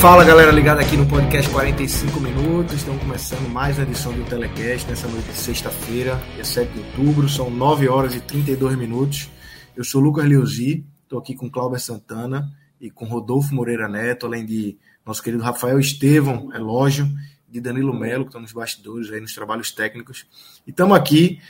Fala 0.00 0.24
galera 0.24 0.50
ligada 0.50 0.80
aqui 0.80 0.96
no 0.96 1.06
podcast 1.06 1.50
45 1.50 2.20
minutos. 2.20 2.72
Estamos 2.72 3.02
começando 3.02 3.46
mais 3.50 3.76
uma 3.76 3.84
edição 3.84 4.10
do 4.14 4.24
Telecast 4.24 4.88
nessa 4.88 5.06
noite 5.06 5.26
de 5.28 5.36
sexta-feira, 5.36 6.18
dia 6.34 6.42
7 6.42 6.72
de 6.72 6.78
outubro. 6.78 7.28
São 7.28 7.50
9 7.50 7.86
horas 7.86 8.14
e 8.14 8.20
32 8.22 8.78
minutos. 8.78 9.28
Eu 9.76 9.84
sou 9.84 10.00
Lucas 10.00 10.24
Leozi, 10.24 10.86
estou 11.02 11.18
aqui 11.18 11.34
com 11.34 11.50
Cláudio 11.50 11.78
Santana 11.78 12.50
e 12.80 12.90
com 12.90 13.04
Rodolfo 13.04 13.54
Moreira 13.54 13.90
Neto, 13.90 14.24
além 14.24 14.46
de 14.46 14.78
nosso 15.04 15.22
querido 15.22 15.42
Rafael 15.42 15.78
Estevão, 15.78 16.50
elógio, 16.54 17.06
de 17.46 17.60
Danilo 17.60 17.92
Melo, 17.92 18.24
que 18.24 18.30
estão 18.30 18.40
nos 18.40 18.54
bastidores 18.54 19.12
aí 19.12 19.20
nos 19.20 19.34
trabalhos 19.34 19.70
técnicos. 19.70 20.24
E 20.66 20.70
estamos 20.70 20.96
aqui 20.96 21.42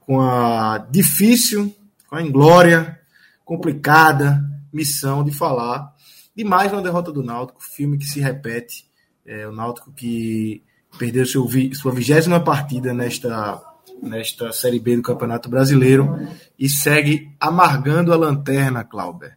com 0.00 0.18
a 0.22 0.78
difícil, 0.90 1.76
com 2.08 2.16
a 2.16 2.22
inglória, 2.22 2.98
complicada 3.44 4.42
missão 4.72 5.22
de 5.22 5.30
falar 5.30 5.92
de 6.38 6.44
mais 6.44 6.72
uma 6.72 6.80
derrota 6.80 7.10
do 7.10 7.20
Náutico, 7.20 7.60
filme 7.60 7.98
que 7.98 8.04
se 8.04 8.20
repete. 8.20 8.88
É, 9.26 9.48
o 9.48 9.50
Náutico 9.50 9.90
que 9.90 10.62
perdeu 10.96 11.26
seu, 11.26 11.44
sua 11.74 11.90
vigésima 11.90 12.38
partida 12.38 12.94
nesta, 12.94 13.60
nesta 14.00 14.52
Série 14.52 14.78
B 14.78 14.94
do 14.94 15.02
Campeonato 15.02 15.48
Brasileiro 15.48 16.28
e 16.56 16.68
segue 16.68 17.34
amargando 17.40 18.12
a 18.12 18.16
lanterna, 18.16 18.84
Clauber. 18.84 19.36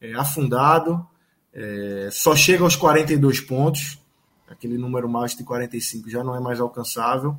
É, 0.00 0.14
afundado, 0.14 1.06
é, 1.52 2.08
só 2.10 2.34
chega 2.34 2.64
aos 2.64 2.76
42 2.76 3.40
pontos, 3.40 4.02
aquele 4.48 4.78
número 4.78 5.06
mais 5.06 5.36
de 5.36 5.44
45 5.44 6.08
já 6.08 6.24
não 6.24 6.34
é 6.34 6.40
mais 6.40 6.60
alcançável. 6.60 7.36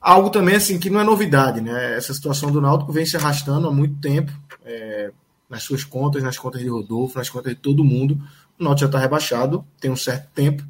Algo 0.00 0.28
também 0.28 0.56
assim 0.56 0.76
que 0.80 0.90
não 0.90 0.98
é 0.98 1.04
novidade, 1.04 1.60
né? 1.60 1.96
Essa 1.96 2.12
situação 2.12 2.50
do 2.50 2.60
Náutico 2.60 2.90
vem 2.90 3.06
se 3.06 3.16
arrastando 3.16 3.68
há 3.68 3.72
muito 3.72 4.00
tempo. 4.00 4.32
É, 4.64 5.12
nas 5.48 5.62
suas 5.62 5.84
contas, 5.84 6.22
nas 6.22 6.38
contas 6.38 6.60
de 6.60 6.68
Rodolfo, 6.68 7.18
nas 7.18 7.30
contas 7.30 7.54
de 7.54 7.60
todo 7.60 7.84
mundo. 7.84 8.20
O 8.58 8.64
Náutico 8.64 8.80
já 8.80 8.86
está 8.86 8.98
rebaixado, 8.98 9.64
tem 9.80 9.90
um 9.90 9.96
certo 9.96 10.28
tempo, 10.34 10.64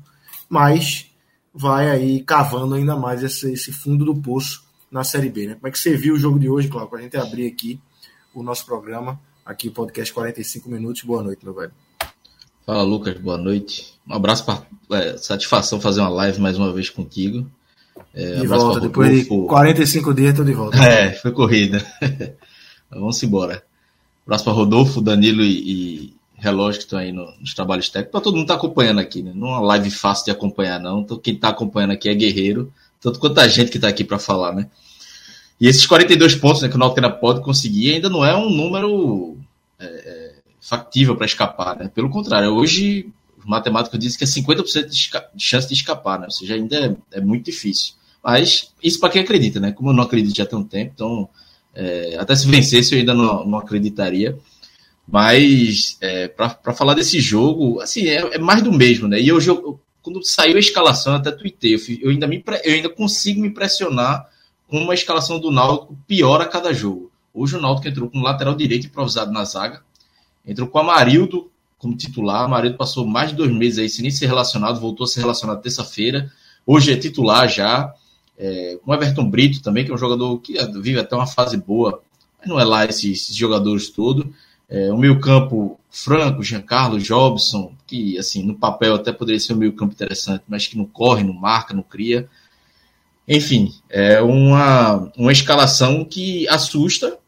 mas 0.48 1.10
vai 1.52 1.90
aí 1.90 2.22
cavando 2.22 2.74
ainda 2.74 2.96
mais 2.96 3.22
esse, 3.22 3.52
esse 3.52 3.72
fundo 3.72 4.04
do 4.04 4.14
poço 4.14 4.64
na 4.90 5.02
Série 5.02 5.28
B. 5.28 5.46
Né? 5.46 5.54
Como 5.54 5.68
é 5.68 5.70
que 5.70 5.78
você 5.78 5.96
viu 5.96 6.14
o 6.14 6.18
jogo 6.18 6.38
de 6.38 6.48
hoje, 6.48 6.68
Cláudio? 6.68 6.90
Para 6.90 7.00
a 7.00 7.02
gente 7.02 7.16
abrir 7.16 7.46
aqui 7.48 7.80
o 8.34 8.42
nosso 8.42 8.64
programa, 8.64 9.20
aqui 9.44 9.68
o 9.68 9.72
podcast 9.72 10.12
45 10.12 10.68
minutos. 10.68 11.02
Boa 11.02 11.22
noite, 11.22 11.44
meu 11.44 11.54
velho. 11.54 11.72
Fala, 12.64 12.82
Lucas. 12.82 13.18
Boa 13.18 13.38
noite. 13.38 13.98
Um 14.06 14.14
abraço 14.14 14.44
para 14.44 14.62
é, 14.92 15.16
satisfação 15.16 15.80
fazer 15.80 16.00
uma 16.00 16.10
live 16.10 16.40
mais 16.40 16.58
uma 16.58 16.72
vez 16.72 16.90
contigo. 16.90 17.50
É, 18.14 18.40
de 18.40 18.46
volta, 18.46 18.80
depois 18.80 19.10
de 19.10 19.24
45 19.26 20.14
dias, 20.14 20.30
estou 20.30 20.44
de 20.44 20.52
volta. 20.52 20.78
É, 20.78 21.12
foi 21.14 21.32
corrida. 21.32 21.84
Vamos 22.90 23.22
embora. 23.22 23.62
Abraço 24.28 24.44
para 24.44 24.52
Rodolfo, 24.52 25.00
Danilo 25.00 25.42
e, 25.42 25.54
e 25.70 26.14
Relógio 26.34 26.80
que 26.80 26.84
estão 26.84 26.98
aí 26.98 27.10
no, 27.10 27.32
nos 27.40 27.54
trabalhos 27.54 27.88
técnicos. 27.88 28.12
Para 28.12 28.20
todo 28.20 28.36
mundo 28.36 28.46
tá 28.46 28.56
acompanhando 28.56 29.00
aqui, 29.00 29.22
né? 29.22 29.32
Não 29.34 29.48
é 29.48 29.50
uma 29.52 29.60
live 29.68 29.90
fácil 29.90 30.26
de 30.26 30.30
acompanhar, 30.30 30.78
não. 30.78 31.00
Então, 31.00 31.16
quem 31.16 31.32
está 31.32 31.48
acompanhando 31.48 31.92
aqui 31.92 32.10
é 32.10 32.14
guerreiro, 32.14 32.70
tanto 33.00 33.18
quanto 33.18 33.38
a 33.40 33.48
gente 33.48 33.70
que 33.70 33.78
está 33.78 33.88
aqui 33.88 34.04
para 34.04 34.18
falar, 34.18 34.54
né? 34.54 34.68
E 35.58 35.66
esses 35.66 35.86
42 35.86 36.34
pontos 36.34 36.60
né, 36.60 36.68
que 36.68 36.76
o 36.76 36.78
Náutico 36.78 37.00
ainda 37.00 37.16
pode 37.16 37.40
conseguir 37.40 37.94
ainda 37.94 38.10
não 38.10 38.22
é 38.22 38.36
um 38.36 38.50
número 38.50 39.38
é, 39.78 39.86
é 39.86 40.34
factível 40.60 41.16
para 41.16 41.24
escapar, 41.24 41.78
né? 41.78 41.90
Pelo 41.94 42.10
contrário, 42.10 42.50
hoje 42.50 43.10
os 43.38 43.46
matemáticos 43.46 43.98
dizem 43.98 44.18
que 44.18 44.24
é 44.24 44.26
50% 44.26 44.88
de, 44.90 45.42
chance 45.42 45.66
de 45.66 45.72
escapar, 45.72 46.18
né? 46.18 46.26
Ou 46.26 46.32
seja, 46.32 46.52
ainda 46.52 46.76
é, 46.76 47.18
é 47.18 47.20
muito 47.22 47.46
difícil. 47.46 47.94
Mas 48.22 48.74
isso 48.82 49.00
para 49.00 49.08
quem 49.08 49.22
acredita, 49.22 49.58
né? 49.58 49.72
Como 49.72 49.88
eu 49.88 49.94
não 49.94 50.04
acredito 50.04 50.36
já 50.36 50.44
tem 50.44 50.58
um 50.58 50.64
tempo, 50.64 50.92
então 50.94 51.30
é, 51.78 52.16
até 52.18 52.34
se 52.34 52.48
vencesse 52.48 52.92
eu 52.92 52.98
ainda 52.98 53.14
não, 53.14 53.46
não 53.46 53.58
acreditaria. 53.58 54.36
Mas 55.06 55.96
é, 56.00 56.26
para 56.28 56.74
falar 56.74 56.94
desse 56.94 57.20
jogo, 57.20 57.80
assim, 57.80 58.08
é, 58.08 58.34
é, 58.34 58.38
mais 58.38 58.62
do 58.62 58.72
mesmo, 58.72 59.06
né? 59.06 59.18
E 59.20 59.28
eu, 59.28 59.80
quando 60.02 60.22
saiu 60.26 60.56
a 60.56 60.58
escalação, 60.58 61.14
até 61.14 61.30
tuitei, 61.30 61.76
eu, 61.76 61.80
eu, 62.00 62.10
ainda 62.10 62.26
me, 62.26 62.44
eu 62.64 62.74
ainda 62.74 62.88
consigo 62.90 63.40
me 63.40 63.48
impressionar 63.48 64.28
com 64.68 64.78
uma 64.78 64.92
escalação 64.92 65.38
do 65.38 65.50
Náutico 65.50 65.96
pior 66.06 66.42
a 66.42 66.46
cada 66.46 66.74
jogo. 66.74 67.10
Hoje 67.32 67.56
o 67.56 67.60
Náutico 67.60 67.88
entrou 67.88 68.10
com 68.10 68.20
lateral 68.20 68.54
direito 68.54 68.88
improvisado 68.88 69.32
na 69.32 69.44
zaga, 69.44 69.80
entrou 70.44 70.68
com 70.68 70.78
Amarildo 70.78 71.50
como 71.78 71.96
titular. 71.96 72.42
Amarildo 72.42 72.76
passou 72.76 73.06
mais 73.06 73.30
de 73.30 73.36
dois 73.36 73.52
meses 73.52 73.78
aí 73.78 73.88
sem 73.88 74.02
nem 74.02 74.10
ser 74.10 74.26
relacionado, 74.26 74.80
voltou 74.80 75.04
a 75.04 75.06
ser 75.06 75.20
relacionado 75.20 75.62
terça-feira. 75.62 76.30
Hoje 76.66 76.92
é 76.92 76.96
titular 76.96 77.48
já 77.48 77.94
é, 78.38 78.78
com 78.82 78.94
Everton 78.94 79.28
Brito 79.28 79.60
também, 79.60 79.84
que 79.84 79.90
é 79.90 79.94
um 79.94 79.98
jogador 79.98 80.38
que 80.38 80.54
vive 80.80 81.00
até 81.00 81.16
uma 81.16 81.26
fase 81.26 81.56
boa, 81.56 82.00
mas 82.38 82.48
não 82.48 82.58
é 82.58 82.64
lá 82.64 82.84
esses, 82.84 83.04
esses 83.04 83.36
jogadores 83.36 83.88
todos. 83.88 84.26
É, 84.68 84.92
o 84.92 84.98
meio 84.98 85.18
campo, 85.18 85.80
Franco, 85.90 86.42
Giancarlo, 86.42 87.00
Jobson, 87.00 87.72
que 87.86 88.18
assim, 88.18 88.44
no 88.44 88.54
papel 88.54 88.94
até 88.94 89.10
poderia 89.12 89.40
ser 89.40 89.54
um 89.54 89.56
meio 89.56 89.72
campo 89.72 89.94
interessante, 89.94 90.44
mas 90.46 90.66
que 90.66 90.76
não 90.76 90.84
corre, 90.84 91.24
não 91.24 91.32
marca, 91.32 91.74
não 91.74 91.82
cria. 91.82 92.28
Enfim, 93.26 93.74
é 93.90 94.20
uma, 94.20 95.10
uma 95.16 95.32
escalação 95.32 96.04
que 96.04 96.46
assusta 96.48 97.18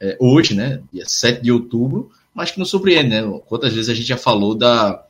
é, 0.00 0.16
hoje, 0.20 0.54
né, 0.54 0.80
dia 0.92 1.04
7 1.06 1.42
de 1.42 1.50
outubro, 1.50 2.10
mas 2.34 2.50
que 2.50 2.58
não 2.58 2.64
surpreende, 2.64 3.10
né? 3.10 3.22
Quantas 3.46 3.72
vezes 3.74 3.90
a 3.90 3.94
gente 3.94 4.06
já 4.06 4.16
falou 4.16 4.54
da, 4.54 5.04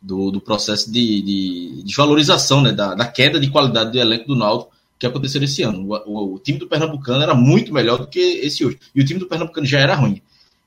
do, 0.00 0.30
do 0.30 0.40
processo 0.40 0.90
de, 0.90 1.82
de, 1.82 1.94
valorização, 1.96 2.60
né, 2.60 2.72
da, 2.72 2.94
da, 2.94 3.06
queda 3.06 3.40
de 3.40 3.50
qualidade 3.50 3.92
do 3.92 3.98
elenco 3.98 4.28
do 4.28 4.36
Náutico 4.36 4.72
que 4.98 5.06
aconteceu 5.06 5.42
esse 5.42 5.62
ano. 5.62 5.86
O, 5.86 5.94
o, 6.06 6.34
o, 6.34 6.38
time 6.38 6.58
do 6.58 6.66
Pernambucano 6.66 7.22
era 7.22 7.34
muito 7.34 7.72
melhor 7.72 7.98
do 7.98 8.06
que 8.06 8.18
esse 8.18 8.64
hoje. 8.64 8.78
E 8.94 9.00
o 9.00 9.04
time 9.04 9.20
do 9.20 9.26
Pernambucano 9.26 9.66
já 9.66 9.78
era 9.78 9.94
ruim. 9.94 10.20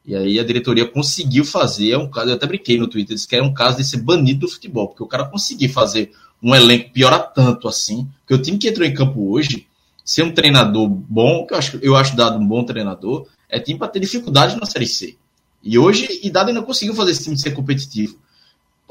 E 0.06 0.16
aí 0.16 0.40
a 0.40 0.44
diretoria 0.44 0.86
conseguiu 0.86 1.46
fazer, 1.46 1.91
é 1.91 1.97
um 1.97 2.09
caso, 2.09 2.30
eu 2.30 2.36
até 2.36 2.47
brinquei 2.47 2.78
no 2.78 2.88
Twitter, 2.88 3.16
disse 3.16 3.28
que 3.28 3.36
era 3.36 3.46
um 3.46 3.53
caso 3.53 3.78
de 3.78 3.84
ser 3.84 3.97
banido 3.97 4.41
do 4.41 4.47
futebol, 4.47 4.88
porque 4.88 5.03
o 5.03 5.08
cara 5.08 5.25
conseguiu 5.25 5.70
fazer 5.70 6.12
um 6.41 6.56
elenco 6.56 6.91
piorar 6.91 7.31
tanto 7.34 7.68
assim, 7.68 8.08
que 8.28 8.34
o 8.34 8.41
time 8.41 8.58
que 8.58 8.68
entrou 8.68 8.88
em 8.88 8.94
campo 8.94 9.31
hoje, 9.31 9.68
ser 10.03 10.24
um 10.24 10.34
treinador 10.34 10.88
bom, 10.90 11.46
que 11.46 11.53
eu 11.53 11.58
acho, 11.58 11.80
eu 11.84 11.96
acho 11.96 12.16
dado 12.16 12.40
um 12.40 12.47
bom 12.47 12.64
treinador, 12.64 13.28
é 13.47 13.59
time 13.59 13.78
para 13.78 13.90
ter 13.90 14.00
dificuldade 14.00 14.59
na 14.59 14.66
Série 14.66 14.88
C. 14.88 15.16
E 15.64 15.78
hoje, 15.78 16.08
e 16.24 16.30
Dado 16.30 16.47
ainda 16.47 16.64
conseguiu 16.64 16.96
fazer 16.96 17.12
esse 17.12 17.24
time 17.24 17.38
ser 17.38 17.52
competitivo. 17.52 18.18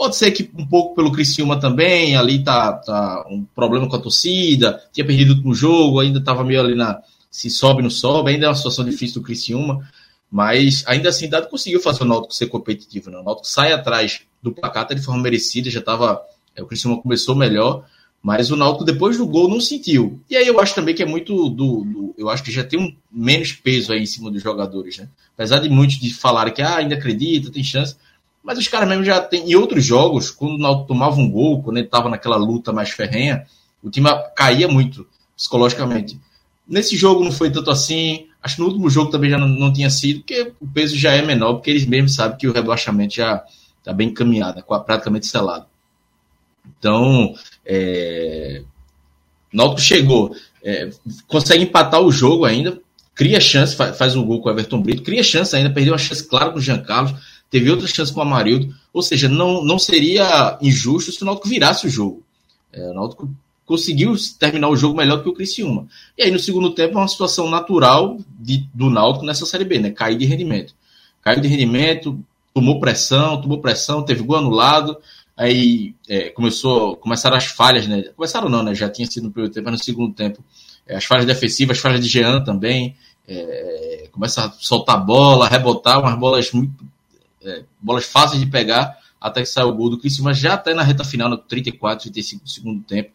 Pode 0.00 0.16
ser 0.16 0.30
que 0.30 0.50
um 0.56 0.66
pouco 0.66 0.94
pelo 0.94 1.12
Criciúma 1.12 1.60
também, 1.60 2.16
ali 2.16 2.42
tá, 2.42 2.72
tá 2.72 3.26
um 3.28 3.44
problema 3.54 3.86
com 3.86 3.96
a 3.96 4.00
torcida, 4.00 4.82
tinha 4.90 5.06
perdido 5.06 5.46
o 5.46 5.52
jogo, 5.52 6.00
ainda 6.00 6.18
estava 6.18 6.42
meio 6.42 6.58
ali 6.58 6.74
na 6.74 7.02
se 7.30 7.50
sobe 7.50 7.82
não 7.82 7.90
sobe, 7.90 8.30
ainda 8.30 8.46
é 8.46 8.48
uma 8.48 8.54
situação 8.54 8.82
difícil 8.82 9.20
do 9.20 9.26
Criciúma, 9.26 9.86
mas 10.32 10.82
ainda 10.86 11.10
assim 11.10 11.28
Dado 11.28 11.50
conseguiu 11.50 11.82
fazer 11.82 12.02
o 12.02 12.06
Náutico 12.06 12.32
ser 12.32 12.46
competitivo, 12.46 13.10
né? 13.10 13.18
O 13.18 13.22
Náutico 13.22 13.46
sai 13.46 13.74
atrás 13.74 14.22
do 14.42 14.52
placar 14.52 14.86
de 14.86 15.02
forma 15.02 15.20
merecida, 15.22 15.68
já 15.68 15.80
estava, 15.80 16.22
é, 16.56 16.62
o 16.62 16.66
Criciúma 16.66 16.96
começou 17.02 17.34
melhor, 17.34 17.84
mas 18.22 18.50
o 18.50 18.56
Náutico 18.56 18.86
depois 18.86 19.18
do 19.18 19.26
gol 19.26 19.50
não 19.50 19.60
sentiu. 19.60 20.18
E 20.30 20.34
aí 20.34 20.46
eu 20.46 20.58
acho 20.60 20.74
também 20.74 20.94
que 20.94 21.02
é 21.02 21.06
muito 21.06 21.50
do, 21.50 21.84
do, 21.84 22.14
eu 22.16 22.30
acho 22.30 22.42
que 22.42 22.50
já 22.50 22.64
tem 22.64 22.80
um 22.80 22.96
menos 23.12 23.52
peso 23.52 23.92
aí 23.92 24.00
em 24.00 24.06
cima 24.06 24.30
dos 24.30 24.42
jogadores, 24.42 24.96
né? 24.96 25.10
Apesar 25.34 25.58
de 25.58 25.68
muitos 25.68 25.98
de 25.98 26.14
falarem 26.14 26.54
que 26.54 26.62
ah, 26.62 26.76
ainda 26.76 26.94
acredita, 26.94 27.52
tem 27.52 27.62
chance, 27.62 27.96
mas 28.42 28.58
os 28.58 28.68
caras 28.68 28.88
mesmo 28.88 29.04
já 29.04 29.20
tem. 29.20 29.50
Em 29.50 29.54
outros 29.54 29.84
jogos, 29.84 30.30
quando 30.30 30.54
o 30.54 30.58
Náutico 30.58 30.88
tomava 30.88 31.16
um 31.16 31.30
gol, 31.30 31.62
quando 31.62 31.76
ele 31.76 31.86
estava 31.86 32.08
naquela 32.08 32.36
luta 32.36 32.72
mais 32.72 32.90
ferrenha, 32.90 33.46
o 33.82 33.90
time 33.90 34.08
caía 34.34 34.66
muito 34.66 35.06
psicologicamente. 35.36 36.18
Nesse 36.66 36.96
jogo 36.96 37.22
não 37.22 37.32
foi 37.32 37.50
tanto 37.50 37.70
assim. 37.70 38.26
Acho 38.42 38.56
que 38.56 38.62
no 38.62 38.68
último 38.68 38.88
jogo 38.88 39.10
também 39.10 39.30
já 39.30 39.36
não, 39.36 39.48
não 39.48 39.72
tinha 39.72 39.90
sido, 39.90 40.20
porque 40.20 40.52
o 40.58 40.66
peso 40.66 40.96
já 40.96 41.12
é 41.12 41.20
menor, 41.20 41.54
porque 41.54 41.70
eles 41.70 41.84
mesmos 41.84 42.14
sabem 42.14 42.38
que 42.38 42.48
o 42.48 42.52
rebaixamento 42.52 43.14
já 43.14 43.44
está 43.78 43.92
bem 43.92 44.08
encaminhado, 44.08 44.62
praticamente 44.86 45.26
selado. 45.26 45.66
Então, 46.78 47.34
é... 47.66 48.62
Náutico 49.52 49.80
chegou, 49.80 50.34
é... 50.64 50.88
consegue 51.26 51.64
empatar 51.64 52.00
o 52.00 52.10
jogo 52.10 52.46
ainda, 52.46 52.80
cria 53.14 53.40
chance, 53.40 53.76
faz, 53.76 53.98
faz 53.98 54.16
um 54.16 54.24
gol 54.24 54.40
com 54.40 54.48
o 54.48 54.52
Everton 54.52 54.80
Brito, 54.80 55.02
cria 55.02 55.22
chance 55.22 55.54
ainda, 55.54 55.68
perdeu 55.68 55.92
uma 55.92 55.98
chance 55.98 56.26
clara 56.26 56.50
com 56.50 56.58
o 56.58 56.62
Jean 56.62 56.82
Carlos 56.82 57.12
teve 57.50 57.70
outras 57.70 57.90
chances 57.90 58.14
com 58.14 58.20
o 58.20 58.22
Amarildo, 58.22 58.74
ou 58.92 59.02
seja, 59.02 59.28
não, 59.28 59.64
não 59.64 59.78
seria 59.78 60.56
injusto 60.62 61.12
se 61.12 61.22
o 61.22 61.26
Náutico 61.26 61.48
virasse 61.48 61.86
o 61.86 61.90
jogo. 61.90 62.22
É, 62.72 62.80
o 62.90 62.94
Náutico 62.94 63.28
conseguiu 63.66 64.14
terminar 64.38 64.68
o 64.68 64.76
jogo 64.76 64.96
melhor 64.96 65.18
do 65.18 65.22
que 65.22 65.28
o 65.28 65.34
Criciúma. 65.34 65.86
E 66.16 66.22
aí 66.22 66.30
no 66.30 66.38
segundo 66.38 66.70
tempo 66.70 66.94
é 66.94 67.00
uma 67.00 67.08
situação 67.08 67.48
natural 67.48 68.18
de, 68.38 68.66
do 68.74 68.90
Náutico 68.90 69.24
nessa 69.24 69.46
Série 69.46 69.64
B, 69.64 69.78
né? 69.78 69.90
Cair 69.90 70.16
de 70.16 70.24
rendimento. 70.24 70.74
Caiu 71.22 71.40
de 71.40 71.48
rendimento, 71.48 72.18
tomou 72.54 72.80
pressão, 72.80 73.40
tomou 73.40 73.60
pressão, 73.60 74.02
teve 74.02 74.22
gol 74.22 74.38
anulado, 74.38 74.96
aí 75.36 75.94
é, 76.08 76.30
começou, 76.30 76.96
começaram 76.96 77.36
as 77.36 77.46
falhas, 77.46 77.86
né? 77.86 78.02
Começaram 78.16 78.48
não, 78.48 78.62
né? 78.62 78.74
Já 78.74 78.88
tinha 78.88 79.06
sido 79.06 79.24
no 79.24 79.30
primeiro 79.30 79.54
tempo, 79.54 79.70
mas 79.70 79.78
no 79.78 79.84
segundo 79.84 80.14
tempo. 80.14 80.42
É, 80.86 80.96
as 80.96 81.04
falhas 81.04 81.24
defensivas, 81.24 81.76
as 81.76 81.82
falhas 81.82 82.00
de 82.00 82.08
Jean 82.08 82.42
também. 82.42 82.96
É, 83.28 84.08
começa 84.10 84.46
a 84.46 84.50
soltar 84.50 85.04
bola, 85.04 85.48
rebotar 85.48 86.00
umas 86.00 86.18
bolas 86.18 86.50
muito. 86.52 86.84
É, 87.42 87.64
bolas 87.80 88.04
fáceis 88.04 88.40
de 88.40 88.46
pegar, 88.46 88.98
até 89.20 89.40
que 89.40 89.48
saiu 89.48 89.68
o 89.68 89.74
gol 89.74 89.90
do 89.90 89.98
Criciúma, 89.98 90.34
já 90.34 90.54
até 90.54 90.74
na 90.74 90.82
reta 90.82 91.04
final, 91.04 91.28
no 91.28 91.38
34, 91.38 92.04
35 92.04 92.44
do 92.44 92.50
segundo 92.50 92.82
tempo. 92.82 93.10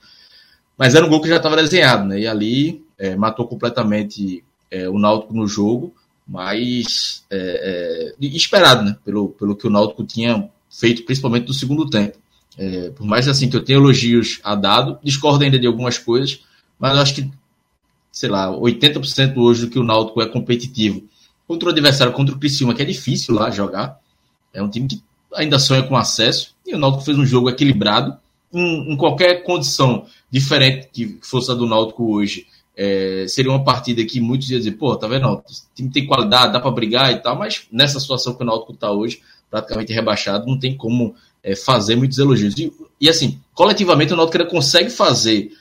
Mas 0.77 0.95
era 0.95 1.05
um 1.05 1.09
gol 1.09 1.21
que 1.21 1.29
já 1.29 1.37
estava 1.37 1.55
desenhado, 1.55 2.05
né? 2.05 2.19
E 2.19 2.27
ali 2.27 2.83
é, 2.97 3.15
matou 3.15 3.47
completamente 3.47 4.43
é, 4.69 4.89
o 4.89 4.99
Náutico 4.99 5.33
no 5.33 5.47
jogo 5.47 5.93
mas 6.27 7.23
é, 7.29 8.13
é, 8.19 8.25
esperado, 8.25 8.83
né? 8.83 8.97
Pelo, 9.05 9.29
pelo 9.29 9.55
que 9.55 9.67
o 9.67 9.69
Náutico 9.69 10.03
tinha 10.03 10.49
feito, 10.69 11.03
principalmente 11.03 11.47
no 11.47 11.53
segundo 11.53 11.89
tempo. 11.89 12.17
É, 12.57 12.89
por 12.89 13.05
mais 13.05 13.27
assim 13.27 13.49
que 13.49 13.55
eu 13.55 13.63
tenha 13.63 13.77
elogios 13.77 14.39
a 14.43 14.55
dado, 14.55 14.97
discordo 15.03 15.43
ainda 15.43 15.59
de 15.59 15.67
algumas 15.67 15.97
coisas, 15.97 16.41
mas 16.79 16.95
eu 16.95 17.01
acho 17.01 17.15
que, 17.15 17.29
sei 18.11 18.29
lá, 18.29 18.49
80% 18.49 19.37
hoje 19.37 19.65
do 19.65 19.69
que 19.69 19.77
o 19.77 19.83
Náutico 19.83 20.21
é 20.21 20.25
competitivo 20.27 21.03
contra 21.47 21.69
o 21.69 21.71
adversário, 21.71 22.13
contra 22.13 22.33
o 22.33 22.39
Criciúma, 22.39 22.73
que 22.73 22.81
é 22.81 22.85
difícil 22.85 23.35
lá 23.35 23.51
jogar. 23.51 23.99
É 24.55 24.63
um 24.63 24.69
time 24.69 24.87
que 24.87 25.01
ainda 25.33 25.59
sonha 25.59 25.83
com 25.83 25.95
acesso, 25.95 26.55
e 26.65 26.73
o 26.73 26.77
Náutico 26.77 27.03
fez 27.03 27.17
um 27.17 27.25
jogo 27.25 27.49
equilibrado, 27.49 28.17
em, 28.53 28.93
em 28.93 28.97
qualquer 28.97 29.43
condição 29.43 30.05
diferente 30.31 30.89
que 30.91 31.19
fosse 31.21 31.51
a 31.51 31.53
do 31.53 31.67
Náutico 31.67 32.11
hoje 32.11 32.47
é, 32.77 33.25
seria 33.27 33.51
uma 33.51 33.63
partida 33.63 34.03
que 34.03 34.19
muitos 34.19 34.49
iam 34.49 34.59
dizer, 34.59 34.73
pô, 34.73 34.95
tá 34.95 35.07
vendo? 35.07 35.27
O 35.27 35.43
time 35.73 35.89
tem 35.89 36.05
qualidade, 36.05 36.53
dá 36.53 36.59
para 36.59 36.71
brigar 36.71 37.11
e 37.11 37.21
tal, 37.21 37.37
mas 37.37 37.67
nessa 37.71 37.99
situação 37.99 38.33
que 38.33 38.43
o 38.43 38.45
Náutico 38.45 38.73
está 38.73 38.91
hoje, 38.91 39.21
praticamente 39.49 39.93
rebaixado, 39.93 40.45
não 40.45 40.59
tem 40.59 40.75
como 40.75 41.15
é, 41.41 41.55
fazer 41.55 41.95
muitos 41.95 42.17
elogios. 42.17 42.57
E, 42.57 42.71
e, 42.99 43.09
assim, 43.09 43.39
coletivamente 43.53 44.13
o 44.13 44.17
Náutico 44.17 44.45
consegue 44.47 44.89
fazer 44.89 45.51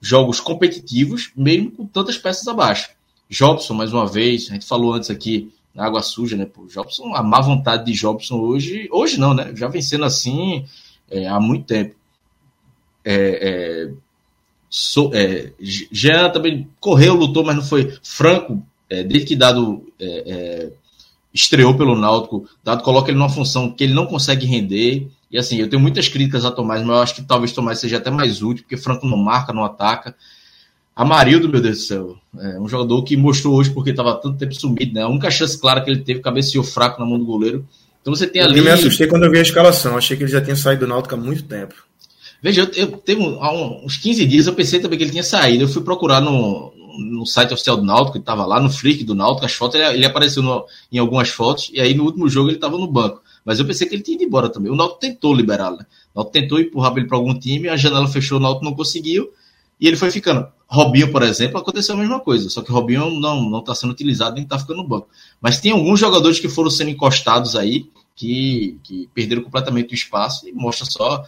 jogos 0.00 0.40
competitivos, 0.40 1.30
mesmo 1.36 1.70
com 1.70 1.86
tantas 1.86 2.18
peças 2.18 2.46
abaixo. 2.48 2.90
Jobson, 3.30 3.74
mais 3.74 3.92
uma 3.92 4.06
vez, 4.06 4.48
a 4.50 4.54
gente 4.54 4.66
falou 4.66 4.92
antes 4.92 5.10
aqui 5.10 5.52
Água 5.76 6.02
Suja, 6.02 6.36
né? 6.36 6.46
Pô, 6.46 6.66
Jobson, 6.66 7.14
a 7.14 7.22
má 7.22 7.40
vontade 7.40 7.84
de 7.84 7.92
Jobson 7.92 8.36
hoje, 8.40 8.88
hoje 8.90 9.18
não, 9.18 9.34
né? 9.34 9.52
Já 9.54 9.68
vem 9.68 9.82
sendo 9.82 10.04
assim 10.04 10.64
é, 11.10 11.26
há 11.26 11.38
muito 11.38 11.66
tempo. 11.66 11.94
É, 13.04 13.88
é, 13.88 13.90
So, 14.68 15.10
é, 15.14 15.52
Jean 15.58 16.30
também 16.30 16.68
correu, 16.80 17.14
lutou, 17.14 17.44
mas 17.44 17.56
não 17.56 17.62
foi 17.62 17.96
franco. 18.02 18.62
É, 18.90 19.02
desde 19.02 19.28
que 19.28 19.36
Dado 19.36 19.90
é, 19.98 20.06
é, 20.06 20.72
estreou 21.32 21.74
pelo 21.74 21.96
Náutico, 21.96 22.48
Dado 22.62 22.82
coloca 22.82 23.10
ele 23.10 23.18
numa 23.18 23.28
função 23.28 23.70
que 23.70 23.84
ele 23.84 23.94
não 23.94 24.06
consegue 24.06 24.46
render. 24.46 25.08
E 25.30 25.38
assim, 25.38 25.56
eu 25.56 25.68
tenho 25.68 25.80
muitas 25.80 26.08
críticas 26.08 26.44
a 26.44 26.50
Tomás, 26.50 26.82
mas 26.82 26.96
eu 26.96 27.02
acho 27.02 27.14
que 27.14 27.22
talvez 27.22 27.52
Tomás 27.52 27.78
seja 27.78 27.96
até 27.96 28.10
mais 28.10 28.42
útil, 28.42 28.64
porque 28.64 28.76
Franco 28.76 29.06
não 29.06 29.16
marca, 29.16 29.52
não 29.52 29.64
ataca. 29.64 30.14
Amarildo, 30.96 31.46
meu 31.46 31.60
Deus 31.60 31.76
do 31.76 31.82
céu, 31.82 32.16
é 32.38 32.58
um 32.58 32.66
jogador 32.66 33.02
que 33.02 33.18
mostrou 33.18 33.54
hoje 33.54 33.68
porque 33.68 33.90
estava 33.90 34.14
tanto 34.14 34.38
tempo 34.38 34.54
sumido, 34.54 34.94
né? 34.94 35.02
A 35.02 35.08
única 35.08 35.30
chance 35.30 35.60
clara 35.60 35.82
que 35.82 35.90
ele 35.90 36.00
teve, 36.00 36.20
cabeceou 36.20 36.64
fraco 36.64 36.98
na 36.98 37.06
mão 37.06 37.18
do 37.18 37.26
goleiro. 37.26 37.68
Então 38.00 38.14
você 38.14 38.26
tem 38.26 38.40
ali. 38.40 38.58
Eu 38.58 38.64
me 38.64 38.70
assustei 38.70 39.06
quando 39.06 39.24
eu 39.24 39.30
vi 39.30 39.38
a 39.38 39.42
escalação, 39.42 39.94
achei 39.94 40.16
que 40.16 40.22
ele 40.22 40.32
já 40.32 40.40
tinha 40.40 40.56
saído 40.56 40.86
do 40.86 40.88
Náutico 40.88 41.14
há 41.14 41.18
muito 41.18 41.42
tempo. 41.42 41.74
Veja, 42.42 42.62
eu, 42.62 42.70
eu 42.74 42.86
teve 42.96 43.22
há 43.22 43.52
uns 43.52 43.98
15 43.98 44.24
dias 44.24 44.46
eu 44.46 44.54
pensei 44.54 44.80
também 44.80 44.96
que 44.96 45.04
ele 45.04 45.10
tinha 45.10 45.22
saído. 45.22 45.64
Eu 45.64 45.68
fui 45.68 45.82
procurar 45.82 46.22
no, 46.22 46.72
no 46.98 47.26
site 47.26 47.52
oficial 47.52 47.76
do 47.76 47.84
Náutico, 47.84 48.16
ele 48.16 48.22
estava 48.22 48.46
lá 48.46 48.58
no 48.58 48.70
Flick 48.70 49.04
do 49.04 49.14
Náutico, 49.14 49.44
as 49.44 49.52
fotos, 49.52 49.78
ele, 49.78 49.96
ele 49.96 50.06
apareceu 50.06 50.42
no, 50.42 50.64
em 50.90 50.98
algumas 50.98 51.28
fotos, 51.28 51.70
e 51.74 51.80
aí 51.80 51.92
no 51.92 52.04
último 52.04 52.26
jogo 52.26 52.48
ele 52.48 52.56
estava 52.56 52.78
no 52.78 52.86
banco. 52.86 53.22
Mas 53.44 53.58
eu 53.58 53.66
pensei 53.66 53.86
que 53.86 53.94
ele 53.94 54.02
tinha 54.02 54.14
ido 54.14 54.24
embora 54.24 54.48
também. 54.48 54.72
O 54.72 54.76
Náutico 54.76 55.00
tentou 55.00 55.34
liberá-lo, 55.34 55.76
né? 55.76 55.86
O 56.14 56.20
Náutico 56.20 56.32
tentou 56.32 56.58
empurrar 56.58 56.96
ele 56.96 57.06
para 57.06 57.18
algum 57.18 57.38
time, 57.38 57.68
a 57.68 57.76
janela 57.76 58.08
fechou, 58.08 58.38
o 58.38 58.40
Náutico 58.40 58.64
não 58.64 58.74
conseguiu, 58.74 59.30
e 59.80 59.86
ele 59.86 59.96
foi 59.96 60.10
ficando. 60.10 60.46
Robinho, 60.68 61.12
por 61.12 61.22
exemplo, 61.22 61.58
aconteceu 61.58 61.94
a 61.94 61.98
mesma 61.98 62.18
coisa, 62.18 62.50
só 62.50 62.60
que 62.60 62.72
Robinho 62.72 63.20
não 63.20 63.48
não 63.48 63.60
está 63.60 63.74
sendo 63.74 63.92
utilizado 63.92 64.34
nem 64.34 64.44
está 64.44 64.58
ficando 64.58 64.82
no 64.82 64.88
banco. 64.88 65.08
Mas 65.40 65.60
tem 65.60 65.72
alguns 65.72 66.00
jogadores 66.00 66.40
que 66.40 66.48
foram 66.48 66.70
sendo 66.70 66.90
encostados 66.90 67.54
aí, 67.54 67.88
que, 68.14 68.78
que 68.82 69.08
perderam 69.14 69.42
completamente 69.42 69.92
o 69.92 69.94
espaço, 69.94 70.48
e 70.48 70.52
mostra 70.52 70.86
só 70.86 71.24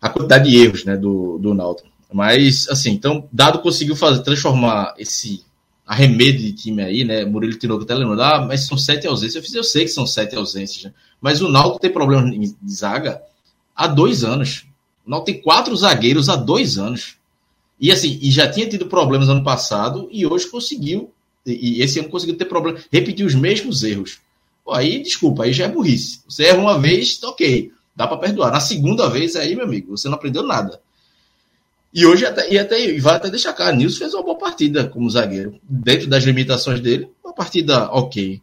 a 0.00 0.08
quantidade 0.08 0.50
de 0.50 0.56
erros 0.56 0.84
né, 0.84 0.96
do, 0.96 1.38
do 1.38 1.54
Náutico. 1.54 1.88
Mas, 2.12 2.68
assim, 2.68 2.90
então, 2.92 3.28
Dado 3.32 3.58
conseguiu 3.60 3.96
fazer, 3.96 4.22
transformar 4.22 4.94
esse 4.98 5.44
arremedo 5.86 6.38
de 6.38 6.52
time 6.52 6.82
aí, 6.82 7.04
né? 7.04 7.24
Murilo 7.24 7.56
Tinoco 7.58 7.84
até 7.84 7.94
lembrando, 7.94 8.22
ah, 8.22 8.44
mas 8.46 8.66
são 8.66 8.76
sete 8.76 9.06
ausências. 9.06 9.36
Eu, 9.36 9.42
fiz, 9.42 9.54
eu 9.54 9.64
sei 9.64 9.84
que 9.84 9.90
são 9.90 10.06
sete 10.06 10.34
ausências, 10.34 10.84
né? 10.84 10.92
mas 11.20 11.40
o 11.40 11.48
Náutico 11.48 11.78
tem 11.78 11.92
problema 11.92 12.28
de 12.28 12.54
zaga 12.68 13.22
há 13.74 13.86
dois 13.86 14.24
anos. 14.24 14.66
O 15.06 15.10
Náutico 15.10 15.32
tem 15.32 15.42
quatro 15.42 15.76
zagueiros 15.76 16.28
há 16.28 16.34
dois 16.34 16.76
anos. 16.76 17.16
E 17.78 17.92
assim, 17.92 18.18
e 18.22 18.30
já 18.30 18.50
tinha 18.50 18.68
tido 18.68 18.86
problemas 18.86 19.28
ano 19.28 19.44
passado 19.44 20.08
e 20.10 20.26
hoje 20.26 20.48
conseguiu, 20.48 21.10
e 21.44 21.82
esse 21.82 22.00
ano 22.00 22.08
conseguiu 22.08 22.36
ter 22.36 22.46
problema, 22.46 22.78
repetir 22.90 23.24
os 23.24 23.34
mesmos 23.34 23.82
erros. 23.82 24.18
Pô, 24.64 24.72
aí, 24.72 25.02
desculpa, 25.02 25.44
aí 25.44 25.52
já 25.52 25.66
é 25.66 25.68
burrice. 25.68 26.20
Você 26.28 26.44
erra 26.44 26.58
uma 26.58 26.78
vez, 26.78 27.22
ok 27.22 27.70
dá 27.96 28.06
para 28.06 28.18
perdoar. 28.18 28.52
Na 28.52 28.60
segunda 28.60 29.08
vez 29.08 29.34
aí, 29.34 29.56
meu 29.56 29.64
amigo, 29.64 29.96
você 29.96 30.06
não 30.06 30.16
aprendeu 30.16 30.42
nada. 30.42 30.78
E 31.92 32.04
hoje 32.04 32.26
até, 32.26 32.52
e 32.52 32.58
até 32.58 32.78
e 32.78 33.00
vai 33.00 33.16
até 33.16 33.30
deixar 33.30 33.54
cá, 33.54 33.72
Nilson 33.72 33.98
fez 33.98 34.12
uma 34.12 34.22
boa 34.22 34.36
partida 34.36 34.86
como 34.86 35.08
zagueiro, 35.08 35.58
dentro 35.62 36.06
das 36.06 36.24
limitações 36.24 36.78
dele, 36.78 37.08
uma 37.24 37.32
partida 37.32 37.90
ok. 37.90 38.38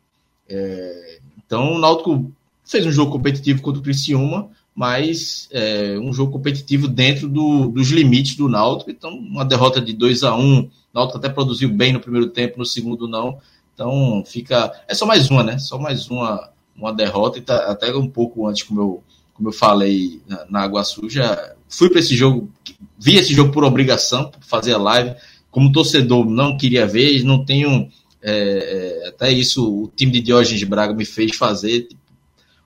É, 0.49 1.19
então 1.45 1.73
o 1.73 1.77
Náutico 1.77 2.31
fez 2.65 2.83
um 2.83 2.91
jogo 2.91 3.11
competitivo 3.11 3.61
contra 3.61 3.79
o 3.79 3.83
Criciúma, 3.83 4.49
mas 4.75 5.47
é, 5.51 5.97
um 5.99 6.11
jogo 6.13 6.31
competitivo 6.31 6.87
dentro 6.87 7.29
do, 7.29 7.67
dos 7.67 7.89
limites 7.89 8.35
do 8.35 8.49
Náutico. 8.49 8.91
Então 8.91 9.11
uma 9.11 9.45
derrota 9.45 9.79
de 9.79 9.93
2 9.93 10.23
a 10.23 10.35
1 10.35 10.41
um, 10.41 10.69
Náutico 10.93 11.17
até 11.17 11.29
produziu 11.29 11.69
bem 11.69 11.93
no 11.93 11.99
primeiro 11.99 12.29
tempo, 12.29 12.59
no 12.59 12.65
segundo 12.65 13.07
não. 13.07 13.39
Então 13.73 14.23
fica 14.25 14.71
é 14.87 14.93
só 14.93 15.05
mais 15.05 15.29
uma, 15.29 15.43
né? 15.43 15.57
Só 15.57 15.77
mais 15.77 16.09
uma 16.09 16.51
uma 16.75 16.91
derrota 16.91 17.37
e 17.37 17.41
tá 17.41 17.71
até 17.71 17.95
um 17.95 18.07
pouco 18.07 18.47
antes 18.47 18.63
como 18.63 18.81
eu 18.81 19.03
como 19.33 19.49
eu 19.49 19.53
falei 19.53 20.21
na, 20.27 20.45
na 20.49 20.61
Água 20.61 20.83
Suja, 20.83 21.55
fui 21.67 21.89
para 21.89 21.99
esse 21.99 22.15
jogo, 22.15 22.49
vi 22.97 23.15
esse 23.15 23.33
jogo 23.33 23.51
por 23.51 23.63
obrigação, 23.63 24.29
por 24.29 24.43
fazer 24.43 24.73
a 24.73 24.77
live. 24.77 25.15
Como 25.49 25.71
torcedor, 25.71 26.25
não 26.25 26.57
queria 26.57 26.85
ver, 26.85 27.23
não 27.23 27.43
tenho. 27.43 27.89
É, 28.21 29.01
é, 29.03 29.09
até 29.09 29.31
isso 29.31 29.83
o 29.83 29.91
time 29.95 30.11
de 30.11 30.21
Diógenes 30.21 30.63
Braga 30.63 30.93
me 30.93 31.05
fez 31.05 31.35
fazer. 31.35 31.89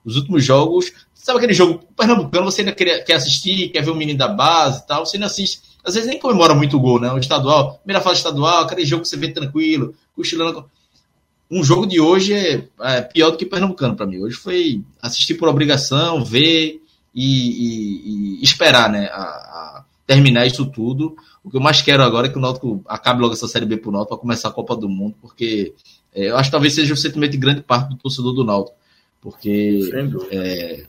Os 0.04 0.16
últimos 0.16 0.44
jogos, 0.44 0.92
sabe 1.18 1.38
aquele 1.38 1.54
jogo 1.54 1.80
pernambucano, 1.96 2.44
você 2.44 2.62
ainda 2.62 2.72
quer, 2.72 3.04
quer 3.04 3.14
assistir, 3.14 3.68
quer 3.68 3.84
ver 3.84 3.90
o 3.90 3.96
menino 3.96 4.18
da 4.18 4.28
base 4.28 4.82
e 4.82 4.86
tal, 4.86 5.04
você 5.04 5.16
ainda 5.16 5.26
assiste. 5.26 5.60
Às 5.84 5.94
vezes 5.94 6.08
nem 6.08 6.18
comemora 6.18 6.54
muito 6.54 6.76
o 6.76 6.80
gol, 6.80 7.00
né? 7.00 7.12
O 7.12 7.18
estadual, 7.18 7.78
primeira 7.78 8.00
fase 8.00 8.18
estadual, 8.18 8.62
aquele 8.62 8.84
jogo 8.84 9.02
que 9.02 9.08
você 9.08 9.16
vê 9.16 9.28
tranquilo, 9.28 9.94
cochilando 10.14 10.64
um 11.50 11.64
jogo 11.64 11.86
de 11.86 12.00
hoje 12.00 12.34
é, 12.34 12.68
é 12.80 13.00
pior 13.00 13.30
do 13.30 13.36
que 13.36 13.46
Pernambucano 13.46 13.96
para 13.96 14.06
mim. 14.06 14.18
Hoje 14.18 14.36
foi 14.36 14.82
assistir 15.00 15.34
por 15.34 15.48
obrigação, 15.48 16.22
ver 16.22 16.80
e, 17.14 18.38
e, 18.38 18.40
e 18.40 18.44
esperar, 18.44 18.90
né? 18.90 19.06
A, 19.06 19.22
a 19.22 19.84
terminar 20.06 20.46
isso 20.46 20.66
tudo. 20.66 21.16
O 21.42 21.50
que 21.50 21.56
eu 21.56 21.60
mais 21.60 21.80
quero 21.80 22.02
agora 22.02 22.26
é 22.26 22.30
que 22.30 22.36
o 22.36 22.40
Náutico 22.40 22.82
acabe 22.86 23.22
logo 23.22 23.32
essa 23.32 23.48
Série 23.48 23.64
B 23.64 23.78
pro 23.78 23.90
Náutico 23.90 24.14
para 24.14 24.20
começar 24.20 24.48
a 24.48 24.52
Copa 24.52 24.76
do 24.76 24.88
Mundo, 24.88 25.14
porque 25.20 25.72
é, 26.14 26.30
eu 26.30 26.36
acho 26.36 26.48
que 26.48 26.52
talvez 26.52 26.74
seja 26.74 26.92
o 26.92 26.96
sentimento 26.96 27.32
de 27.32 27.38
grande 27.38 27.62
parte 27.62 27.88
do 27.88 27.96
torcedor 27.96 28.34
do 28.34 28.44
Náutico. 28.44 28.76
Porque. 29.20 29.90
É, 30.30 30.84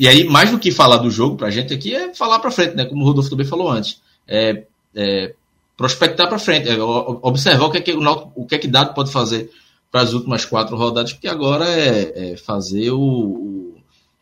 e 0.00 0.08
aí, 0.08 0.24
mais 0.24 0.50
do 0.50 0.58
que 0.58 0.72
falar 0.72 0.96
do 0.96 1.10
jogo 1.10 1.36
pra 1.36 1.50
gente 1.50 1.74
aqui, 1.74 1.94
é 1.94 2.14
falar 2.14 2.38
pra 2.38 2.50
frente, 2.50 2.74
né? 2.74 2.86
Como 2.86 3.02
o 3.02 3.06
Rodolfo 3.06 3.28
também 3.28 3.44
falou 3.44 3.70
antes. 3.70 4.00
É, 4.26 4.62
é 4.96 5.34
prospectar 5.76 6.26
para 6.26 6.38
frente, 6.38 6.70
é, 6.70 6.82
observar 6.82 7.66
o 7.66 7.70
que 7.70 7.76
é 7.76 7.80
que 7.82 7.92
o, 7.92 8.32
o 8.34 8.46
que 8.46 8.54
é 8.54 8.58
que 8.58 8.66
dado 8.66 8.94
pode 8.94 9.12
fazer 9.12 9.50
para 9.92 10.00
as 10.00 10.14
últimas 10.14 10.46
quatro 10.46 10.74
rodadas, 10.74 11.12
porque 11.12 11.28
agora 11.28 11.66
é, 11.68 12.32
é 12.32 12.36
fazer 12.38 12.92
o, 12.92 12.98
o 12.98 13.74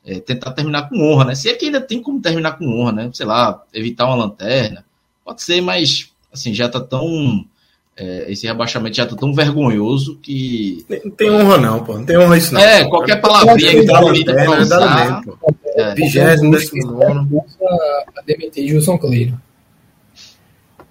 é 0.04 0.18
tentar 0.18 0.50
terminar 0.50 0.88
com 0.88 1.00
honra, 1.00 1.26
né? 1.26 1.36
Se 1.36 1.48
é 1.48 1.54
que 1.54 1.66
ainda 1.66 1.80
tem 1.80 2.02
como 2.02 2.20
terminar 2.20 2.58
com 2.58 2.66
honra, 2.66 2.90
né? 2.90 3.10
Sei 3.12 3.24
lá, 3.24 3.62
evitar 3.72 4.06
uma 4.06 4.16
lanterna, 4.16 4.84
pode 5.24 5.42
ser, 5.44 5.60
mas 5.60 6.10
assim 6.32 6.52
já 6.52 6.66
está 6.66 6.80
tão 6.80 7.46
é, 7.96 8.30
esse 8.30 8.46
rebaixamento 8.46 8.96
já 8.96 9.02
está 9.02 9.16
tão 9.16 9.34
vergonhoso 9.34 10.16
que 10.22 10.86
não 11.04 11.10
tem 11.10 11.30
honra 11.30 11.58
não, 11.58 11.84
pô, 11.84 11.94
não 11.94 12.04
tem 12.04 12.16
honra 12.16 12.38
isso 12.38 12.54
não. 12.54 12.60
É, 12.60 12.84
qualquer 12.84 13.20
palavrinha 13.20 13.80
que 13.80 13.86
tá 13.86 14.00
bonita 14.00 14.32
para 14.32 14.60
usar. 14.60 15.22
Vigésimo, 15.94 16.50
décimo 16.50 16.92
nono. 16.92 17.44
A 18.16 18.22
demitir 18.22 18.68
Gilson 18.68 18.98
Cleiro. 18.98 19.40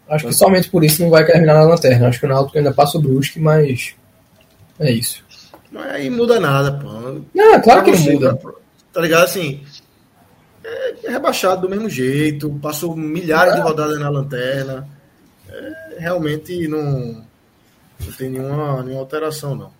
Acho 0.09 0.27
que 0.27 0.33
somente 0.33 0.69
por 0.69 0.83
isso 0.83 1.03
não 1.03 1.09
vai 1.09 1.25
terminar 1.25 1.55
na 1.55 1.63
lanterna. 1.63 2.07
Acho 2.07 2.19
que 2.19 2.25
o 2.25 2.29
Náutico 2.29 2.57
ainda 2.57 2.73
passa 2.73 2.97
o 2.97 3.01
Brusque, 3.01 3.39
mas 3.39 3.95
é 4.79 4.91
isso. 4.91 5.23
Mas 5.71 5.85
aí 5.87 6.09
muda 6.09 6.39
nada, 6.39 6.71
pô. 6.71 6.87
Não, 7.33 7.53
é 7.53 7.59
claro 7.59 7.83
que 7.83 7.91
não 7.91 7.99
muda. 7.99 8.39
Tá 8.93 9.01
ligado? 9.01 9.25
Assim, 9.25 9.63
é, 10.63 10.95
rebaixado 11.09 11.61
do 11.61 11.69
mesmo 11.69 11.89
jeito, 11.89 12.49
passou 12.61 12.95
milhares 12.95 13.55
de 13.55 13.61
rodadas 13.61 13.99
na 13.99 14.09
lanterna. 14.09 14.87
É, 15.49 15.97
realmente 15.99 16.67
não, 16.67 17.23
não 17.99 18.11
tem 18.17 18.29
nenhuma, 18.29 18.81
nenhuma 18.83 19.01
alteração, 19.01 19.55
não. 19.55 19.71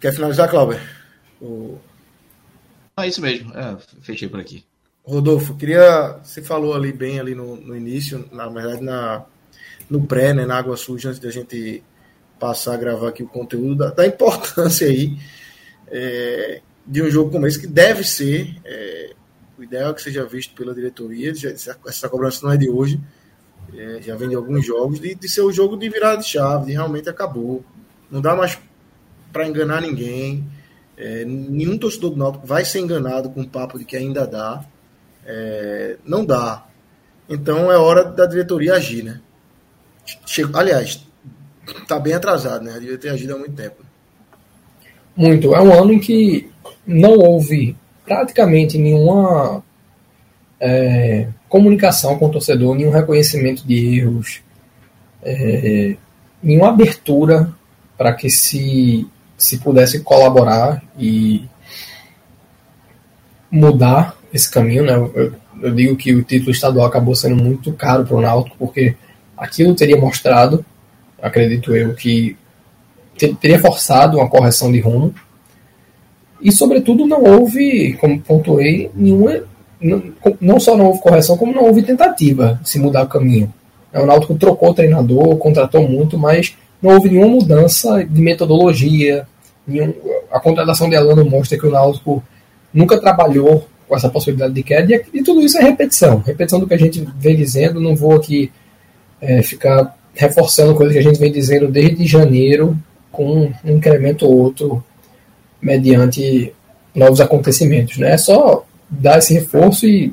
Quer 0.00 0.12
finalizar, 0.12 0.48
Cláudio? 0.48 0.80
O... 1.40 1.78
É 2.98 3.08
isso 3.08 3.20
mesmo, 3.20 3.52
é, 3.56 3.76
fechei 4.00 4.28
por 4.28 4.40
aqui. 4.40 4.64
Rodolfo, 5.04 5.56
queria. 5.56 6.18
Você 6.22 6.42
falou 6.42 6.74
ali 6.74 6.92
bem 6.92 7.18
ali 7.18 7.34
no, 7.34 7.56
no 7.56 7.74
início, 7.74 8.28
na 8.30 8.46
verdade, 8.48 8.82
na, 8.82 9.24
no 9.88 10.06
pré, 10.06 10.34
né, 10.34 10.44
na 10.44 10.58
Água 10.58 10.76
Suja, 10.76 11.08
antes 11.08 11.20
da 11.20 11.30
gente 11.30 11.82
passar 12.38 12.74
a 12.74 12.76
gravar 12.76 13.08
aqui 13.08 13.22
o 13.22 13.28
conteúdo, 13.28 13.76
da, 13.76 13.90
da 13.90 14.06
importância 14.06 14.86
aí 14.86 15.18
é, 15.90 16.60
de 16.86 17.02
um 17.02 17.10
jogo 17.10 17.30
como 17.30 17.46
esse, 17.46 17.58
que 17.58 17.66
deve 17.66 18.04
ser, 18.04 18.56
é, 18.64 19.12
o 19.58 19.62
ideal 19.62 19.90
é 19.90 19.94
que 19.94 20.02
seja 20.02 20.24
visto 20.24 20.54
pela 20.54 20.74
diretoria, 20.74 21.34
já, 21.34 21.50
essa 21.86 22.08
cobrança 22.08 22.44
não 22.44 22.52
é 22.52 22.56
de 22.56 22.68
hoje, 22.68 23.00
é, 23.74 24.00
já 24.00 24.16
vem 24.16 24.28
de 24.28 24.34
alguns 24.34 24.64
jogos, 24.64 25.00
de, 25.00 25.14
de 25.14 25.28
ser 25.28 25.42
o 25.42 25.52
jogo 25.52 25.76
de 25.76 25.88
virada 25.88 26.18
de 26.18 26.28
chave, 26.28 26.66
de 26.66 26.72
realmente 26.72 27.08
acabou. 27.08 27.64
Não 28.10 28.20
dá 28.20 28.34
mais 28.34 28.58
para 29.32 29.46
enganar 29.46 29.82
ninguém. 29.82 30.46
É, 30.98 31.24
nenhum 31.24 31.78
torcedor 31.78 32.10
do 32.10 32.16
Náutico 32.16 32.46
vai 32.46 32.64
ser 32.64 32.80
enganado 32.80 33.30
com 33.30 33.42
o 33.42 33.48
papo 33.48 33.78
de 33.78 33.84
que 33.84 33.96
ainda 33.96 34.26
dá. 34.26 34.64
É, 35.24 35.96
não 36.04 36.24
dá. 36.24 36.66
Então 37.28 37.70
é 37.70 37.76
hora 37.76 38.04
da 38.04 38.26
diretoria 38.26 38.74
agir, 38.74 39.04
né? 39.04 39.20
Chego, 40.26 40.56
aliás, 40.56 41.06
tá 41.86 42.00
bem 42.00 42.14
atrasado, 42.14 42.64
né? 42.64 42.72
Devia 42.80 42.98
ter 42.98 43.10
agido 43.10 43.34
há 43.34 43.38
muito 43.38 43.54
tempo. 43.54 43.76
Muito. 45.14 45.54
É 45.54 45.60
um 45.60 45.72
ano 45.72 45.92
em 45.92 46.00
que 46.00 46.50
não 46.86 47.18
houve 47.18 47.76
praticamente 48.04 48.78
nenhuma 48.78 49.62
é, 50.58 51.28
comunicação 51.48 52.18
com 52.18 52.26
o 52.26 52.30
torcedor, 52.30 52.74
nenhum 52.74 52.90
reconhecimento 52.90 53.66
de 53.66 53.98
erros, 53.98 54.40
é, 55.22 55.96
nenhuma 56.42 56.70
abertura 56.70 57.52
para 57.96 58.14
que 58.14 58.30
se, 58.30 59.06
se 59.38 59.58
pudesse 59.58 60.00
colaborar 60.00 60.82
e 60.98 61.48
mudar 63.48 64.18
esse 64.34 64.50
caminho. 64.50 64.84
Né? 64.84 64.94
Eu, 64.94 65.32
eu 65.62 65.74
digo 65.74 65.96
que 65.96 66.14
o 66.14 66.24
título 66.24 66.50
estadual 66.50 66.86
acabou 66.86 67.14
sendo 67.14 67.42
muito 67.42 67.72
caro 67.72 68.04
para 68.04 68.16
o 68.16 68.20
Náutico, 68.20 68.56
porque 68.58 68.96
aquilo 69.36 69.74
teria 69.74 69.96
mostrado, 69.96 70.64
acredito 71.22 71.74
eu, 71.74 71.94
que 71.94 72.36
teria 73.40 73.60
forçado 73.60 74.18
uma 74.18 74.28
correção 74.28 74.70
de 74.70 74.80
rumo. 74.80 75.14
E, 76.40 76.52
sobretudo, 76.52 77.06
não 77.06 77.22
houve, 77.22 77.94
como 77.94 78.20
pontuei, 78.20 78.90
nenhuma. 78.94 79.42
Não, 79.80 80.02
não 80.40 80.60
só 80.60 80.76
não 80.76 80.86
houve 80.86 81.00
correção, 81.00 81.36
como 81.36 81.52
não 81.52 81.64
houve 81.64 81.82
tentativa 81.82 82.58
de 82.62 82.68
se 82.68 82.78
mudar 82.80 83.04
o 83.04 83.08
caminho. 83.08 83.52
O 83.92 84.04
Náutico 84.04 84.34
trocou 84.34 84.70
o 84.70 84.74
treinador, 84.74 85.36
contratou 85.36 85.88
muito, 85.88 86.18
mas 86.18 86.56
não 86.80 86.94
houve 86.94 87.08
nenhuma 87.08 87.28
mudança 87.28 88.04
de 88.04 88.20
metodologia. 88.20 89.26
Nenhum, 89.66 89.94
a 90.30 90.40
contratação 90.40 90.88
de 90.88 90.96
Alano 90.96 91.24
mostra 91.24 91.58
que 91.58 91.66
o 91.66 91.70
Náutico 91.70 92.22
nunca 92.72 92.98
trabalhou 92.98 93.66
com 93.88 93.96
essa 93.96 94.10
possibilidade 94.10 94.52
de 94.52 94.62
queda, 94.62 94.94
e, 94.94 95.18
e, 95.18 95.22
tudo 95.22 95.40
isso 95.40 95.58
é 95.58 95.62
repetição. 95.62 96.18
Repetição 96.18 96.60
do 96.60 96.66
que 96.66 96.74
a 96.74 96.78
gente 96.78 97.06
vem 97.16 97.34
dizendo, 97.34 97.80
não 97.80 97.96
vou 97.96 98.14
aqui 98.14 98.52
é, 99.20 99.42
ficar 99.42 99.96
reforçando 100.14 100.74
coisas 100.74 100.92
que 100.92 100.98
a 100.98 101.02
gente 101.02 101.18
vem 101.18 101.32
dizendo 101.32 101.68
desde 101.68 102.06
janeiro, 102.06 102.76
com 103.10 103.44
um 103.44 103.52
incremento 103.64 104.26
ou 104.26 104.36
outro 104.36 104.84
mediante 105.60 106.52
novos 106.94 107.20
acontecimentos. 107.20 107.96
Né? 107.96 108.12
É 108.12 108.18
só 108.18 108.64
dar 108.90 109.18
esse 109.18 109.34
reforço 109.34 109.86
e 109.86 110.12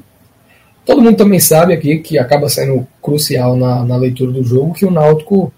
todo 0.85 1.01
mundo 1.01 1.17
também 1.17 1.39
sabe 1.39 1.73
aqui 1.73 1.99
que 1.99 2.17
acaba 2.17 2.47
sendo 2.49 2.87
crucial 3.01 3.55
na, 3.55 3.83
na 3.83 3.97
leitura 3.97 4.31
do 4.31 4.43
jogo 4.43 4.73
que 4.73 4.85
o 4.85 4.91
Náutico 4.91 5.51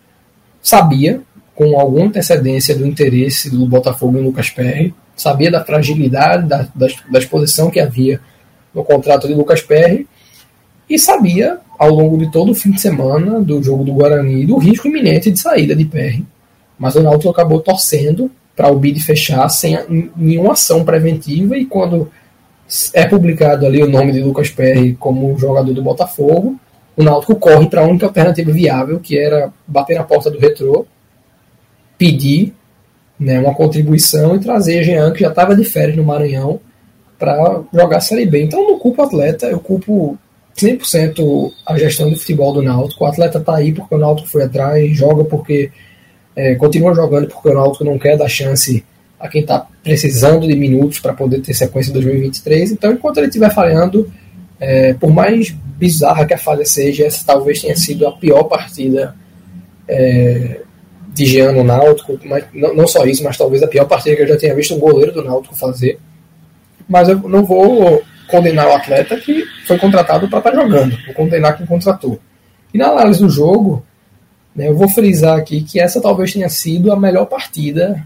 sabia, 0.67 1.21
com 1.55 1.79
alguma 1.79 2.07
antecedência 2.07 2.75
do 2.75 2.85
interesse 2.85 3.49
do 3.49 3.65
Botafogo 3.65 4.17
em 4.17 4.21
Lucas 4.21 4.49
Perry, 4.49 4.93
sabia 5.15 5.49
da 5.49 5.63
fragilidade, 5.63 6.45
da, 6.45 6.67
da, 6.75 6.87
da 7.09 7.19
exposição 7.19 7.71
que 7.71 7.79
havia 7.79 8.19
no 8.75 8.83
contrato 8.83 9.29
de 9.29 9.33
Lucas 9.33 9.61
Perry 9.61 10.05
e 10.89 10.99
sabia, 10.99 11.59
ao 11.79 11.89
longo 11.89 12.17
de 12.17 12.29
todo 12.29 12.51
o 12.51 12.55
fim 12.55 12.71
de 12.71 12.81
semana 12.81 13.39
do 13.39 13.63
jogo 13.63 13.85
do 13.85 13.93
Guarani, 13.93 14.45
do 14.45 14.57
risco 14.57 14.89
iminente 14.89 15.31
de 15.31 15.39
saída 15.39 15.73
de 15.73 15.85
Perry. 15.85 16.25
Mas 16.77 16.95
o 16.95 17.01
Náutico 17.01 17.31
acabou 17.31 17.61
torcendo 17.61 18.29
para 18.53 18.69
o 18.69 18.77
bid 18.77 18.99
fechar 18.99 19.47
sem 19.47 19.79
nenhuma 20.17 20.51
ação 20.51 20.83
preventiva 20.83 21.57
e 21.57 21.65
quando 21.65 22.11
é 22.93 23.05
publicado 23.05 23.65
ali 23.65 23.81
o 23.81 23.89
nome 23.89 24.11
de 24.11 24.19
Lucas 24.19 24.49
Perry 24.49 24.97
como 24.99 25.37
jogador 25.39 25.73
do 25.73 25.81
Botafogo, 25.81 26.59
o 26.97 27.03
Náutico 27.03 27.35
corre 27.35 27.67
para 27.67 27.81
a 27.81 27.87
única 27.87 28.07
alternativa 28.07 28.51
viável, 28.51 28.99
que 28.99 29.17
era 29.17 29.53
bater 29.67 29.95
na 29.95 30.03
porta 30.03 30.31
do 30.31 30.39
retrô, 30.39 30.87
pedir 31.95 32.55
né, 33.19 33.39
uma 33.39 33.53
contribuição 33.53 34.35
e 34.35 34.39
trazer 34.39 34.83
Jean, 34.83 35.11
que 35.11 35.21
já 35.21 35.29
estava 35.29 35.55
de 35.55 35.63
férias 35.63 35.95
no 35.95 36.03
Maranhão, 36.03 36.59
para 37.19 37.61
jogar 37.71 37.97
a 37.97 38.01
Série 38.01 38.25
B. 38.25 38.43
Então 38.43 38.67
não 38.67 38.79
culpo 38.79 39.01
o 39.01 39.05
atleta, 39.05 39.45
eu 39.45 39.59
culpo 39.59 40.17
100% 40.57 41.51
a 41.65 41.77
gestão 41.77 42.09
do 42.09 42.17
futebol 42.17 42.51
do 42.51 42.63
Náutico. 42.63 43.03
O 43.03 43.07
atleta 43.07 43.37
está 43.37 43.55
aí 43.55 43.71
porque 43.71 43.93
o 43.93 43.97
Náutico 43.99 44.27
foi 44.27 44.43
atrás, 44.43 44.95
joga 44.95 45.23
porque 45.23 45.71
é, 46.35 46.55
continua 46.55 46.95
jogando 46.95 47.27
porque 47.27 47.49
o 47.49 47.53
Náutico 47.53 47.83
não 47.83 47.99
quer 47.99 48.17
dar 48.17 48.27
chance 48.27 48.83
a 49.19 49.27
quem 49.27 49.41
está 49.41 49.67
precisando 49.83 50.47
de 50.47 50.55
minutos 50.55 50.99
para 50.99 51.13
poder 51.13 51.41
ter 51.41 51.53
sequência 51.53 51.91
em 51.91 51.93
2023. 51.93 52.71
Então, 52.71 52.91
enquanto 52.91 53.17
ele 53.17 53.27
estiver 53.27 53.51
falhando, 53.53 54.11
é, 54.59 54.93
por 54.93 55.11
mais 55.11 55.55
bizarra 55.77 56.25
que 56.25 56.33
a 56.33 56.37
falha 56.37 56.65
seja, 56.65 57.05
essa 57.05 57.23
talvez 57.25 57.61
tenha 57.61 57.75
sido 57.75 58.07
a 58.07 58.11
pior 58.11 58.43
partida 58.43 59.15
é, 59.87 60.61
de 61.13 61.25
Jean 61.25 61.51
no 61.51 61.63
Náutico, 61.63 62.19
mas 62.25 62.45
não, 62.53 62.73
não, 62.73 62.87
só 62.87 63.05
isso, 63.05 63.23
mas 63.23 63.37
talvez 63.37 63.61
a 63.61 63.67
pior 63.67 63.85
partida 63.85 64.15
que 64.15 64.23
eu 64.23 64.27
já 64.27 64.37
tenha 64.37 64.55
visto 64.55 64.73
um 64.73 64.79
goleiro 64.79 65.11
do 65.11 65.23
Náutico 65.23 65.55
fazer. 65.55 65.99
Mas 66.89 67.09
eu 67.09 67.17
não 67.29 67.45
vou 67.45 68.01
condenar 68.27 68.67
o 68.67 68.73
atleta 68.73 69.15
que 69.17 69.45
foi 69.65 69.77
contratado 69.77 70.27
para 70.27 70.39
estar 70.39 70.51
tá 70.51 70.61
jogando, 70.61 70.97
vou 71.05 71.15
condenar 71.15 71.55
quem 71.55 71.65
contratou. 71.65 72.19
E 72.73 72.77
na 72.77 72.87
análise 72.87 73.19
do 73.19 73.29
jogo, 73.29 73.85
né, 74.55 74.67
eu 74.67 74.75
vou 74.75 74.89
frisar 74.89 75.37
aqui 75.37 75.61
que 75.61 75.79
essa 75.79 76.01
talvez 76.01 76.33
tenha 76.33 76.49
sido 76.49 76.91
a 76.91 76.99
melhor 76.99 77.25
partida 77.25 78.03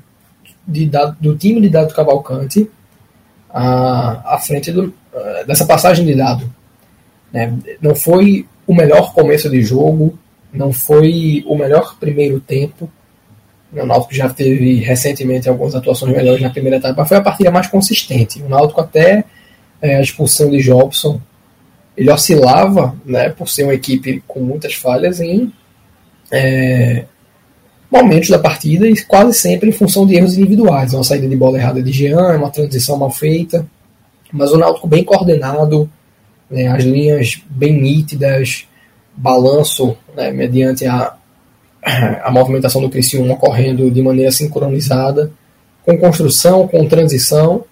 de, 0.67 0.89
do 1.19 1.35
time 1.35 1.61
de 1.61 1.69
Dado 1.69 1.93
Cavalcante 1.93 2.69
à, 3.49 4.35
à 4.35 4.39
frente 4.39 4.71
do, 4.71 4.93
dessa 5.47 5.65
passagem 5.65 6.05
de 6.05 6.15
dado. 6.15 6.60
Né? 7.31 7.53
Não 7.81 7.95
foi 7.95 8.45
o 8.67 8.73
melhor 8.73 9.13
começo 9.13 9.49
de 9.49 9.61
jogo, 9.61 10.17
não 10.53 10.71
foi 10.73 11.43
o 11.47 11.55
melhor 11.55 11.97
primeiro 11.99 12.39
tempo, 12.39 12.89
o 13.73 13.85
Náutico 13.85 14.13
já 14.13 14.27
teve 14.29 14.75
recentemente 14.75 15.47
algumas 15.47 15.73
atuações 15.73 16.13
melhores 16.13 16.41
na 16.41 16.49
primeira 16.49 16.77
etapa, 16.77 17.01
mas 17.01 17.07
foi 17.07 17.17
a 17.17 17.21
partida 17.21 17.49
mais 17.49 17.67
consistente. 17.67 18.41
O 18.41 18.49
Náutico 18.49 18.81
até 18.81 19.23
é, 19.81 19.95
a 19.95 20.01
expulsão 20.01 20.49
de 20.49 20.59
Jobson, 20.61 21.21
ele 21.95 22.11
oscilava, 22.11 22.95
né, 23.05 23.29
por 23.29 23.47
ser 23.47 23.63
uma 23.63 23.73
equipe 23.73 24.21
com 24.27 24.41
muitas 24.41 24.73
falhas 24.73 25.21
em 25.21 25.51
é, 26.29 27.05
momentos 27.89 28.29
da 28.29 28.39
partida 28.39 28.87
e 28.87 29.01
quase 29.03 29.33
sempre 29.33 29.69
em 29.69 29.73
função 29.73 30.05
de 30.05 30.15
erros 30.15 30.37
individuais. 30.37 30.93
Uma 30.93 31.03
saída 31.03 31.27
de 31.27 31.35
bola 31.35 31.57
errada 31.57 31.81
de 31.81 31.91
Jean, 31.91 32.37
uma 32.37 32.49
transição 32.49 32.97
mal 32.97 33.11
feita, 33.11 33.65
mas 34.33 34.51
o 34.51 34.57
Náutico 34.57 34.87
bem 34.87 35.03
coordenado, 35.03 35.89
né, 36.51 36.67
as 36.67 36.83
linhas 36.83 37.41
bem 37.49 37.81
nítidas, 37.81 38.67
balanço 39.15 39.97
né, 40.15 40.31
mediante 40.31 40.85
a 40.85 41.15
a 41.83 42.29
movimentação 42.31 42.81
do 42.81 42.89
Criciúma 42.89 43.35
correndo 43.35 43.89
de 43.89 44.01
maneira 44.01 44.31
sincronizada, 44.31 45.31
com 45.83 45.97
construção, 45.97 46.67
com 46.67 46.87
transição. 46.87 47.63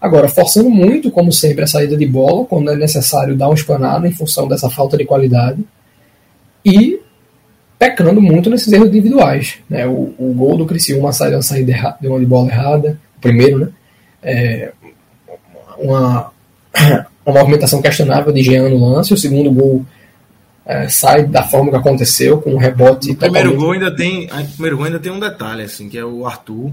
Agora, 0.00 0.28
forçando 0.28 0.70
muito, 0.70 1.10
como 1.10 1.32
sempre, 1.32 1.64
a 1.64 1.66
saída 1.66 1.96
de 1.96 2.06
bola, 2.06 2.46
quando 2.46 2.70
é 2.70 2.76
necessário 2.76 3.36
dar 3.36 3.48
uma 3.48 3.54
espanada 3.54 4.06
em 4.06 4.12
função 4.12 4.46
dessa 4.46 4.70
falta 4.70 4.96
de 4.96 5.04
qualidade. 5.04 5.64
E 6.64 7.00
pecando 7.78 8.20
muito 8.20 8.48
nesses 8.48 8.72
erros 8.72 8.88
individuais. 8.88 9.56
Né? 9.68 9.86
O, 9.86 10.14
o 10.18 10.32
gol 10.34 10.56
do 10.56 10.66
Criciúma 10.66 11.12
sai 11.12 11.30
de 11.30 11.36
uma 11.36 11.42
saída 11.42 11.96
de 12.00 12.08
uma 12.08 12.20
de 12.20 12.26
bola 12.26 12.48
errada, 12.48 13.00
o 13.18 13.20
primeiro, 13.20 13.58
né? 13.58 13.72
É, 14.22 14.72
uma, 15.78 16.30
uma 17.24 17.40
movimentação 17.40 17.82
questionável 17.82 18.32
de 18.32 18.42
Jean 18.42 18.68
no 18.68 18.92
lance, 18.92 19.12
o 19.12 19.16
segundo 19.16 19.50
gol 19.50 19.84
é, 20.64 20.88
sai 20.88 21.24
da 21.24 21.42
forma 21.42 21.70
que 21.70 21.76
aconteceu, 21.76 22.40
com 22.40 22.54
um 22.54 22.58
rebote. 22.58 23.10
O 23.10 23.16
primeiro 23.16 23.56
gol 23.56 23.72
ainda 23.72 23.94
tem. 23.94 24.26
O 24.26 24.52
primeiro 24.52 24.76
gol 24.76 24.86
ainda 24.86 25.00
tem 25.00 25.10
um 25.10 25.18
detalhe, 25.18 25.62
assim, 25.62 25.88
que 25.88 25.98
é 25.98 26.04
o 26.04 26.26
Arthur. 26.26 26.70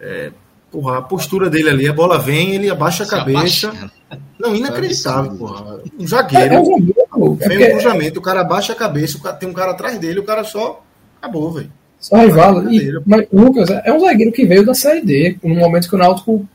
É, 0.00 0.30
porra, 0.70 0.98
a 0.98 1.02
postura 1.02 1.50
dele 1.50 1.68
ali, 1.68 1.88
a 1.88 1.92
bola 1.92 2.18
vem, 2.18 2.54
ele 2.54 2.70
abaixa 2.70 3.04
a 3.04 3.06
cabeça. 3.06 3.68
Abaixa. 3.68 3.90
Não, 4.38 4.54
inacreditável, 4.54 5.32
porra. 5.32 5.80
Um 5.98 6.06
zagueiro. 6.06 6.54
É, 6.54 6.56
é 6.56 6.60
um 6.60 7.36
zagueiro, 7.36 7.62
é 7.64 7.70
cruzamento, 7.70 8.20
o 8.20 8.22
cara 8.22 8.40
abaixa 8.40 8.72
a 8.72 8.76
cabeça, 8.76 9.18
tem 9.34 9.48
um 9.48 9.52
cara 9.52 9.72
atrás 9.72 9.98
dele, 9.98 10.20
o 10.20 10.24
cara 10.24 10.44
só. 10.44 10.84
Acabou, 11.18 11.52
velho. 11.52 11.70
Só 11.98 12.16
rival. 12.16 12.68
E, 12.68 13.00
mas 13.06 13.26
Lucas 13.32 13.70
é 13.70 13.92
um 13.92 14.00
zagueiro 14.00 14.32
que 14.32 14.44
veio 14.44 14.66
da 14.66 14.74
Série 14.74 15.04
D, 15.04 15.38
no 15.42 15.54
momento 15.54 15.88
que 15.88 15.94
o 15.94 15.98
Náutico 15.98 16.46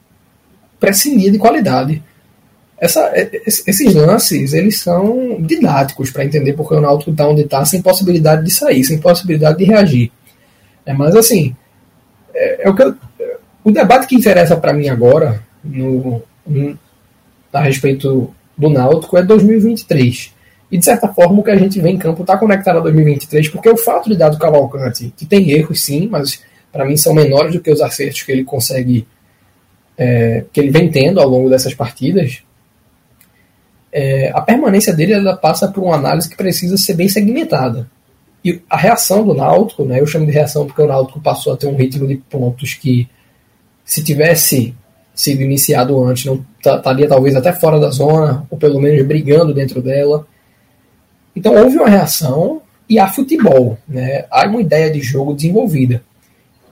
prescindia 0.80 1.32
de 1.32 1.38
qualidade. 1.38 2.04
Essa, 2.80 3.12
esses 3.48 3.96
lances, 3.96 4.54
eles 4.54 4.80
são 4.80 5.42
didáticos 5.42 6.12
para 6.12 6.24
entender 6.24 6.54
porque 6.54 6.76
o 6.76 6.82
Náutico 6.82 7.10
está 7.10 7.28
onde 7.28 7.42
está, 7.42 7.66
sem 7.66 7.82
possibilidade 7.82 8.46
de 8.46 8.52
sair, 8.52 8.84
sem 8.84 9.00
possibilidade 9.00 9.58
de 9.58 9.64
reagir. 9.64 10.12
É, 10.86 10.94
mas 10.94 11.16
assim, 11.16 11.56
é, 12.34 12.68
é 12.68 12.70
o, 12.70 12.76
que 12.76 12.84
eu, 12.84 12.96
o 13.64 13.72
debate 13.72 14.06
que 14.06 14.16
interessa 14.16 14.56
para 14.56 14.74
mim 14.74 14.90
agora, 14.90 15.44
no, 15.64 16.22
no, 16.46 16.78
a 17.52 17.62
respeito 17.62 18.32
do 18.56 18.70
Náutico, 18.70 19.18
é 19.18 19.24
2023. 19.24 20.34
E 20.72 20.78
de 20.78 20.86
certa 20.86 21.08
forma 21.08 21.40
o 21.40 21.44
que 21.44 21.52
a 21.52 21.58
gente 21.58 21.80
vê 21.82 21.90
em 21.90 21.98
campo 21.98 22.22
está 22.22 22.38
conectado 22.38 22.78
a 22.78 22.82
2023, 22.82 23.50
porque 23.50 23.70
o 23.70 23.78
fato 23.78 24.10
de 24.10 24.16
Dado 24.16 24.38
Cavalcante, 24.38 25.14
que 25.18 25.26
tem 25.26 25.50
erros 25.50 25.82
sim, 25.82 26.08
mas 26.08 26.42
para 26.72 26.86
mim 26.86 26.96
são 26.98 27.14
menores 27.14 27.54
do 27.54 27.62
que 27.62 27.72
os 27.72 27.82
acertos 27.82 28.22
que 28.22 28.32
ele 28.32 28.44
consegue, 28.44 29.08
é, 29.98 30.44
que 30.52 30.60
ele 30.60 30.70
vem 30.70 30.92
tendo 30.92 31.20
ao 31.20 31.28
longo 31.28 31.50
dessas 31.50 31.74
partidas, 31.74 32.44
é, 33.92 34.32
a 34.34 34.42
permanência 34.42 34.94
dele 34.94 35.14
ela 35.14 35.36
passa 35.36 35.68
por 35.68 35.84
uma 35.84 35.96
análise 35.96 36.30
que 36.30 36.36
precisa 36.36 36.78
ser 36.78 36.94
bem 36.94 37.08
segmentada. 37.08 37.90
E 38.44 38.62
a 38.70 38.78
reação 38.78 39.26
do 39.26 39.34
Náutico, 39.34 39.84
né, 39.84 40.00
eu 40.00 40.06
chamo 40.06 40.26
de 40.26 40.32
reação 40.32 40.66
porque 40.66 40.82
o 40.82 40.88
Náutico 40.88 41.20
passou 41.20 41.54
a 41.54 41.58
ter 41.58 41.68
um 41.68 41.76
ritmo 41.76 42.08
de 42.08 42.16
pontos 42.16 42.74
que, 42.74 43.08
se 43.84 44.04
tivesse 44.04 44.76
sido 45.14 45.42
iniciado 45.42 46.02
antes, 46.04 46.26
não 46.26 46.46
estaria 46.60 47.08
talvez 47.08 47.36
até 47.36 47.52
fora 47.52 47.80
da 47.80 47.90
zona, 47.90 48.46
ou 48.50 48.58
pelo 48.58 48.80
menos 48.80 49.06
brigando 49.06 49.54
dentro 49.54 49.82
dela. 49.82 50.28
Então 51.36 51.56
houve 51.56 51.78
uma 51.78 51.90
reação 51.90 52.62
e 52.88 53.00
há 53.00 53.08
futebol, 53.08 53.78
né? 53.88 54.26
há 54.30 54.48
uma 54.48 54.62
ideia 54.62 54.92
de 54.92 55.02
jogo 55.02 55.34
desenvolvida. 55.34 56.04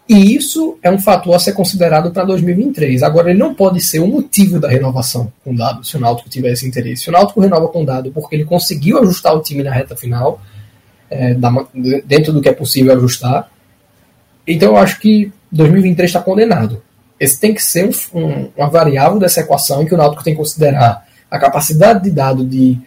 E 0.07 0.35
isso 0.35 0.77
é 0.83 0.91
um 0.91 0.99
fator 0.99 1.33
a 1.33 1.39
ser 1.39 1.53
considerado 1.53 2.11
para 2.11 2.23
2023. 2.25 3.01
Agora, 3.01 3.31
ele 3.31 3.39
não 3.39 3.55
pode 3.55 3.81
ser 3.81 3.99
o 3.99 4.07
motivo 4.07 4.59
da 4.59 4.69
renovação 4.69 5.31
com 5.43 5.53
dado, 5.53 5.83
se 5.83 5.97
o 5.97 5.99
Náutico 5.99 6.29
tivesse 6.29 6.67
interesse. 6.67 7.03
Se 7.03 7.09
o 7.09 7.11
Náutico 7.11 7.41
renova 7.41 7.67
com 7.69 7.83
dado 7.83 8.11
porque 8.11 8.35
ele 8.35 8.45
conseguiu 8.45 8.99
ajustar 8.99 9.33
o 9.35 9.41
time 9.41 9.63
na 9.63 9.71
reta 9.71 9.95
final, 9.95 10.39
é, 11.09 11.35
dentro 12.05 12.31
do 12.31 12.41
que 12.41 12.49
é 12.49 12.53
possível 12.53 12.93
ajustar, 12.93 13.49
então 14.45 14.69
eu 14.69 14.77
acho 14.77 14.99
que 14.99 15.31
2023 15.51 16.07
está 16.07 16.21
condenado. 16.21 16.83
Esse 17.19 17.39
tem 17.39 17.53
que 17.53 17.63
ser 17.63 17.89
um, 18.13 18.19
um, 18.19 18.49
uma 18.55 18.69
variável 18.69 19.17
dessa 19.17 19.39
equação 19.39 19.81
em 19.81 19.87
que 19.87 19.93
o 19.95 19.97
Náutico 19.97 20.23
tem 20.23 20.33
que 20.33 20.39
considerar 20.39 21.07
a 21.31 21.39
capacidade 21.39 22.03
de 22.03 22.11
dado 22.11 22.45
de 22.45 22.79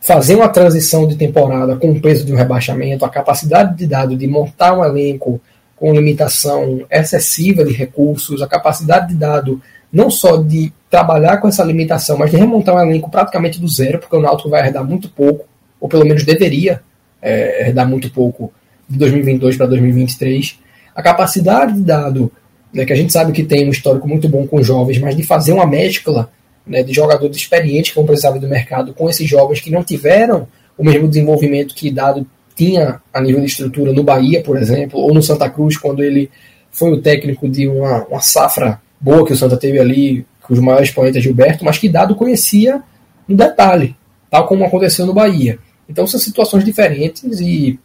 fazer 0.00 0.36
uma 0.36 0.48
transição 0.48 1.08
de 1.08 1.16
temporada 1.16 1.76
com 1.76 1.90
o 1.90 2.00
peso 2.00 2.24
de 2.24 2.32
um 2.32 2.36
rebaixamento, 2.36 3.04
a 3.04 3.08
capacidade 3.08 3.76
de 3.76 3.86
dado 3.86 4.16
de 4.16 4.26
montar 4.28 4.78
um 4.78 4.84
elenco 4.84 5.40
com 5.84 5.92
limitação 5.92 6.86
excessiva 6.90 7.62
de 7.62 7.74
recursos, 7.74 8.40
a 8.40 8.46
capacidade 8.46 9.08
de 9.08 9.16
dado 9.16 9.60
não 9.92 10.08
só 10.08 10.38
de 10.38 10.72
trabalhar 10.88 11.36
com 11.36 11.46
essa 11.46 11.62
limitação, 11.62 12.16
mas 12.16 12.30
de 12.30 12.38
remontar 12.38 12.74
um 12.74 12.80
elenco 12.80 13.10
praticamente 13.10 13.60
do 13.60 13.68
zero, 13.68 13.98
porque 13.98 14.16
o 14.16 14.20
Náutico 14.22 14.48
vai 14.48 14.66
herdar 14.66 14.82
muito 14.82 15.10
pouco, 15.10 15.44
ou 15.78 15.86
pelo 15.86 16.06
menos 16.06 16.24
deveria 16.24 16.80
é, 17.20 17.66
herdar 17.66 17.86
muito 17.86 18.10
pouco 18.10 18.50
de 18.88 18.96
2022 18.96 19.58
para 19.58 19.66
2023. 19.66 20.58
A 20.96 21.02
capacidade 21.02 21.74
de 21.74 21.82
dado, 21.82 22.32
né, 22.72 22.86
que 22.86 22.92
a 22.94 22.96
gente 22.96 23.12
sabe 23.12 23.32
que 23.32 23.44
tem 23.44 23.68
um 23.68 23.70
histórico 23.70 24.08
muito 24.08 24.26
bom 24.26 24.46
com 24.46 24.62
jovens, 24.62 24.98
mas 24.98 25.14
de 25.14 25.22
fazer 25.22 25.52
uma 25.52 25.66
mescla 25.66 26.30
né, 26.66 26.82
de 26.82 26.94
jogadores 26.94 27.36
experientes 27.36 27.90
que 27.90 27.96
vão 27.96 28.06
precisar 28.06 28.30
do 28.30 28.48
mercado 28.48 28.94
com 28.94 29.10
esses 29.10 29.28
jovens 29.28 29.60
que 29.60 29.70
não 29.70 29.84
tiveram 29.84 30.48
o 30.78 30.82
mesmo 30.82 31.06
desenvolvimento 31.06 31.74
que 31.74 31.90
Dado 31.90 32.26
tinha 32.54 33.00
a 33.12 33.20
nível 33.20 33.40
de 33.40 33.46
estrutura 33.46 33.92
no 33.92 34.02
Bahia, 34.02 34.42
por 34.42 34.56
exemplo, 34.56 35.00
ou 35.00 35.12
no 35.12 35.22
Santa 35.22 35.48
Cruz, 35.50 35.76
quando 35.76 36.02
ele 36.02 36.30
foi 36.70 36.92
o 36.92 37.00
técnico 37.00 37.48
de 37.48 37.68
uma, 37.68 38.04
uma 38.04 38.20
safra 38.20 38.80
boa 39.00 39.26
que 39.26 39.32
o 39.32 39.36
Santa 39.36 39.56
teve 39.56 39.78
ali, 39.78 40.26
com 40.42 40.54
os 40.54 40.60
maiores 40.60 40.88
expoentes 40.88 41.22
Gilberto, 41.22 41.64
mas 41.64 41.78
que 41.78 41.88
Dado 41.88 42.14
conhecia 42.14 42.82
no 43.26 43.36
detalhe, 43.36 43.96
tal 44.30 44.46
como 44.46 44.64
aconteceu 44.64 45.06
no 45.06 45.14
Bahia. 45.14 45.58
Então 45.88 46.06
são 46.06 46.20
situações 46.20 46.64
diferentes 46.64 47.40
e 47.40 47.78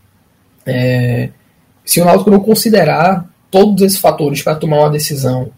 é, 0.66 1.30
se 1.84 2.02
o 2.02 2.06
Náutico 2.06 2.32
não 2.32 2.40
considerar 2.40 3.28
todos 3.50 3.82
esses 3.82 3.98
fatores 3.98 4.42
para 4.42 4.56
tomar 4.56 4.80
uma 4.80 4.90
decisão 4.90 5.52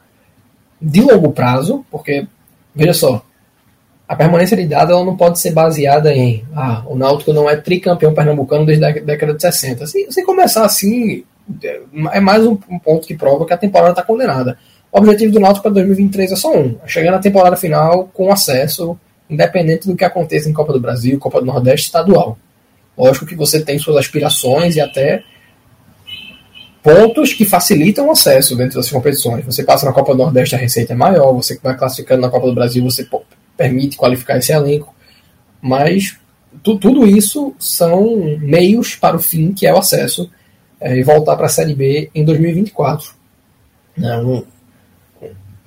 de 0.82 1.02
longo 1.02 1.32
prazo, 1.32 1.86
porque 1.92 2.26
Veja 2.74 2.94
só, 2.94 3.26
a 4.12 4.16
permanência 4.18 4.58
de 4.58 4.66
dado 4.68 4.92
ela 4.92 5.06
não 5.06 5.16
pode 5.16 5.40
ser 5.40 5.52
baseada 5.52 6.14
em 6.14 6.44
ah, 6.54 6.84
o 6.86 6.98
Náutico 6.98 7.32
não 7.32 7.50
é 7.50 7.56
tricampeão 7.56 8.14
pernambucano 8.14 8.66
desde 8.66 8.84
a 8.84 8.92
década 8.92 9.34
de 9.34 9.42
60. 9.42 9.88
Se, 9.88 10.12
se 10.12 10.26
começar 10.26 10.66
assim, 10.66 11.24
é 12.12 12.20
mais 12.20 12.46
um, 12.46 12.58
um, 12.70 12.78
ponto 12.78 13.08
que 13.08 13.16
prova 13.16 13.46
que 13.46 13.54
a 13.54 13.58
temporada 13.58 13.92
está 13.92 14.04
condenada. 14.04 14.58
O 14.92 14.98
objetivo 14.98 15.32
do 15.32 15.40
Náutico 15.40 15.64
para 15.64 15.72
2023 15.76 16.34
é 16.34 16.36
só 16.36 16.54
um: 16.54 16.76
é 16.84 16.90
chegar 16.90 17.10
na 17.10 17.20
temporada 17.20 17.56
final 17.56 18.10
com 18.14 18.30
acesso, 18.30 19.00
independente 19.30 19.88
do 19.88 19.96
que 19.96 20.04
aconteça 20.04 20.50
em 20.50 20.54
Copa 20.54 20.74
do 20.74 20.82
Brasil, 20.82 21.18
Copa 21.18 21.40
do 21.40 21.46
Nordeste 21.46 21.86
estadual. 21.86 22.38
Lógico 22.98 23.26
que 23.26 23.36
você 23.36 23.62
tem 23.62 23.80
suas 23.80 23.96
aspirações 23.96 24.76
e 24.76 24.82
até 24.82 25.24
pontos 26.84 27.32
que 27.32 27.46
facilitam 27.46 28.10
o 28.10 28.12
acesso 28.12 28.58
dentro 28.58 28.76
das 28.76 28.92
competições. 28.92 29.46
Você 29.46 29.64
passa 29.64 29.86
na 29.86 29.94
Copa 29.94 30.12
do 30.12 30.18
Nordeste, 30.18 30.54
a 30.54 30.58
receita 30.58 30.92
é 30.92 30.98
maior, 30.98 31.32
você 31.32 31.58
vai 31.64 31.78
classificando 31.78 32.22
na 32.22 32.30
Copa 32.30 32.48
do 32.48 32.54
Brasil, 32.54 32.84
você 32.84 33.08
permite 33.62 33.96
qualificar 33.96 34.38
esse 34.38 34.52
elenco, 34.52 34.92
mas 35.62 36.18
tu, 36.64 36.80
tudo 36.80 37.06
isso 37.06 37.54
são 37.60 38.40
meios 38.40 38.96
para 38.96 39.16
o 39.16 39.22
fim, 39.22 39.54
que 39.54 39.68
é 39.68 39.74
o 39.74 39.78
acesso, 39.78 40.28
é, 40.80 40.98
e 40.98 41.04
voltar 41.04 41.36
para 41.36 41.46
a 41.46 41.50
Série 41.50 41.76
B 41.76 42.10
em 42.16 42.26
2024. 42.26 43.14
Não, 43.96 44.44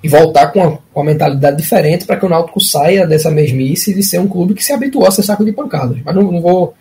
e 0.03 0.09
voltar 0.09 0.49
com 0.49 0.59
uma, 0.59 0.79
com 0.93 1.03
mentalidade 1.05 1.57
diferente 1.57 2.05
para 2.05 2.17
que 2.17 2.27
o 2.27 2.29
Náutico 2.29 2.61
saia 2.61 3.07
dessa 3.07 3.31
mesmice 3.31 3.95
de 3.95 4.03
ser 4.03 4.19
um 4.19 4.29
clube 4.29 4.55
que 4.55 4.65
se 4.65 4.73
habituou 4.73 5.07
a 5.07 5.11
ser 5.11 5.23
saco 5.23 5.45
de 5.45 5.53
pancadas. 5.53 5.99
Mas 6.05 6.15
não, 6.15 6.31
não 6.31 6.43
vou 6.43 6.75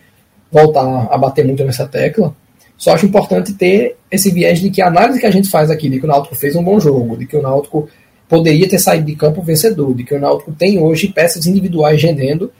voltar 0.50 1.08
a 1.10 1.16
bater 1.16 1.44
muito 1.46 1.64
nessa 1.64 1.86
tecla, 1.86 2.34
só 2.76 2.92
acho 2.92 3.06
importante 3.06 3.54
ter 3.54 3.96
esse 4.10 4.30
viés 4.30 4.60
de 4.60 4.68
que 4.68 4.82
a 4.82 4.88
análise 4.88 5.20
que 5.20 5.26
a 5.26 5.30
gente 5.30 5.48
faz 5.48 5.70
aqui, 5.70 5.88
de 5.88 6.00
que 6.00 6.04
o 6.04 6.08
Náutico 6.08 6.34
fez 6.34 6.56
um 6.56 6.62
bom 6.62 6.78
jogo, 6.80 7.16
de 7.16 7.24
que 7.24 7.36
o 7.36 7.42
Náutico 7.42 7.88
poderia 8.28 8.68
ter 8.68 8.78
saído 8.78 9.06
de 9.06 9.16
campo 9.16 9.42
vencedor, 9.42 9.94
de 9.94 10.04
que 10.04 10.14
o 10.14 10.20
Náutico 10.20 10.52
tem 10.52 10.78
hoje 10.78 11.08
peças 11.08 11.46
individuais 11.46 12.02
rendendo, 12.02 12.52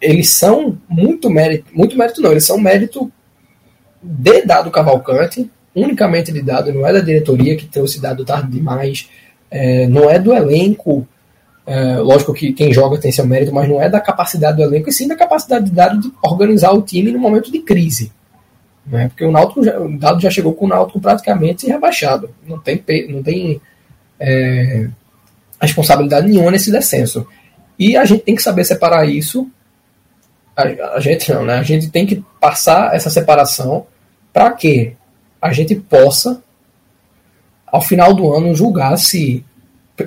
eles 0.00 0.30
são 0.30 0.78
muito 0.88 1.30
mérito, 1.30 1.66
muito 1.72 1.96
mérito 1.96 2.20
não, 2.20 2.30
eles 2.30 2.44
são 2.44 2.58
mérito 2.58 3.10
de 4.02 4.42
dado 4.42 4.70
Cavalcante, 4.70 5.50
unicamente 5.74 6.32
de 6.32 6.42
dado, 6.42 6.72
não 6.72 6.86
é 6.86 6.92
da 6.92 7.00
diretoria 7.00 7.56
que 7.56 7.66
trouxe 7.66 8.00
dado 8.00 8.24
tarde 8.24 8.50
demais, 8.50 9.08
é, 9.50 9.86
não 9.86 10.08
é 10.08 10.18
do 10.18 10.32
elenco, 10.32 11.06
é, 11.66 11.96
lógico 11.96 12.32
que 12.32 12.52
quem 12.52 12.72
joga 12.72 12.98
tem 12.98 13.10
seu 13.10 13.26
mérito, 13.26 13.52
mas 13.52 13.68
não 13.68 13.80
é 13.80 13.88
da 13.88 14.00
capacidade 14.00 14.56
do 14.56 14.62
elenco, 14.62 14.88
e 14.88 14.92
sim 14.92 15.08
da 15.08 15.16
capacidade 15.16 15.66
de 15.66 15.72
dado 15.72 16.00
de 16.00 16.12
organizar 16.22 16.72
o 16.72 16.82
time 16.82 17.10
no 17.10 17.18
momento 17.18 17.50
de 17.50 17.60
crise. 17.60 18.12
Né? 18.86 19.08
Porque 19.08 19.24
o 19.24 19.32
Náutico 19.32 19.64
já, 19.64 19.78
o 19.80 19.98
Dado 19.98 20.20
já 20.20 20.30
chegou 20.30 20.54
com 20.54 20.64
o 20.64 20.68
Náutico 20.68 21.00
praticamente 21.00 21.66
rebaixado. 21.66 22.30
Não 22.46 22.58
tem, 22.58 22.82
não 23.08 23.22
tem 23.22 23.60
é, 24.20 24.88
responsabilidade 25.60 26.28
nenhuma 26.28 26.50
nesse 26.50 26.70
descenso. 26.70 27.26
E 27.78 27.96
a 27.96 28.04
gente 28.04 28.22
tem 28.22 28.34
que 28.34 28.42
saber 28.42 28.64
separar 28.64 29.06
isso. 29.06 29.48
A, 30.56 30.62
a 30.96 31.00
gente 31.00 31.32
não, 31.32 31.44
né? 31.44 31.54
A 31.54 31.62
gente 31.62 31.90
tem 31.90 32.06
que 32.06 32.24
passar 32.40 32.94
essa 32.94 33.10
separação 33.10 33.86
para 34.32 34.50
que 34.52 34.94
a 35.40 35.52
gente 35.52 35.74
possa, 35.74 36.42
ao 37.66 37.80
final 37.80 38.14
do 38.14 38.32
ano, 38.32 38.54
julgar 38.54 38.96
se, 38.96 39.44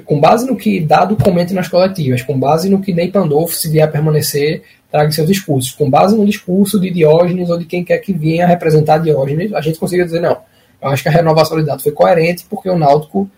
com 0.06 0.20
base 0.20 0.46
no 0.46 0.56
que 0.56 0.80
Dado 0.80 1.16
comenta 1.16 1.54
nas 1.54 1.68
coletivas, 1.68 2.22
com 2.22 2.40
base 2.40 2.70
no 2.70 2.82
que 2.82 2.94
Ney 2.94 3.12
Pandolfo, 3.12 3.56
se 3.56 3.70
vier 3.70 3.88
a 3.88 3.92
permanecer, 3.92 4.64
traga 4.92 5.12
seus 5.12 5.28
discursos. 5.28 5.72
Com 5.72 5.90
base 5.90 6.16
no 6.16 6.26
discurso 6.26 6.80
de 6.80 6.90
Diógenes 6.92 7.50
ou 7.50 7.58
de 7.58 7.66
quem 7.66 7.84
quer 7.84 8.00
que 8.00 8.14
venha 8.14 8.48
representar 8.48 8.98
Diógenes, 8.98 9.54
a 9.54 9.62
gente 9.62 9.80
consiga 9.80 10.04
dizer, 10.04 10.20
não, 10.20 10.38
eu 10.82 10.90
acho 10.90 11.04
que 11.04 11.10
a 11.10 11.12
renovação 11.12 11.58
de 11.60 11.66
dados 11.66 11.84
foi 11.84 11.92
coerente 11.92 12.46
porque 12.50 12.70
o 12.70 12.78
Náutico 12.78 13.30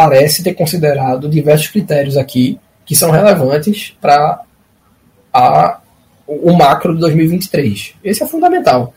parece 0.00 0.42
ter 0.42 0.54
considerado 0.54 1.28
diversos 1.28 1.68
critérios 1.68 2.16
aqui 2.16 2.58
que 2.86 2.96
são 2.96 3.10
relevantes 3.10 3.94
para 4.00 4.40
o 6.26 6.54
macro 6.54 6.94
de 6.94 7.00
2023. 7.00 7.96
Esse 8.02 8.22
é 8.22 8.26
fundamental. 8.26 8.94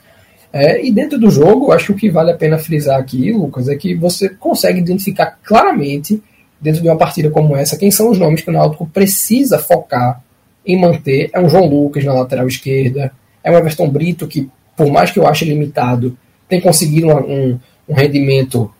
É, 0.54 0.82
e 0.82 0.94
dentro 0.94 1.20
do 1.20 1.30
jogo, 1.30 1.74
acho 1.74 1.88
que 1.88 1.92
o 1.92 1.96
que 1.96 2.10
vale 2.10 2.32
a 2.32 2.38
pena 2.38 2.58
frisar 2.58 2.98
aqui, 2.98 3.34
Lucas, 3.34 3.68
é 3.68 3.76
que 3.76 3.94
você 3.94 4.30
consegue 4.30 4.80
identificar 4.80 5.38
claramente, 5.44 6.24
dentro 6.62 6.82
de 6.82 6.88
uma 6.88 6.98
partida 6.98 7.30
como 7.30 7.58
essa, 7.58 7.76
quem 7.76 7.92
são 7.92 8.10
os 8.10 8.18
nomes 8.18 8.42
que 8.42 8.50
o 8.50 8.54
Náutico 8.54 8.86
precisa 8.86 9.60
focar 9.60 10.24
em 10.66 10.80
manter 10.80 11.30
é 11.34 11.39
um 11.42 11.50
João 11.50 11.66
Lucas 11.66 12.06
na 12.06 12.13
lateral 12.13 12.48
esquerda, 12.48 13.12
é 13.44 13.52
um 13.52 13.58
Everton 13.58 13.89
Brito 13.89 14.26
que, 14.26 14.50
por 14.78 14.89
mais 14.89 15.12
que 15.12 15.20
eu 15.20 15.28
ache 15.28 15.44
limitado, 15.44 16.18
tem 16.48 16.62
conseguido 16.62 17.08
um, 17.08 17.18
um, 17.18 17.60
um 17.89 17.94
rendimento 17.94 18.72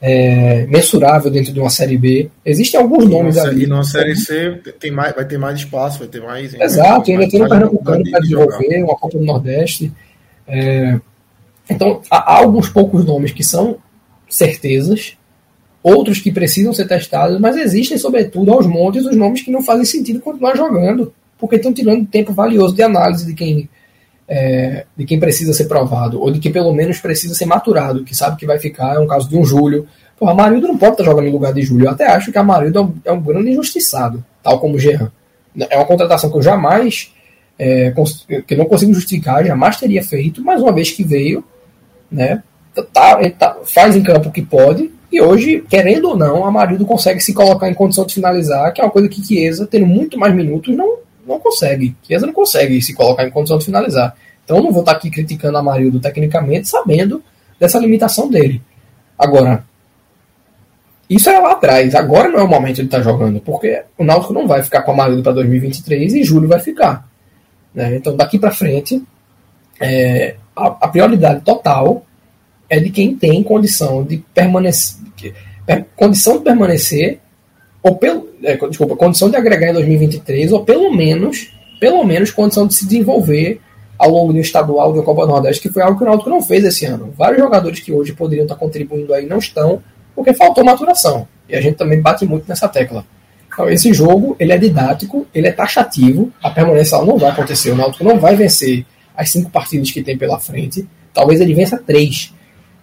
é, 0.00 0.66
mensurável 0.66 1.30
dentro 1.30 1.52
de 1.52 1.60
uma 1.60 1.70
Série 1.70 1.98
B. 1.98 2.30
Existem 2.44 2.80
alguns 2.80 3.08
nomes 3.08 3.36
Nossa, 3.36 3.48
ali. 3.48 3.64
E 3.64 3.66
na 3.66 3.82
Série 3.82 4.16
C 4.16 4.60
tem 4.78 4.90
mais, 4.90 5.14
vai 5.14 5.24
ter 5.24 5.38
mais 5.38 5.58
espaço, 5.58 5.98
vai 5.98 6.08
ter 6.08 6.22
mais. 6.22 6.54
Exato, 6.54 7.10
ainda 7.10 7.28
tem 7.28 7.42
um 7.42 7.48
Pernambucano 7.48 8.10
para 8.10 8.20
desenvolver, 8.20 8.84
uma 8.84 8.96
Copa 8.96 9.18
do 9.18 9.24
Nordeste. 9.24 9.92
É, 10.46 10.98
Então, 11.68 12.00
há 12.10 12.38
alguns 12.38 12.68
poucos 12.68 13.04
nomes 13.04 13.32
que 13.32 13.44
são 13.44 13.76
certezas, 14.28 15.16
outros 15.82 16.20
que 16.20 16.32
precisam 16.32 16.72
ser 16.72 16.86
testados, 16.86 17.38
mas 17.38 17.56
existem, 17.56 17.98
sobretudo, 17.98 18.52
aos 18.52 18.66
montes, 18.66 19.04
os 19.04 19.16
nomes 19.16 19.42
que 19.42 19.50
não 19.50 19.62
fazem 19.62 19.84
sentido 19.84 20.20
continuar 20.20 20.56
jogando, 20.56 21.12
porque 21.38 21.56
estão 21.56 21.72
tirando 21.72 22.06
tempo 22.06 22.32
valioso 22.32 22.74
de 22.74 22.82
análise 22.82 23.26
de 23.26 23.34
quem, 23.34 23.68
é, 24.28 24.84
de 24.94 25.04
quem 25.06 25.18
precisa 25.18 25.54
ser 25.54 25.64
provado, 25.64 26.20
ou 26.20 26.30
de 26.30 26.38
quem 26.38 26.52
pelo 26.52 26.72
menos 26.72 27.00
precisa 27.00 27.34
ser 27.34 27.46
maturado, 27.46 28.04
que 28.04 28.14
sabe 28.14 28.36
que 28.36 28.46
vai 28.46 28.58
ficar, 28.58 28.96
é 28.96 28.98
um 28.98 29.06
caso 29.06 29.28
de 29.28 29.36
um 29.36 29.44
Júlio. 29.44 29.86
Pô, 30.18 30.28
Amarildo 30.28 30.68
não 30.68 30.76
pode 30.76 30.92
estar 30.92 31.04
jogando 31.04 31.28
em 31.28 31.32
lugar 31.32 31.54
de 31.54 31.62
Júlio. 31.62 31.86
Eu 31.86 31.92
até 31.92 32.06
acho 32.06 32.30
que 32.30 32.38
Amarildo 32.38 32.94
é 33.04 33.08
é 33.08 33.12
um 33.12 33.20
grande 33.20 33.50
injustiçado, 33.50 34.22
tal 34.42 34.60
como 34.60 34.74
o 34.74 34.78
Jean. 34.78 35.10
É 35.70 35.76
uma 35.76 35.86
contratação 35.86 36.30
que 36.30 36.36
eu 36.36 36.42
jamais, 36.42 37.12
é, 37.58 37.92
que 38.46 38.54
não 38.54 38.66
consigo 38.66 38.92
justificar, 38.92 39.44
jamais 39.44 39.76
teria 39.78 40.02
feito, 40.02 40.42
mas 40.44 40.60
uma 40.60 40.72
vez 40.72 40.90
que 40.90 41.02
veio, 41.02 41.42
né, 42.10 42.42
tá, 42.92 43.18
tá, 43.30 43.56
faz 43.64 43.96
em 43.96 44.02
campo 44.02 44.28
o 44.28 44.32
que 44.32 44.42
pode, 44.42 44.90
e 45.10 45.22
hoje, 45.22 45.64
querendo 45.68 46.10
ou 46.10 46.16
não, 46.16 46.44
Amarildo 46.44 46.84
consegue 46.84 47.20
se 47.20 47.32
colocar 47.32 47.68
em 47.68 47.74
condição 47.74 48.04
de 48.04 48.14
finalizar, 48.14 48.72
que 48.72 48.80
é 48.80 48.84
uma 48.84 48.90
coisa 48.90 49.08
que 49.08 49.24
Chiesa, 49.24 49.66
tendo 49.66 49.86
muito 49.86 50.18
mais 50.18 50.34
minutos, 50.34 50.76
não, 50.76 50.98
não 51.28 51.38
consegue. 51.38 51.94
Chiesa 52.02 52.26
não 52.26 52.32
consegue 52.32 52.80
se 52.80 52.94
colocar 52.94 53.24
em 53.24 53.30
condição 53.30 53.58
de 53.58 53.64
finalizar. 53.64 54.16
Então 54.44 54.56
eu 54.56 54.62
não 54.62 54.72
vou 54.72 54.80
estar 54.80 54.92
aqui 54.92 55.10
criticando 55.10 55.58
Amarildo 55.58 56.00
tecnicamente, 56.00 56.68
sabendo 56.68 57.22
dessa 57.60 57.78
limitação 57.78 58.28
dele. 58.30 58.62
Agora, 59.18 59.64
isso 61.08 61.28
era 61.28 61.40
lá 61.40 61.52
atrás. 61.52 61.94
Agora 61.94 62.28
não 62.28 62.38
é 62.38 62.42
o 62.42 62.48
momento 62.48 62.76
de 62.76 62.82
estar 62.82 63.02
jogando, 63.02 63.40
porque 63.40 63.82
o 63.96 64.04
Náutico 64.04 64.32
não 64.32 64.46
vai 64.46 64.62
ficar 64.62 64.82
com 64.82 64.92
Amarildo 64.92 65.22
para 65.22 65.32
2023 65.32 66.14
e 66.14 66.24
Júlio 66.24 66.48
vai 66.48 66.60
ficar. 66.60 67.08
Né? 67.74 67.96
Então 67.96 68.16
daqui 68.16 68.38
para 68.38 68.50
frente, 68.50 69.02
é, 69.80 70.36
a, 70.56 70.66
a 70.66 70.88
prioridade 70.88 71.42
total 71.42 72.04
é 72.68 72.78
de 72.78 72.90
quem 72.90 73.16
tem 73.16 73.42
condição 73.42 74.04
de 74.04 74.18
permanecer, 74.34 74.98
condição 75.96 76.38
de 76.38 76.44
permanecer 76.44 77.20
ou 77.82 77.96
pelo, 77.96 78.28
é, 78.42 78.56
desculpa, 78.56 78.96
condição 78.96 79.30
de 79.30 79.36
agregar 79.36 79.70
em 79.70 79.72
2023 79.72 80.52
ou 80.52 80.64
pelo 80.64 80.94
menos, 80.94 81.52
pelo 81.80 82.04
menos 82.04 82.30
condição 82.30 82.66
de 82.66 82.74
se 82.74 82.84
desenvolver 82.86 83.60
ao 83.98 84.10
longo 84.10 84.32
do 84.32 84.38
estadual 84.38 84.92
do 84.92 85.02
Copa 85.02 85.26
do 85.26 85.32
Nordeste, 85.32 85.62
que 85.62 85.72
foi 85.72 85.82
algo 85.82 85.98
que 85.98 86.04
o 86.04 86.06
Náutico 86.06 86.30
não 86.30 86.40
fez 86.42 86.64
esse 86.64 86.84
ano. 86.84 87.12
Vários 87.16 87.40
jogadores 87.40 87.80
que 87.80 87.92
hoje 87.92 88.12
poderiam 88.12 88.44
estar 88.44 88.54
contribuindo 88.54 89.12
aí 89.12 89.26
não 89.26 89.38
estão, 89.38 89.82
porque 90.14 90.32
faltou 90.32 90.64
maturação. 90.64 91.26
E 91.48 91.56
a 91.56 91.60
gente 91.60 91.76
também 91.76 92.00
bate 92.00 92.24
muito 92.24 92.48
nessa 92.48 92.68
tecla. 92.68 93.04
Então, 93.52 93.68
esse 93.68 93.92
jogo, 93.92 94.36
ele 94.38 94.52
é 94.52 94.58
didático, 94.58 95.26
ele 95.34 95.48
é 95.48 95.52
taxativo, 95.52 96.32
a 96.40 96.48
permanência 96.48 96.96
não 96.98 97.18
vai 97.18 97.30
acontecer, 97.30 97.72
o 97.72 97.74
Náutico 97.74 98.04
não 98.04 98.20
vai 98.20 98.36
vencer 98.36 98.86
as 99.16 99.30
cinco 99.30 99.50
partidas 99.50 99.90
que 99.90 100.00
tem 100.00 100.16
pela 100.16 100.38
frente, 100.38 100.86
talvez 101.12 101.40
ele 101.40 101.54
vença 101.54 101.76
três, 101.76 102.32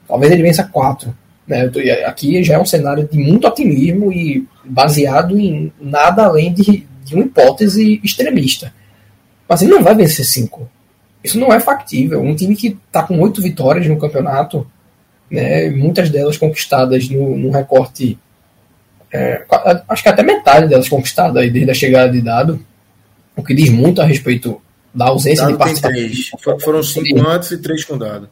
Talvez 0.08 0.32
ele 0.32 0.44
vença 0.44 0.64
quatro. 0.64 1.16
Né? 1.48 1.68
Tô, 1.68 1.80
aqui 2.06 2.44
já 2.44 2.56
é 2.56 2.60
um 2.60 2.66
cenário 2.66 3.08
de 3.08 3.18
muito 3.18 3.48
otimismo 3.48 4.12
e 4.12 4.48
baseado 4.64 5.38
em 5.40 5.72
nada 5.80 6.26
além 6.26 6.54
de, 6.54 6.86
de 7.04 7.16
uma 7.16 7.26
hipótese 7.26 8.00
extremista. 8.04 8.74
Mas 9.48 9.62
ele 9.62 9.72
não 9.72 9.84
vai 9.84 9.96
vencer 9.96 10.26
cinco. 10.26 10.70
Isso 11.24 11.40
não 11.40 11.54
é 11.54 11.60
factível. 11.60 12.22
Um 12.22 12.36
time 12.36 12.56
que 12.56 12.78
está 12.88 13.04
com 13.04 13.20
oito 13.20 13.42
vitórias 13.42 13.88
no 13.88 13.98
campeonato, 13.98 14.66
né, 15.30 15.70
muitas 15.70 16.10
delas 16.10 16.38
conquistadas 16.38 17.10
no, 17.10 17.38
no 17.38 17.52
recorte. 17.52 18.18
É, 19.12 19.46
acho 19.88 20.04
que 20.04 20.10
até 20.10 20.24
metade 20.24 20.68
delas 20.68 20.90
conquistadas 20.90 21.52
desde 21.52 21.72
a 21.72 21.74
chegada 21.74 22.12
de 22.12 22.22
dado, 22.22 22.60
o 23.36 23.44
que 23.44 23.54
diz 23.54 23.70
muito 23.70 24.02
a 24.02 24.06
respeito 24.06 24.62
da 24.94 25.08
ausência 25.08 25.44
dado 25.44 25.54
de 25.54 25.58
participação. 25.58 25.92
Três. 25.92 26.32
Foram 26.62 26.84
cinco 26.84 27.28
antes 27.28 27.52
e 27.52 27.58
três 27.58 27.84
com 27.84 27.98
dado. 27.98 28.30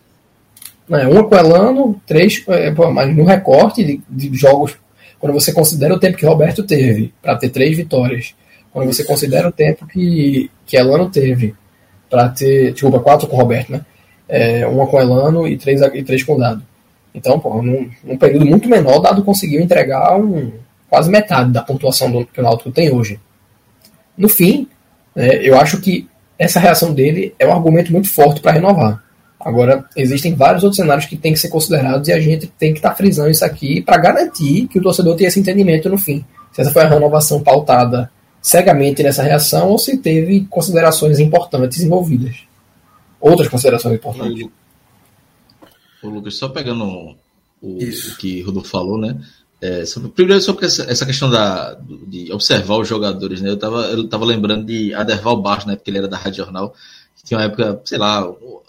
É, 0.89 1.07
uma 1.07 1.23
com 1.23 1.35
Elano, 1.35 2.01
três, 2.05 2.43
é, 2.47 2.71
pô, 2.71 2.91
mas 2.91 3.15
no 3.15 3.23
recorte 3.23 3.83
de, 3.83 4.01
de, 4.09 4.37
jogos, 4.37 4.77
quando 5.19 5.33
você 5.33 5.53
considera 5.53 5.93
o 5.93 5.99
tempo 5.99 6.17
que 6.17 6.25
Roberto 6.25 6.63
teve 6.63 7.13
para 7.21 7.35
ter 7.37 7.49
três 7.49 7.77
vitórias, 7.77 8.35
quando 8.71 8.91
você 8.91 9.03
considera 9.03 9.47
o 9.47 9.51
tempo 9.51 9.87
que, 9.87 10.51
que 10.65 10.75
Elano 10.75 11.09
teve 11.09 11.55
para 12.09 12.29
ter, 12.29 12.73
desculpa, 12.73 12.99
quatro 12.99 13.27
com 13.27 13.37
Roberto, 13.37 13.71
né? 13.71 13.85
É, 14.27 14.65
uma 14.67 14.87
com 14.87 14.99
Elano 14.99 15.47
e 15.47 15.57
três, 15.57 15.81
e 15.81 16.03
três 16.03 16.23
com 16.23 16.37
Dado. 16.37 16.63
Então, 17.13 17.39
pô, 17.39 17.61
num, 17.61 17.89
num 18.03 18.17
período 18.17 18.45
muito 18.45 18.67
menor, 18.67 18.99
Dado 18.99 19.23
conseguiu 19.23 19.61
entregar 19.61 20.17
um, 20.17 20.51
quase 20.89 21.09
metade 21.09 21.51
da 21.51 21.61
pontuação 21.61 22.11
do, 22.11 22.25
que 22.25 22.39
o 22.39 22.43
Náutico 22.43 22.71
tem 22.71 22.91
hoje. 22.91 23.19
No 24.17 24.29
fim, 24.29 24.67
é, 25.15 25.47
eu 25.47 25.57
acho 25.57 25.79
que 25.79 26.07
essa 26.37 26.59
reação 26.59 26.93
dele 26.93 27.33
é 27.39 27.47
um 27.47 27.51
argumento 27.51 27.91
muito 27.91 28.09
forte 28.09 28.41
para 28.41 28.51
renovar. 28.51 29.02
Agora, 29.43 29.85
existem 29.95 30.33
vários 30.33 30.63
outros 30.63 30.77
cenários 30.77 31.05
que 31.05 31.17
têm 31.17 31.33
que 31.33 31.39
ser 31.39 31.49
considerados 31.49 32.07
e 32.07 32.13
a 32.13 32.19
gente 32.19 32.47
tem 32.47 32.71
que 32.71 32.79
estar 32.79 32.91
tá 32.91 32.95
frisando 32.95 33.29
isso 33.29 33.43
aqui 33.43 33.81
para 33.81 33.97
garantir 33.97 34.67
que 34.67 34.79
o 34.79 34.81
torcedor 34.81 35.15
tenha 35.15 35.27
esse 35.27 35.39
entendimento 35.39 35.89
no 35.89 35.97
fim. 35.97 36.23
Se 36.51 36.61
essa 36.61 36.71
foi 36.71 36.83
a 36.83 36.89
renovação 36.89 37.41
pautada 37.41 38.09
cegamente 38.41 39.01
nessa 39.01 39.23
reação 39.23 39.69
ou 39.69 39.79
se 39.79 39.97
teve 39.97 40.45
considerações 40.49 41.19
importantes 41.19 41.81
envolvidas. 41.81 42.37
Outras 43.19 43.47
considerações 43.47 43.95
importantes. 43.95 44.47
Ô, 46.01 46.09
Lucas, 46.09 46.35
só 46.35 46.49
pegando 46.49 46.83
o, 46.83 47.15
o 47.61 48.17
que 48.17 48.41
o 48.41 48.45
Rodolfo 48.47 48.69
falou, 48.69 48.97
né? 48.97 49.17
É, 49.61 49.85
sobre, 49.85 50.09
primeiro 50.09 50.41
sobre 50.41 50.65
essa, 50.65 50.83
essa 50.91 51.05
questão 51.05 51.29
da, 51.29 51.79
de 52.05 52.29
observar 52.33 52.75
os 52.79 52.87
jogadores, 52.87 53.39
né? 53.39 53.49
Eu 53.49 53.53
estava 53.53 53.83
eu 53.85 54.09
tava 54.09 54.25
lembrando 54.25 54.65
de 54.65 54.93
Aderval 54.93 55.41
Barros, 55.41 55.65
né? 55.65 55.77
Porque 55.77 55.89
ele 55.89 55.99
era 55.99 56.07
da 56.09 56.17
Rádio 56.17 56.43
Jornal. 56.43 56.75
Tinha 57.23 57.39
uma 57.39 57.45
época, 57.45 57.81
sei 57.85 57.97
lá, 57.97 58.21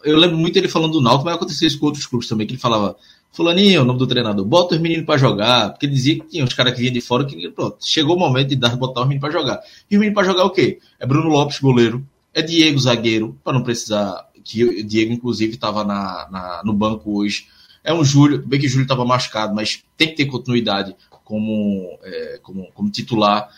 eu 0.04 0.16
lembro 0.16 0.36
muito 0.36 0.56
ele 0.56 0.68
falando 0.68 0.92
do 0.92 1.00
Náutico, 1.00 1.24
mas 1.24 1.34
aconteceu 1.34 1.66
isso 1.66 1.78
com 1.78 1.86
outros 1.86 2.06
clubes 2.06 2.28
também, 2.28 2.46
que 2.46 2.52
ele 2.52 2.60
falava, 2.60 2.96
fulaninho, 3.32 3.82
o 3.82 3.84
nome 3.84 3.98
do 3.98 4.06
treinador, 4.06 4.44
bota 4.44 4.76
os 4.76 4.80
meninos 4.80 5.04
para 5.04 5.18
jogar, 5.18 5.70
porque 5.70 5.86
ele 5.86 5.94
dizia 5.94 6.20
que 6.20 6.26
tinha 6.28 6.44
uns 6.44 6.54
caras 6.54 6.72
que 6.72 6.80
vinham 6.80 6.92
de 6.92 7.00
fora 7.00 7.24
que, 7.24 7.50
pronto, 7.50 7.78
chegou 7.80 8.16
o 8.16 8.18
momento 8.18 8.48
de 8.48 8.56
dar, 8.56 8.76
botar 8.76 9.00
os 9.00 9.08
meninos 9.08 9.28
para 9.28 9.32
jogar. 9.32 9.60
E 9.90 9.96
os 9.96 10.00
meninos 10.00 10.14
para 10.14 10.24
jogar 10.24 10.44
o 10.44 10.50
quê? 10.50 10.78
É 11.00 11.06
Bruno 11.06 11.28
Lopes, 11.28 11.58
goleiro, 11.58 12.06
é 12.32 12.42
Diego, 12.42 12.78
zagueiro, 12.78 13.36
para 13.42 13.52
não 13.52 13.62
precisar, 13.62 14.28
que 14.44 14.64
o 14.64 14.84
Diego, 14.84 15.12
inclusive, 15.12 15.54
estava 15.54 15.82
na, 15.82 16.28
na, 16.30 16.62
no 16.64 16.72
banco 16.72 17.18
hoje. 17.18 17.46
É 17.82 17.92
um 17.92 18.04
Júlio, 18.04 18.42
bem 18.46 18.60
que 18.60 18.66
o 18.66 18.68
Júlio 18.68 18.84
estava 18.84 19.04
machucado, 19.04 19.54
mas 19.54 19.82
tem 19.96 20.08
que 20.08 20.14
ter 20.14 20.26
continuidade 20.26 20.94
como, 21.24 21.98
é, 22.02 22.38
como, 22.42 22.68
como 22.72 22.90
titular. 22.90 23.48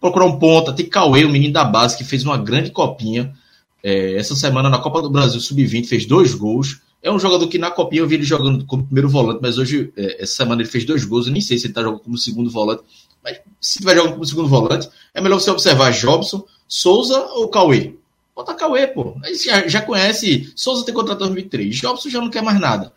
Procurar 0.00 0.26
um 0.26 0.38
ponta, 0.38 0.72
tem 0.72 0.88
Cauê, 0.88 1.24
o 1.24 1.30
menino 1.30 1.52
da 1.52 1.64
base, 1.64 1.96
que 1.96 2.04
fez 2.04 2.24
uma 2.24 2.38
grande 2.38 2.70
copinha. 2.70 3.34
É, 3.82 4.14
essa 4.14 4.34
semana 4.34 4.68
na 4.68 4.78
Copa 4.78 5.02
do 5.02 5.10
Brasil 5.10 5.40
Sub-20 5.40 5.86
fez 5.86 6.06
dois 6.06 6.34
gols. 6.34 6.80
É 7.02 7.10
um 7.10 7.18
jogador 7.18 7.48
que 7.48 7.58
na 7.58 7.70
Copinha 7.70 8.02
eu 8.02 8.06
vi 8.06 8.16
ele 8.16 8.24
jogando 8.24 8.64
como 8.66 8.84
primeiro 8.84 9.08
volante, 9.08 9.40
mas 9.40 9.56
hoje, 9.56 9.90
é, 9.96 10.22
essa 10.22 10.34
semana 10.36 10.60
ele 10.60 10.70
fez 10.70 10.84
dois 10.84 11.04
gols. 11.04 11.26
Eu 11.26 11.32
nem 11.32 11.40
sei 11.40 11.56
se 11.56 11.64
ele 11.64 11.70
está 11.70 11.82
jogando 11.82 12.00
como 12.00 12.18
segundo 12.18 12.50
volante. 12.50 12.82
Mas 13.22 13.36
se 13.60 13.78
estiver 13.78 13.96
jogando 13.96 14.12
como 14.12 14.26
segundo 14.26 14.48
volante, 14.48 14.88
é 15.14 15.20
melhor 15.20 15.40
você 15.40 15.50
observar 15.50 15.92
Jobson, 15.92 16.44
Souza 16.68 17.18
ou 17.34 17.48
Cauê. 17.48 17.94
Bota 18.34 18.54
Cauê, 18.54 18.86
pô. 18.86 19.16
Aí 19.24 19.34
já, 19.34 19.66
já 19.66 19.82
conhece. 19.82 20.52
Souza 20.54 20.84
tem 20.84 20.94
contrato 20.94 21.18
2003. 21.20 21.76
Jobson 21.76 22.08
já 22.08 22.20
não 22.20 22.30
quer 22.30 22.42
mais 22.42 22.60
nada. 22.60 22.92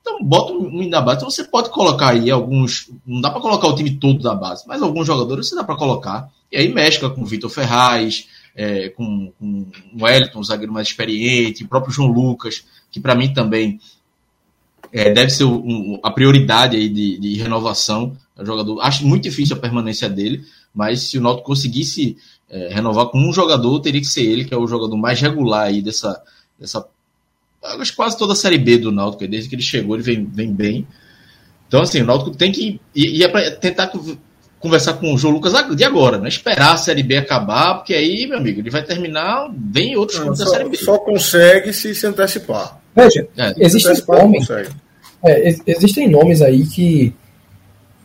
Então 0.00 0.18
bota 0.22 0.52
um 0.52 0.90
da 0.90 1.00
base. 1.00 1.18
Então 1.18 1.30
você 1.30 1.44
pode 1.44 1.70
colocar 1.70 2.10
aí 2.10 2.30
alguns. 2.30 2.90
Não 3.06 3.20
dá 3.20 3.30
para 3.30 3.40
colocar 3.40 3.68
o 3.68 3.74
time 3.74 3.92
todo 3.92 4.22
da 4.22 4.34
base, 4.34 4.64
mas 4.66 4.82
alguns 4.82 5.06
jogadores 5.06 5.48
você 5.48 5.54
dá 5.54 5.62
para 5.62 5.76
colocar. 5.76 6.28
E 6.50 6.56
aí 6.56 6.68
mescla 6.72 7.08
com 7.08 7.24
Vitor 7.24 7.48
Ferraz, 7.48 8.28
é, 8.54 8.88
com, 8.90 9.32
com 9.38 9.66
o 9.94 10.04
Wellington, 10.04 10.40
um 10.40 10.44
zagueiro 10.44 10.72
mais 10.72 10.88
experiente, 10.88 11.64
o 11.64 11.68
próprio 11.68 11.92
João 11.92 12.08
Lucas, 12.08 12.64
que 12.90 13.00
para 13.00 13.14
mim 13.14 13.32
também 13.32 13.80
é, 14.92 15.10
deve 15.10 15.30
ser 15.30 15.44
um, 15.44 15.98
a 16.02 16.10
prioridade 16.10 16.76
aí 16.76 16.88
de, 16.88 17.18
de 17.18 17.34
renovação. 17.36 18.16
O 18.36 18.44
jogador, 18.44 18.80
acho 18.80 19.06
muito 19.06 19.24
difícil 19.24 19.56
a 19.56 19.60
permanência 19.60 20.08
dele, 20.08 20.44
mas 20.74 21.00
se 21.02 21.18
o 21.18 21.20
Náutico 21.20 21.46
conseguisse 21.46 22.16
é, 22.48 22.68
renovar 22.68 23.06
com 23.06 23.18
um 23.18 23.32
jogador, 23.32 23.80
teria 23.80 24.00
que 24.00 24.06
ser 24.06 24.22
ele, 24.22 24.44
que 24.44 24.52
é 24.52 24.56
o 24.56 24.66
jogador 24.66 24.96
mais 24.96 25.20
regular 25.20 25.66
aí 25.66 25.80
dessa, 25.80 26.22
dessa 26.58 26.86
acho 27.62 27.94
quase 27.94 28.18
toda 28.18 28.32
a 28.32 28.36
Série 28.36 28.58
B 28.58 28.78
do 28.78 28.92
Náutico, 28.92 29.26
desde 29.26 29.48
que 29.48 29.54
ele 29.54 29.62
chegou, 29.62 29.96
ele 29.96 30.02
vem, 30.02 30.24
vem 30.24 30.52
bem. 30.52 30.86
Então, 31.68 31.80
assim, 31.80 32.02
o 32.02 32.04
Náutico 32.04 32.36
tem 32.36 32.52
que. 32.52 32.80
E, 32.94 33.18
e 33.18 33.24
é 33.24 33.50
tentar 33.52 33.90
conversar 34.62 34.94
com 34.94 35.12
o 35.12 35.18
João 35.18 35.34
Lucas 35.34 35.52
de 35.74 35.84
agora, 35.84 36.16
não 36.16 36.26
é 36.26 36.28
esperar 36.28 36.74
a 36.74 36.76
Série 36.76 37.02
B 37.02 37.16
acabar, 37.16 37.74
porque 37.74 37.92
aí, 37.92 38.26
meu 38.28 38.38
amigo, 38.38 38.60
ele 38.60 38.70
vai 38.70 38.84
terminar 38.84 39.48
bem 39.52 39.96
outros 39.96 40.20
clubes 40.20 40.38
da 40.38 40.46
Série 40.46 40.68
B. 40.68 40.76
Só 40.76 40.98
consegue 40.98 41.72
se 41.72 41.92
se 41.94 42.06
antecipar. 42.06 42.80
Veja, 42.94 43.26
é, 43.36 43.54
existem 43.58 43.94
nomes, 44.06 44.48
é, 45.24 45.56
existem 45.66 46.08
nomes 46.08 46.40
aí 46.40 46.64
que 46.64 47.12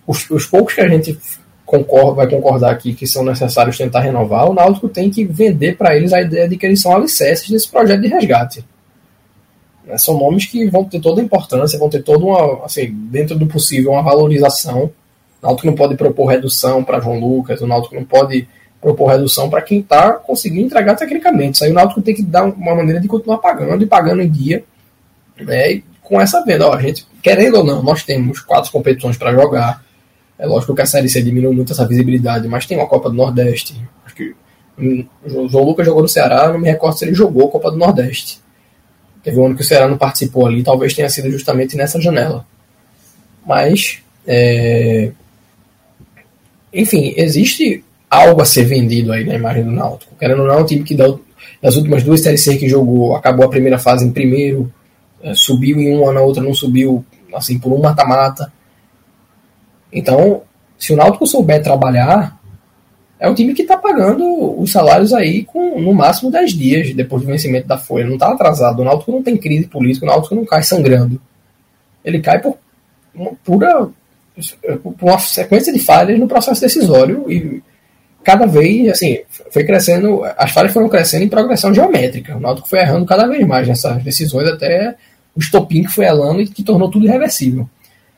os, 0.08 0.28
os 0.32 0.48
poucos 0.48 0.74
que 0.74 0.82
a 0.82 0.88
gente 0.88 1.18
concorda, 1.64 2.14
vai 2.14 2.30
concordar 2.30 2.72
aqui 2.72 2.94
que 2.94 3.06
são 3.06 3.24
necessários 3.24 3.78
tentar 3.78 4.00
renovar, 4.00 4.50
o 4.50 4.54
Náutico 4.54 4.90
tem 4.90 5.12
que 5.12 5.26
vender 5.26 5.78
para 5.78 5.96
eles 5.96 6.12
a 6.12 6.22
ideia 6.22 6.48
de 6.48 6.58
que 6.58 6.66
eles 6.66 6.82
são 6.82 6.96
alicerces 6.96 7.50
desse 7.50 7.70
projeto 7.70 8.02
de 8.02 8.08
resgate. 8.08 8.66
Né, 9.86 9.98
são 9.98 10.18
nomes 10.18 10.46
que 10.48 10.66
vão 10.70 10.86
ter 10.86 11.00
toda 11.00 11.22
a 11.22 11.24
importância, 11.24 11.78
vão 11.78 11.90
ter 11.90 12.02
toda 12.02 12.26
uma, 12.26 12.66
assim, 12.66 12.90
dentro 13.12 13.38
do 13.38 13.46
possível, 13.46 13.92
uma 13.92 14.02
valorização 14.02 14.90
o 15.42 15.48
Náutico 15.48 15.68
não 15.68 15.76
pode 15.76 15.96
propor 15.96 16.28
redução 16.28 16.84
para 16.84 17.00
João 17.00 17.20
Lucas, 17.20 17.62
o 17.62 17.68
Náutico 17.68 17.96
não 17.96 18.04
pode 18.04 18.48
propor 18.82 19.08
redução 19.08 19.50
para 19.50 19.62
quem 19.62 19.80
está 19.80 20.14
conseguindo 20.14 20.68
entregar 20.68 20.96
tecnicamente. 20.96 21.56
Isso 21.56 21.64
aí 21.64 21.72
o 21.72 21.74
Náutico 21.74 22.02
tem 22.02 22.16
que 22.16 22.24
dar 22.24 22.46
uma 22.46 22.76
maneira 22.76 23.00
de 23.00 23.08
continuar 23.08 23.38
pagando 23.38 23.84
e 23.84 23.88
pagando 23.88 24.22
em 24.22 24.30
dia 24.30 24.64
Né? 25.40 25.74
E 25.74 25.84
com 26.02 26.22
essa 26.22 26.44
venda, 26.44 26.68
ó, 26.68 26.74
a 26.74 26.82
gente, 26.82 27.06
querendo 27.22 27.58
ou 27.58 27.64
não, 27.66 27.84
nós 27.84 28.04
temos 28.04 28.40
quatro 28.40 28.72
competições 28.72 29.18
para 29.18 29.34
jogar. 29.34 29.84
É 30.40 30.46
lógico 30.46 30.74
que 30.74 30.82
a 30.82 30.86
Série 30.86 31.10
C 31.10 31.22
diminui 31.22 31.54
muito 31.54 31.74
essa 31.74 31.86
visibilidade, 31.86 32.48
mas 32.48 32.66
tem 32.66 32.78
uma 32.78 32.88
Copa 32.88 33.10
do 33.10 33.16
Nordeste. 33.16 33.76
Acho 34.06 34.16
que 34.16 34.36
hum, 34.80 35.06
o 35.26 35.50
João 35.50 35.66
Lucas 35.66 35.86
jogou 35.86 36.02
no 36.02 36.08
Ceará, 36.08 36.48
não 36.52 36.60
me 36.60 36.70
recordo 36.70 36.98
se 36.98 37.06
ele 37.06 37.14
jogou 37.14 37.48
a 37.48 37.52
Copa 37.52 37.72
do 37.72 37.78
Nordeste. 37.78 38.40
Teve 39.22 39.38
um 39.40 39.48
ano 39.48 39.56
que 39.56 39.62
o 39.62 39.66
Ceará 39.66 39.88
não 39.88 39.98
participou 39.98 40.46
ali, 40.46 40.64
talvez 40.64 40.94
tenha 40.94 41.10
sido 41.10 41.30
justamente 41.30 41.76
nessa 41.76 42.00
janela. 42.00 42.46
Mas, 43.46 44.00
é... 44.26 45.12
enfim, 46.74 47.14
existe 47.16 47.84
algo 48.10 48.42
a 48.42 48.46
ser 48.46 48.66
vendido 48.66 49.12
aí 49.12 49.26
na 49.26 49.36
imagem 49.36 49.64
do 49.64 49.72
Náutico. 49.72 50.16
Querendo 50.16 50.42
ou 50.42 50.48
não, 50.48 50.56
é 50.56 50.62
um 50.62 50.66
time 50.66 50.84
que 50.84 50.96
das 50.96 51.76
últimas 51.76 52.04
duas 52.04 52.22
Série 52.22 52.58
que 52.58 52.70
jogou, 52.70 53.16
acabou 53.16 53.46
a 53.46 53.50
primeira 53.50 53.78
fase 53.78 54.06
em 54.06 54.12
primeiro, 54.12 54.72
é, 55.22 55.34
subiu 55.34 55.80
em 55.80 55.96
uma, 55.96 56.14
na 56.14 56.22
outra 56.22 56.44
não 56.44 56.54
subiu, 56.54 57.04
assim, 57.34 57.60
por 57.60 57.74
um 57.74 57.82
mata-mata. 57.82 58.52
Então, 59.92 60.42
se 60.78 60.94
o 60.94 60.96
Náutico 60.96 61.26
souber 61.26 61.62
trabalhar, 61.64 62.38
é 63.20 63.28
um 63.28 63.34
time 63.34 63.54
que 63.54 63.64
está 63.64 63.76
pagando 63.78 64.60
os 64.60 64.72
salários 64.72 65.12
aí 65.12 65.44
com 65.44 65.82
no 65.82 65.94
máximo 65.94 66.30
10 66.30 66.54
dias 66.54 66.94
depois 66.94 67.24
do 67.24 67.28
vencimento 67.28 67.68
da 67.68 67.78
folha. 67.78 68.06
Não 68.06 68.14
está 68.14 68.32
atrasado. 68.32 68.82
O 68.82 68.86
Náutico 68.86 69.12
não 69.12 69.24
tem 69.24 69.36
crise 69.38 69.68
política, 69.68 70.06
o 70.06 70.10
Náutico 70.10 70.36
não 70.36 70.46
cai 70.46 70.62
sangrando. 70.62 71.20
Ele 72.06 72.20
cai 72.20 72.40
por 72.40 72.58
uma 73.16 73.32
pura 73.44 73.90
por 74.84 74.96
uma 75.02 75.20
sequência 75.20 75.74
de 75.74 75.80
falhas 75.80 76.20
no 76.20 76.28
processo 76.28 76.62
decisório 76.62 77.32
e 77.32 77.62
cada 78.24 78.46
vez, 78.46 78.90
assim, 78.90 79.20
foi 79.52 79.64
crescendo, 79.64 80.22
as 80.38 80.52
falhas 80.52 80.74
foram 80.74 80.90
crescendo 80.90 81.24
em 81.24 81.30
progressão 81.30 81.74
geométrica. 81.74 82.36
O 82.36 82.40
Náutico 82.42 82.68
foi 82.68 82.80
errando 82.80 83.06
cada 83.06 83.26
vez 83.26 83.48
mais 83.48 83.68
nessas 83.68 84.04
decisões 84.04 84.50
até 84.50 84.96
o 85.34 85.40
estopim 85.40 85.84
que 85.84 85.92
foi 85.92 86.06
elando 86.06 86.42
e 86.42 86.48
que 86.48 86.62
tornou 86.62 86.92
tudo 86.92 87.06
irreversível. 87.06 87.70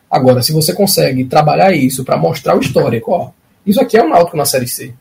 Agora, 0.10 0.42
se 0.42 0.52
você 0.52 0.74
consegue 0.74 1.26
trabalhar 1.26 1.72
isso 1.74 2.04
para 2.04 2.18
mostrar 2.18 2.58
o 2.58 2.60
histórico, 2.60 3.12
ó, 3.12 3.30
isso 3.66 3.80
aqui 3.80 3.98
é 3.98 4.04
o 4.04 4.10
Náutico 4.10 4.36
na 4.36 4.46
Série 4.46 4.68
C. 4.68 4.94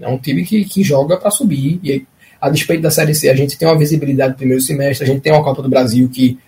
É 0.00 0.08
um 0.08 0.18
time 0.18 0.44
que, 0.44 0.64
que 0.64 0.82
joga 0.82 1.16
para 1.16 1.30
subir. 1.30 1.78
E 1.84 2.04
a 2.40 2.50
despeito 2.50 2.82
da 2.82 2.90
Série 2.90 3.14
C, 3.14 3.30
a 3.30 3.36
gente 3.36 3.56
tem 3.56 3.68
uma 3.68 3.78
visibilidade 3.78 4.32
no 4.32 4.36
primeiro 4.36 4.60
semestre, 4.60 5.04
a 5.04 5.06
gente 5.06 5.22
tem 5.22 5.32
uma 5.32 5.44
Copa 5.44 5.62
do 5.62 5.68
Brasil 5.68 6.08
que 6.08 6.38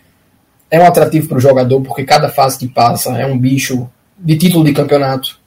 é 0.69 0.81
um 0.81 0.85
atrativo 0.85 1.29
para 1.29 1.39
o 1.39 1.41
jogador, 1.41 1.81
porque 1.81 2.05
cada 2.05 2.29
fase 2.29 2.59
que 2.59 2.67
passa 2.67 3.17
é 3.17 3.25
um 3.25 3.39
bicho 3.39 3.89
de 4.19 4.37
título 4.37 4.65
de 4.65 4.73
campeonato. 4.73 5.39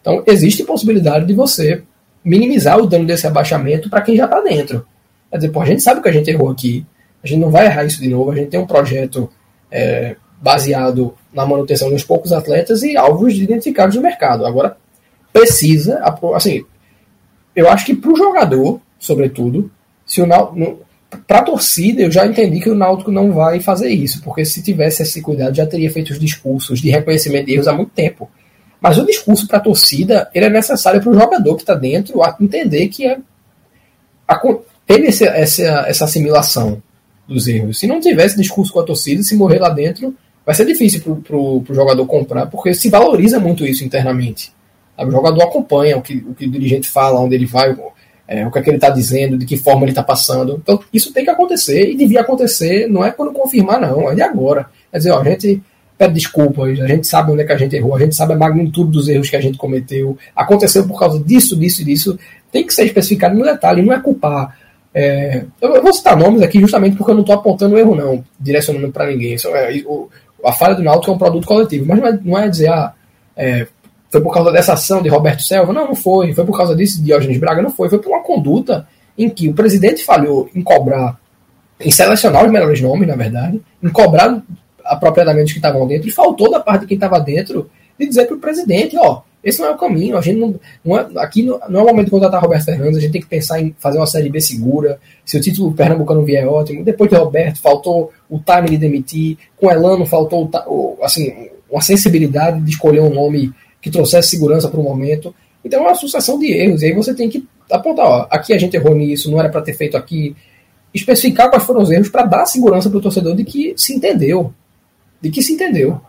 Então, 0.00 0.22
existe 0.26 0.64
possibilidade 0.64 1.26
de 1.26 1.34
você 1.34 1.82
minimizar 2.24 2.78
o 2.78 2.86
dano 2.86 3.06
desse 3.06 3.26
abaixamento 3.26 3.90
para 3.90 4.00
quem 4.00 4.16
já 4.16 4.24
está 4.24 4.40
dentro. 4.40 4.86
Quer 5.30 5.36
dizer, 5.36 5.48
pô, 5.50 5.60
a 5.60 5.66
gente 5.66 5.82
sabe 5.82 6.00
que 6.00 6.08
a 6.08 6.12
gente 6.12 6.30
errou 6.30 6.50
aqui, 6.50 6.84
a 7.22 7.26
gente 7.26 7.40
não 7.40 7.50
vai 7.50 7.66
errar 7.66 7.84
isso 7.84 8.00
de 8.00 8.08
novo, 8.08 8.30
a 8.30 8.34
gente 8.34 8.50
tem 8.50 8.60
um 8.60 8.66
projeto 8.66 9.30
é, 9.70 10.16
baseado 10.40 11.14
na 11.32 11.46
manutenção 11.46 11.92
uns 11.92 12.04
poucos 12.04 12.32
atletas 12.32 12.82
e 12.82 12.96
alvos 12.96 13.34
identificados 13.34 13.96
no 13.96 14.02
mercado. 14.02 14.44
Agora, 14.44 14.76
precisa, 15.32 16.02
assim, 16.34 16.64
eu 17.54 17.68
acho 17.68 17.86
que 17.86 17.94
para 17.94 18.12
o 18.12 18.16
jogador, 18.16 18.80
sobretudo, 18.98 19.70
se 20.04 20.20
o 20.20 20.26
para 21.26 21.38
a 21.40 21.42
torcida, 21.42 22.02
eu 22.02 22.10
já 22.10 22.26
entendi 22.26 22.60
que 22.60 22.70
o 22.70 22.74
Náutico 22.74 23.10
não 23.10 23.32
vai 23.32 23.60
fazer 23.60 23.90
isso, 23.90 24.22
porque 24.22 24.44
se 24.44 24.62
tivesse 24.62 25.02
esse 25.02 25.20
cuidado, 25.20 25.54
já 25.54 25.66
teria 25.66 25.90
feito 25.90 26.10
os 26.10 26.18
discursos 26.18 26.80
de 26.80 26.90
reconhecimento 26.90 27.46
de 27.46 27.54
erros 27.54 27.68
há 27.68 27.72
muito 27.72 27.90
tempo. 27.90 28.30
Mas 28.80 28.98
o 28.98 29.06
discurso 29.06 29.46
para 29.46 29.58
a 29.58 29.60
torcida, 29.60 30.28
ele 30.34 30.46
é 30.46 30.50
necessário 30.50 31.00
para 31.00 31.10
o 31.10 31.14
jogador 31.14 31.54
que 31.54 31.62
está 31.62 31.74
dentro 31.74 32.20
entender 32.40 32.88
que 32.88 33.06
é, 33.06 33.18
a, 34.26 34.40
teve 34.86 35.06
esse, 35.06 35.24
essa, 35.24 35.84
essa 35.86 36.04
assimilação 36.04 36.82
dos 37.28 37.46
erros. 37.46 37.78
Se 37.78 37.86
não 37.86 38.00
tivesse 38.00 38.36
discurso 38.36 38.72
com 38.72 38.80
a 38.80 38.84
torcida, 38.84 39.22
se 39.22 39.36
morrer 39.36 39.60
lá 39.60 39.68
dentro, 39.68 40.14
vai 40.44 40.54
ser 40.54 40.66
difícil 40.66 41.00
para 41.22 41.36
o 41.36 41.64
jogador 41.70 42.04
comprar, 42.06 42.46
porque 42.46 42.74
se 42.74 42.90
valoriza 42.90 43.38
muito 43.38 43.64
isso 43.64 43.84
internamente. 43.84 44.52
O 44.98 45.10
jogador 45.10 45.42
acompanha 45.42 45.96
o 45.96 46.02
que, 46.02 46.16
o 46.28 46.34
que 46.34 46.46
o 46.46 46.50
dirigente 46.50 46.88
fala, 46.88 47.20
onde 47.20 47.34
ele 47.34 47.46
vai, 47.46 47.76
é, 48.26 48.46
o 48.46 48.50
que, 48.50 48.58
é 48.58 48.62
que 48.62 48.70
ele 48.70 48.76
está 48.76 48.90
dizendo, 48.90 49.36
de 49.36 49.44
que 49.44 49.56
forma 49.56 49.82
ele 49.82 49.92
está 49.92 50.02
passando. 50.02 50.60
Então, 50.62 50.80
isso 50.92 51.12
tem 51.12 51.24
que 51.24 51.30
acontecer 51.30 51.90
e 51.90 51.96
devia 51.96 52.20
acontecer, 52.20 52.88
não 52.88 53.04
é 53.04 53.10
quando 53.10 53.32
confirmar, 53.32 53.80
não, 53.80 54.10
é 54.10 54.14
de 54.14 54.22
agora. 54.22 54.66
Quer 54.90 54.98
dizer, 54.98 55.10
ó, 55.10 55.20
a 55.20 55.24
gente 55.24 55.62
pede 55.98 56.14
desculpas, 56.14 56.80
a 56.80 56.86
gente 56.86 57.06
sabe 57.06 57.32
onde 57.32 57.42
é 57.42 57.44
que 57.44 57.52
a 57.52 57.56
gente 57.56 57.76
errou, 57.76 57.94
a 57.94 57.98
gente 57.98 58.14
sabe 58.14 58.32
a 58.32 58.36
magnitude 58.36 58.90
dos 58.90 59.08
erros 59.08 59.30
que 59.30 59.36
a 59.36 59.40
gente 59.40 59.58
cometeu, 59.58 60.16
aconteceu 60.34 60.86
por 60.86 60.98
causa 60.98 61.18
disso, 61.20 61.56
disso 61.56 61.82
e 61.82 61.84
disso. 61.84 62.18
Tem 62.50 62.66
que 62.66 62.74
ser 62.74 62.84
especificado 62.84 63.36
no 63.36 63.44
detalhe, 63.44 63.82
não 63.82 63.92
é 63.92 64.00
culpar. 64.00 64.56
É, 64.94 65.44
eu 65.60 65.82
vou 65.82 65.92
citar 65.92 66.16
nomes 66.16 66.42
aqui 66.42 66.60
justamente 66.60 66.96
porque 66.96 67.10
eu 67.10 67.14
não 67.14 67.22
estou 67.22 67.34
apontando 67.34 67.78
erro, 67.78 67.94
não, 67.94 68.24
direcionando 68.38 68.90
para 68.92 69.06
ninguém. 69.06 69.34
Isso 69.34 69.48
é, 69.48 69.82
o, 69.86 70.08
a 70.44 70.52
falha 70.52 70.74
do 70.74 70.82
Náutico 70.82 71.12
é 71.12 71.14
um 71.14 71.18
produto 71.18 71.46
coletivo, 71.46 71.86
mas 71.86 71.98
não 71.98 72.06
é, 72.06 72.20
não 72.22 72.38
é 72.38 72.48
dizer, 72.48 72.68
ah, 72.68 72.92
é, 73.36 73.66
foi 74.12 74.20
por 74.20 74.32
causa 74.32 74.52
dessa 74.52 74.74
ação 74.74 75.00
de 75.00 75.08
Roberto 75.08 75.42
Selva? 75.42 75.72
Não, 75.72 75.86
não 75.86 75.94
foi. 75.94 76.34
Foi 76.34 76.44
por 76.44 76.54
causa 76.54 76.76
disso 76.76 76.98
de 76.98 77.04
Diógenes 77.04 77.38
Braga? 77.38 77.62
Não 77.62 77.70
foi. 77.70 77.88
Foi 77.88 77.98
por 77.98 78.10
uma 78.10 78.22
conduta 78.22 78.86
em 79.16 79.30
que 79.30 79.48
o 79.48 79.54
presidente 79.54 80.04
falhou 80.04 80.50
em 80.54 80.60
cobrar, 80.60 81.18
em 81.80 81.90
selecionar 81.90 82.44
os 82.44 82.52
melhores 82.52 82.78
nomes, 82.82 83.08
na 83.08 83.16
verdade, 83.16 83.58
em 83.82 83.88
cobrar 83.88 84.42
apropriadamente 84.84 85.46
os 85.46 85.52
que 85.52 85.58
estavam 85.58 85.86
dentro, 85.86 86.08
e 86.08 86.12
faltou 86.12 86.50
da 86.50 86.60
parte 86.60 86.82
de 86.82 86.88
quem 86.88 86.96
estava 86.96 87.18
dentro 87.18 87.70
de 87.98 88.06
dizer 88.06 88.26
para 88.26 88.36
o 88.36 88.40
presidente, 88.40 88.96
ó, 88.98 89.22
esse 89.42 89.60
não 89.60 89.68
é 89.68 89.70
o 89.70 89.78
caminho, 89.78 90.16
a 90.16 90.20
gente 90.20 90.38
não, 90.38 90.54
não 90.84 90.98
é, 90.98 91.06
aqui 91.16 91.42
não, 91.42 91.60
não, 91.68 91.80
é 91.80 91.82
o 91.82 91.86
momento 91.86 92.06
de 92.06 92.10
contratar 92.10 92.40
Roberto 92.40 92.64
Fernandes, 92.64 92.98
a 92.98 93.00
gente 93.00 93.12
tem 93.12 93.20
que 93.20 93.28
pensar 93.28 93.60
em 93.60 93.74
fazer 93.78 93.98
uma 93.98 94.06
série 94.06 94.28
B 94.28 94.40
segura, 94.40 94.98
se 95.24 95.36
o 95.36 95.40
título 95.40 95.72
pernambucano 95.72 96.24
vier 96.24 96.44
é 96.44 96.46
ótimo, 96.46 96.84
depois 96.84 97.10
de 97.10 97.16
Roberto 97.16 97.60
faltou 97.60 98.12
o 98.28 98.38
time 98.38 98.70
de 98.70 98.78
demitir, 98.78 99.38
com 99.56 99.70
Elano 99.70 100.04
faltou 100.04 100.50
o, 100.66 100.98
assim, 101.02 101.50
uma 101.70 101.80
sensibilidade 101.80 102.60
de 102.60 102.70
escolher 102.70 103.00
um 103.00 103.12
nome 103.12 103.52
que 103.82 103.90
trouxesse 103.90 104.30
segurança 104.30 104.68
para 104.68 104.80
o 104.80 104.82
momento. 104.82 105.34
Então 105.64 105.80
é 105.80 105.88
uma 105.88 105.94
sucessão 105.94 106.38
de 106.38 106.46
erros. 106.52 106.82
E 106.82 106.86
aí 106.86 106.94
você 106.94 107.12
tem 107.12 107.28
que 107.28 107.46
apontar, 107.70 108.06
ó, 108.06 108.26
aqui 108.30 108.54
a 108.54 108.58
gente 108.58 108.76
errou 108.76 108.94
nisso, 108.94 109.30
não 109.30 109.40
era 109.40 109.48
para 109.48 109.60
ter 109.60 109.74
feito 109.74 109.96
aqui. 109.96 110.34
Especificar 110.94 111.50
quais 111.50 111.64
foram 111.64 111.82
os 111.82 111.90
erros 111.90 112.08
para 112.08 112.24
dar 112.24 112.46
segurança 112.46 112.88
para 112.88 112.98
o 112.98 113.02
torcedor 113.02 113.34
de 113.34 113.44
que 113.44 113.74
se 113.76 113.92
entendeu. 113.94 114.54
De 115.20 115.30
que 115.30 115.42
se 115.42 115.54
entendeu. 115.54 116.00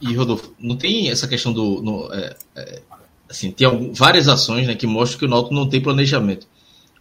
E, 0.00 0.12
Rodolfo, 0.14 0.52
não 0.58 0.76
tem 0.76 1.08
essa 1.08 1.28
questão 1.28 1.52
do. 1.52 1.82
No, 1.82 2.12
é, 2.12 2.36
é, 2.56 2.80
assim, 3.30 3.50
tem 3.50 3.66
algum, 3.66 3.92
várias 3.92 4.28
ações 4.28 4.66
né, 4.66 4.74
que 4.74 4.86
mostram 4.86 5.20
que 5.20 5.24
o 5.24 5.28
Náutico 5.28 5.54
não 5.54 5.68
tem 5.68 5.80
planejamento. 5.80 6.46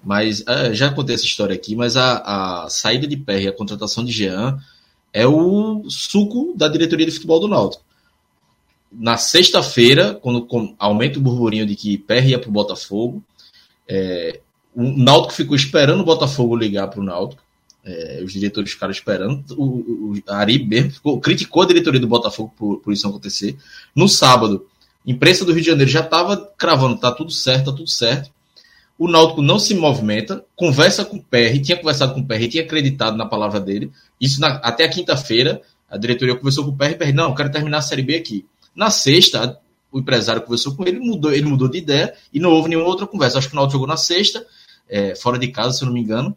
Mas 0.03 0.43
é, 0.47 0.73
já 0.73 0.91
contei 0.91 1.15
essa 1.15 1.25
história 1.25 1.55
aqui, 1.55 1.75
mas 1.75 1.97
a, 1.97 2.65
a 2.65 2.69
saída 2.69 3.07
de 3.07 3.21
e 3.27 3.47
a 3.47 3.51
contratação 3.51 4.05
de 4.05 4.11
Jean 4.11 4.59
é 5.11 5.25
o 5.25 5.83
suco 5.89 6.53
da 6.55 6.67
diretoria 6.67 7.05
de 7.05 7.11
futebol 7.11 7.39
do 7.39 7.47
Náutico 7.47 7.84
na 8.97 9.17
sexta-feira, 9.17 10.13
quando 10.15 10.47
aumenta 10.79 11.19
o 11.19 11.21
burburinho 11.21 11.65
de 11.65 11.75
que 11.75 11.97
PR 11.97 12.25
ia 12.25 12.39
para 12.39 12.49
o 12.49 12.53
Botafogo, 12.53 13.23
é, 13.87 14.39
o 14.75 14.83
Náutico 14.83 15.33
ficou 15.33 15.55
esperando 15.55 16.01
o 16.01 16.05
Botafogo 16.05 16.55
ligar 16.55 16.87
para 16.87 16.99
o 16.99 17.03
Náutico. 17.03 17.41
É, 17.83 18.21
os 18.23 18.33
diretores 18.33 18.71
ficaram 18.71 18.91
esperando. 18.91 19.43
O, 19.57 20.13
o 20.13 20.21
Ari 20.27 20.65
mesmo 20.65 20.91
ficou, 20.91 21.19
criticou 21.19 21.63
a 21.63 21.67
diretoria 21.67 21.99
do 21.99 22.07
Botafogo 22.07 22.53
por, 22.57 22.77
por 22.79 22.91
isso 22.91 23.07
acontecer. 23.07 23.55
No 23.95 24.09
sábado, 24.09 24.65
a 25.07 25.11
imprensa 25.11 25.45
do 25.45 25.53
Rio 25.53 25.61
de 25.61 25.69
Janeiro 25.69 25.91
já 25.91 26.01
estava 26.01 26.51
cravando, 26.57 26.97
tá 26.97 27.11
tudo 27.11 27.31
certo, 27.31 27.71
tá 27.71 27.77
tudo 27.77 27.89
certo. 27.89 28.31
O 28.97 29.07
Náutico 29.07 29.41
não 29.41 29.59
se 29.59 29.73
movimenta, 29.75 30.43
conversa 30.55 31.03
com 31.05 31.17
o 31.17 31.23
PR, 31.23 31.61
tinha 31.61 31.77
conversado 31.77 32.13
com 32.13 32.21
o 32.21 32.25
PR, 32.25 32.47
tinha 32.49 32.63
acreditado 32.63 33.17
na 33.17 33.25
palavra 33.25 33.59
dele. 33.59 33.91
Isso 34.19 34.39
na, 34.39 34.55
até 34.55 34.85
a 34.85 34.89
quinta-feira, 34.89 35.61
a 35.89 35.97
diretoria 35.97 36.35
conversou 36.35 36.63
com 36.63 36.71
o 36.71 36.77
PR 36.77 36.95
PR, 36.97 37.13
não, 37.13 37.35
quero 37.35 37.51
terminar 37.51 37.79
a 37.79 37.81
Série 37.81 38.01
B 38.01 38.15
aqui. 38.15 38.45
Na 38.75 38.89
sexta, 38.89 39.59
o 39.91 39.99
empresário 39.99 40.41
conversou 40.41 40.75
com 40.75 40.85
ele, 40.85 40.99
mudou, 40.99 41.31
ele 41.31 41.45
mudou 41.45 41.69
de 41.69 41.77
ideia 41.77 42.13
e 42.33 42.39
não 42.39 42.51
houve 42.51 42.69
nenhuma 42.69 42.87
outra 42.87 43.07
conversa. 43.07 43.37
Acho 43.37 43.47
que 43.47 43.53
o 43.53 43.55
Náutico 43.55 43.73
jogou 43.73 43.87
na 43.87 43.97
sexta, 43.97 44.45
é, 44.89 45.15
fora 45.15 45.39
de 45.39 45.47
casa, 45.47 45.77
se 45.77 45.83
eu 45.83 45.87
não 45.87 45.93
me 45.93 46.01
engano. 46.01 46.35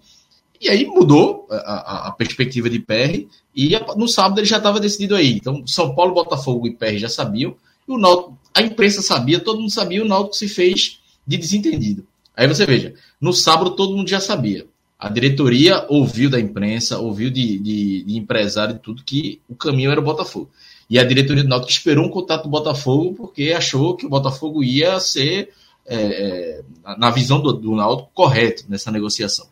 E 0.61 0.69
aí 0.69 0.87
mudou 0.87 1.47
a, 1.51 1.57
a, 1.57 2.09
a 2.09 2.13
perspectiva 2.13 2.69
de 2.71 2.81
PR 2.81 3.27
e 3.55 3.75
a, 3.75 3.81
no 3.97 4.09
sábado 4.09 4.39
ele 4.39 4.47
já 4.47 4.59
estava 4.59 4.79
decidido 4.79 5.15
aí. 5.17 5.33
Então, 5.33 5.67
São 5.67 5.95
Paulo, 5.95 6.15
Botafogo 6.15 6.67
e 6.67 6.75
PR 6.75 6.97
já 6.99 7.09
sabiam. 7.09 7.55
E 7.87 7.93
o 7.93 7.99
Náutico, 7.99 8.39
a 8.55 8.63
imprensa 8.63 9.03
sabia, 9.03 9.41
todo 9.41 9.61
mundo 9.61 9.73
sabia, 9.73 10.03
o 10.03 10.09
Náutico 10.09 10.37
se 10.37 10.49
fez 10.49 11.01
de 11.27 11.37
desentendido. 11.37 12.07
Aí 12.37 12.47
você 12.47 12.65
veja, 12.65 12.95
no 13.21 13.33
sábado 13.33 13.71
todo 13.73 13.97
mundo 13.97 14.09
já 14.09 14.21
sabia. 14.21 14.67
A 14.99 15.09
diretoria 15.09 15.85
ouviu 15.89 16.29
da 16.31 16.41
imprensa, 16.41 16.99
ouviu 16.99 17.31
de, 17.31 17.59
de, 17.59 18.05
de 18.05 18.17
empresário 18.17 18.77
e 18.77 18.79
tudo 18.79 19.05
que 19.05 19.41
o 19.49 19.55
caminho 19.55 19.91
era 19.91 20.01
o 20.01 20.05
Botafogo. 20.05 20.51
E 20.89 20.99
a 20.99 21.05
diretoria 21.05 21.43
do 21.43 21.49
Náutico 21.49 21.71
esperou 21.71 22.07
um 22.07 22.11
contato 22.11 22.45
do 22.45 22.49
Botafogo 22.49 23.15
porque 23.15 23.53
achou 23.53 23.97
que 23.97 24.07
o 24.07 24.09
Botafogo 24.09 24.65
ia 24.65 24.99
ser, 25.01 25.53
é, 25.87 25.97
é, 25.97 26.63
na 26.97 27.11
visão 27.11 27.41
do, 27.41 27.53
do 27.53 27.77
Náutico, 27.77 28.11
correto 28.15 28.65
nessa 28.69 28.91
negociação. 28.91 29.47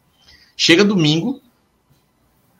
Chega 0.57 0.85
domingo, 0.85 1.41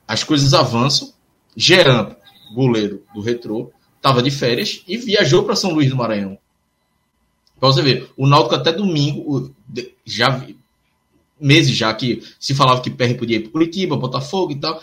as 0.07 0.23
coisas 0.23 0.53
avançam. 0.53 1.13
Jean, 1.57 2.15
goleiro 2.55 3.03
do 3.15 3.23
Retrô, 3.23 3.73
estava 3.97 4.23
de 4.23 4.31
férias 4.31 4.83
e 4.87 4.99
viajou 4.99 5.45
para 5.45 5.57
São 5.57 5.73
Luís 5.73 5.89
do 5.89 5.97
Maranhão. 5.97 6.39
Para 7.59 7.69
você 7.69 7.81
ver, 7.81 8.11
o 8.17 8.27
Náutico 8.27 8.55
até 8.55 8.71
domingo, 8.73 9.55
já 10.05 10.47
meses 11.41 11.75
já 11.75 11.93
que 11.93 12.23
se 12.39 12.55
falava 12.55 12.81
que 12.81 12.91
PR 12.91 13.15
podia 13.19 13.37
ir 13.37 13.41
para 13.41 13.53
Curitiba, 13.53 13.97
Botafogo 13.97 14.53
e 14.53 14.57
tal. 14.57 14.81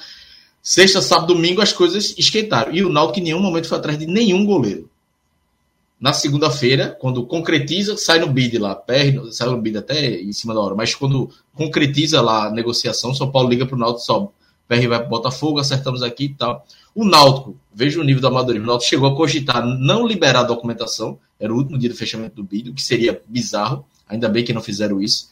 Sexta, 0.65 1.01
sábado, 1.01 1.33
domingo 1.33 1.61
as 1.61 1.73
coisas 1.73 2.15
esquentaram. 2.17 2.73
E 2.73 2.85
o 2.85 2.89
Náutico 2.89 3.19
em 3.19 3.23
nenhum 3.23 3.41
momento 3.41 3.67
foi 3.67 3.77
atrás 3.77 3.99
de 3.99 4.05
nenhum 4.05 4.45
goleiro. 4.45 4.89
Na 5.99 6.13
segunda-feira, 6.13 6.97
quando 7.01 7.25
concretiza, 7.25 7.97
sai 7.97 8.19
no 8.19 8.27
bid 8.27 8.57
lá, 8.57 8.73
perde, 8.73 9.35
sai 9.35 9.49
no 9.49 9.61
bid 9.61 9.77
até 9.77 10.21
em 10.21 10.31
cima 10.31 10.53
da 10.53 10.61
hora, 10.61 10.73
mas 10.73 10.95
quando 10.95 11.29
concretiza 11.53 12.21
lá 12.21 12.47
a 12.47 12.49
negociação, 12.49 13.13
São 13.13 13.29
Paulo 13.29 13.49
liga 13.49 13.65
para 13.65 13.75
o 13.75 13.79
Náutico, 13.79 14.05
sobe. 14.05 14.29
PR 14.65 14.87
vai 14.87 14.99
para 14.99 15.09
Botafogo, 15.09 15.59
acertamos 15.59 16.01
aqui 16.01 16.25
e 16.25 16.33
tal. 16.33 16.65
O 16.95 17.03
Náutico, 17.03 17.57
veja 17.73 17.99
o 17.99 18.03
nível 18.03 18.21
do 18.21 18.27
amadorismo, 18.27 18.65
o 18.65 18.69
Náutico 18.69 18.89
chegou 18.89 19.09
a 19.09 19.15
cogitar 19.17 19.65
não 19.65 20.07
liberar 20.07 20.41
a 20.41 20.43
documentação, 20.43 21.19
era 21.37 21.53
o 21.53 21.57
último 21.57 21.77
dia 21.77 21.89
do 21.89 21.95
fechamento 21.95 22.37
do 22.37 22.43
bid, 22.43 22.69
o 22.69 22.73
que 22.73 22.81
seria 22.81 23.21
bizarro, 23.27 23.85
ainda 24.07 24.29
bem 24.29 24.45
que 24.45 24.53
não 24.53 24.61
fizeram 24.61 25.01
isso. 25.01 25.29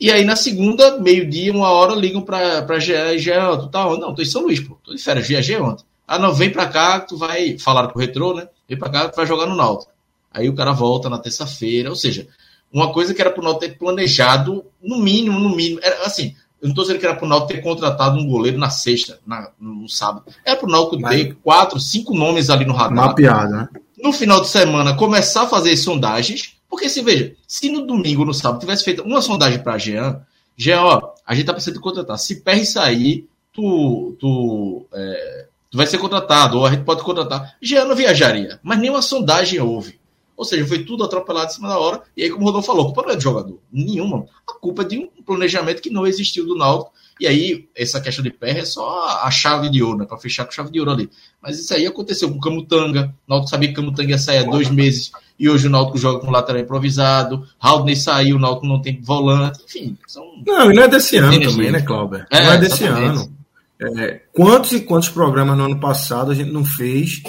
E 0.00 0.10
aí 0.10 0.24
na 0.24 0.34
segunda, 0.34 0.98
meio-dia, 0.98 1.52
uma 1.52 1.68
hora, 1.68 1.94
ligam 1.94 2.22
para 2.22 2.78
Jean, 2.78 3.18
Jean, 3.18 3.58
tu 3.58 3.68
tá 3.68 3.86
onde? 3.86 4.00
Não, 4.00 4.14
tô 4.14 4.22
em 4.22 4.24
São 4.24 4.42
Luís, 4.42 4.58
pô, 4.58 4.78
tô 4.82 4.94
de 4.94 5.02
férias, 5.02 5.28
viajei 5.28 5.58
ontem. 5.60 5.84
Ah, 6.08 6.18
não, 6.18 6.32
vem 6.32 6.50
para 6.50 6.66
cá, 6.66 7.00
tu 7.00 7.18
vai, 7.18 7.58
falar 7.58 7.88
com 7.88 7.98
o 7.98 8.00
Retrô, 8.00 8.34
né? 8.34 8.48
Vem 8.66 8.78
para 8.78 8.88
cá, 8.88 9.08
tu 9.10 9.16
vai 9.16 9.26
jogar 9.26 9.46
no 9.46 9.54
Náutico. 9.54 9.92
Aí 10.32 10.48
o 10.48 10.54
cara 10.54 10.72
volta 10.72 11.10
na 11.10 11.18
terça-feira, 11.18 11.90
ou 11.90 11.96
seja, 11.96 12.26
uma 12.72 12.92
coisa 12.92 13.12
que 13.12 13.20
era 13.20 13.30
para 13.30 13.40
o 13.40 13.44
Náutico 13.44 13.66
ter 13.66 13.78
planejado, 13.78 14.64
no 14.82 14.98
mínimo, 14.98 15.38
no 15.38 15.54
mínimo, 15.54 15.80
era 15.82 16.06
assim, 16.06 16.34
eu 16.62 16.66
não 16.66 16.70
estou 16.70 16.84
dizendo 16.84 16.98
que 16.98 17.06
era 17.06 17.16
para 17.16 17.26
o 17.26 17.28
Náutico 17.28 17.52
ter 17.52 17.62
contratado 17.62 18.18
um 18.18 18.26
goleiro 18.26 18.56
na 18.56 18.70
sexta, 18.70 19.18
na, 19.26 19.50
no 19.60 19.88
sábado. 19.88 20.24
Era 20.44 20.56
para 20.56 20.66
o 20.66 20.72
Náutico 20.72 21.08
ter 21.08 21.34
quatro, 21.42 21.78
cinco 21.78 22.14
nomes 22.14 22.48
ali 22.48 22.64
no 22.64 22.72
radar. 22.72 23.08
Mapeado, 23.08 23.52
né? 23.52 23.68
No 24.02 24.12
final 24.14 24.40
de 24.40 24.48
semana, 24.48 24.96
começar 24.96 25.42
a 25.42 25.48
fazer 25.48 25.76
sondagens, 25.76 26.56
porque 26.70 26.88
se 26.88 27.02
veja, 27.02 27.34
se 27.48 27.68
no 27.68 27.84
domingo, 27.84 28.24
no 28.24 28.32
sábado, 28.32 28.60
tivesse 28.60 28.84
feito 28.84 29.02
uma 29.02 29.20
sondagem 29.20 29.60
para 29.60 29.76
Jean, 29.76 30.24
Jean, 30.56 30.82
ó, 30.82 31.14
a 31.26 31.34
gente 31.34 31.46
tá 31.46 31.52
precisando 31.52 31.74
de 31.74 31.80
contratar. 31.80 32.18
Se 32.18 32.42
PR 32.42 32.64
sair, 32.64 33.28
tu, 33.52 34.16
tu, 34.20 34.86
é, 34.92 35.46
tu 35.68 35.76
vai 35.76 35.86
ser 35.86 35.98
contratado, 35.98 36.58
ou 36.58 36.66
a 36.66 36.70
gente 36.70 36.84
pode 36.84 37.02
contratar. 37.02 37.56
Jean 37.60 37.86
não 37.86 37.96
viajaria, 37.96 38.60
mas 38.62 38.78
nenhuma 38.78 39.02
sondagem 39.02 39.58
houve. 39.58 39.98
Ou 40.36 40.44
seja, 40.44 40.66
foi 40.66 40.84
tudo 40.84 41.04
atropelado 41.04 41.50
em 41.50 41.54
cima 41.54 41.68
da 41.68 41.78
hora. 41.78 42.02
E 42.16 42.22
aí, 42.22 42.30
como 42.30 42.42
o 42.42 42.46
Rodolfo 42.46 42.68
falou, 42.68 42.82
a 42.82 42.86
culpa 42.86 43.02
não 43.02 43.10
é 43.10 43.16
do 43.16 43.22
jogador. 43.22 43.58
Nenhuma. 43.70 44.26
A 44.48 44.54
culpa 44.54 44.82
é 44.82 44.86
de 44.86 44.98
um 44.98 45.22
planejamento 45.22 45.82
que 45.82 45.90
não 45.90 46.06
existiu 46.06 46.46
do 46.46 46.56
Náutico. 46.56 46.92
E 47.20 47.26
aí, 47.26 47.68
essa 47.76 48.00
questão 48.00 48.24
de 48.24 48.30
pé 48.30 48.60
é 48.60 48.64
só 48.64 49.20
a 49.22 49.30
chave 49.30 49.68
de 49.68 49.82
ouro, 49.82 49.98
né? 49.98 50.06
Para 50.06 50.16
fechar 50.16 50.46
com 50.46 50.52
chave 50.52 50.70
de 50.70 50.80
ouro 50.80 50.92
ali. 50.92 51.10
Mas 51.42 51.58
isso 51.58 51.74
aí 51.74 51.86
aconteceu 51.86 52.30
com 52.30 52.38
o 52.38 52.40
Camutanga. 52.40 53.14
O 53.28 53.30
Náutico 53.30 53.50
sabia 53.50 53.68
que 53.68 53.74
o 53.74 53.76
Camutanga 53.76 54.08
ia 54.08 54.18
sair 54.18 54.38
há 54.38 54.42
dois 54.44 54.70
meses. 54.70 55.12
E 55.38 55.46
hoje 55.46 55.66
o 55.66 55.70
Náutico 55.70 55.98
joga 55.98 56.20
com 56.20 56.30
lateral 56.30 56.62
improvisado. 56.62 57.46
Haldney 57.60 57.94
saiu, 57.94 58.36
o 58.36 58.38
Náutico 58.38 58.66
não 58.66 58.80
tem 58.80 58.98
volante. 59.02 59.60
Enfim, 59.66 59.98
são. 60.06 60.24
Não, 60.46 60.72
e 60.72 60.74
não 60.74 60.82
é 60.82 60.88
desse 60.88 61.18
ano 61.18 61.38
também, 61.38 61.70
né, 61.70 61.82
Cláudio? 61.82 62.24
É, 62.30 62.42
não 62.42 62.52
é 62.52 62.58
desse 62.58 62.84
exatamente. 62.84 63.18
ano. 63.18 63.40
É, 63.82 64.20
quantos 64.32 64.72
e 64.72 64.80
quantos 64.80 65.10
programas 65.10 65.58
no 65.58 65.64
ano 65.64 65.78
passado 65.78 66.30
a 66.30 66.34
gente 66.34 66.50
não 66.50 66.64
fez 66.64 67.22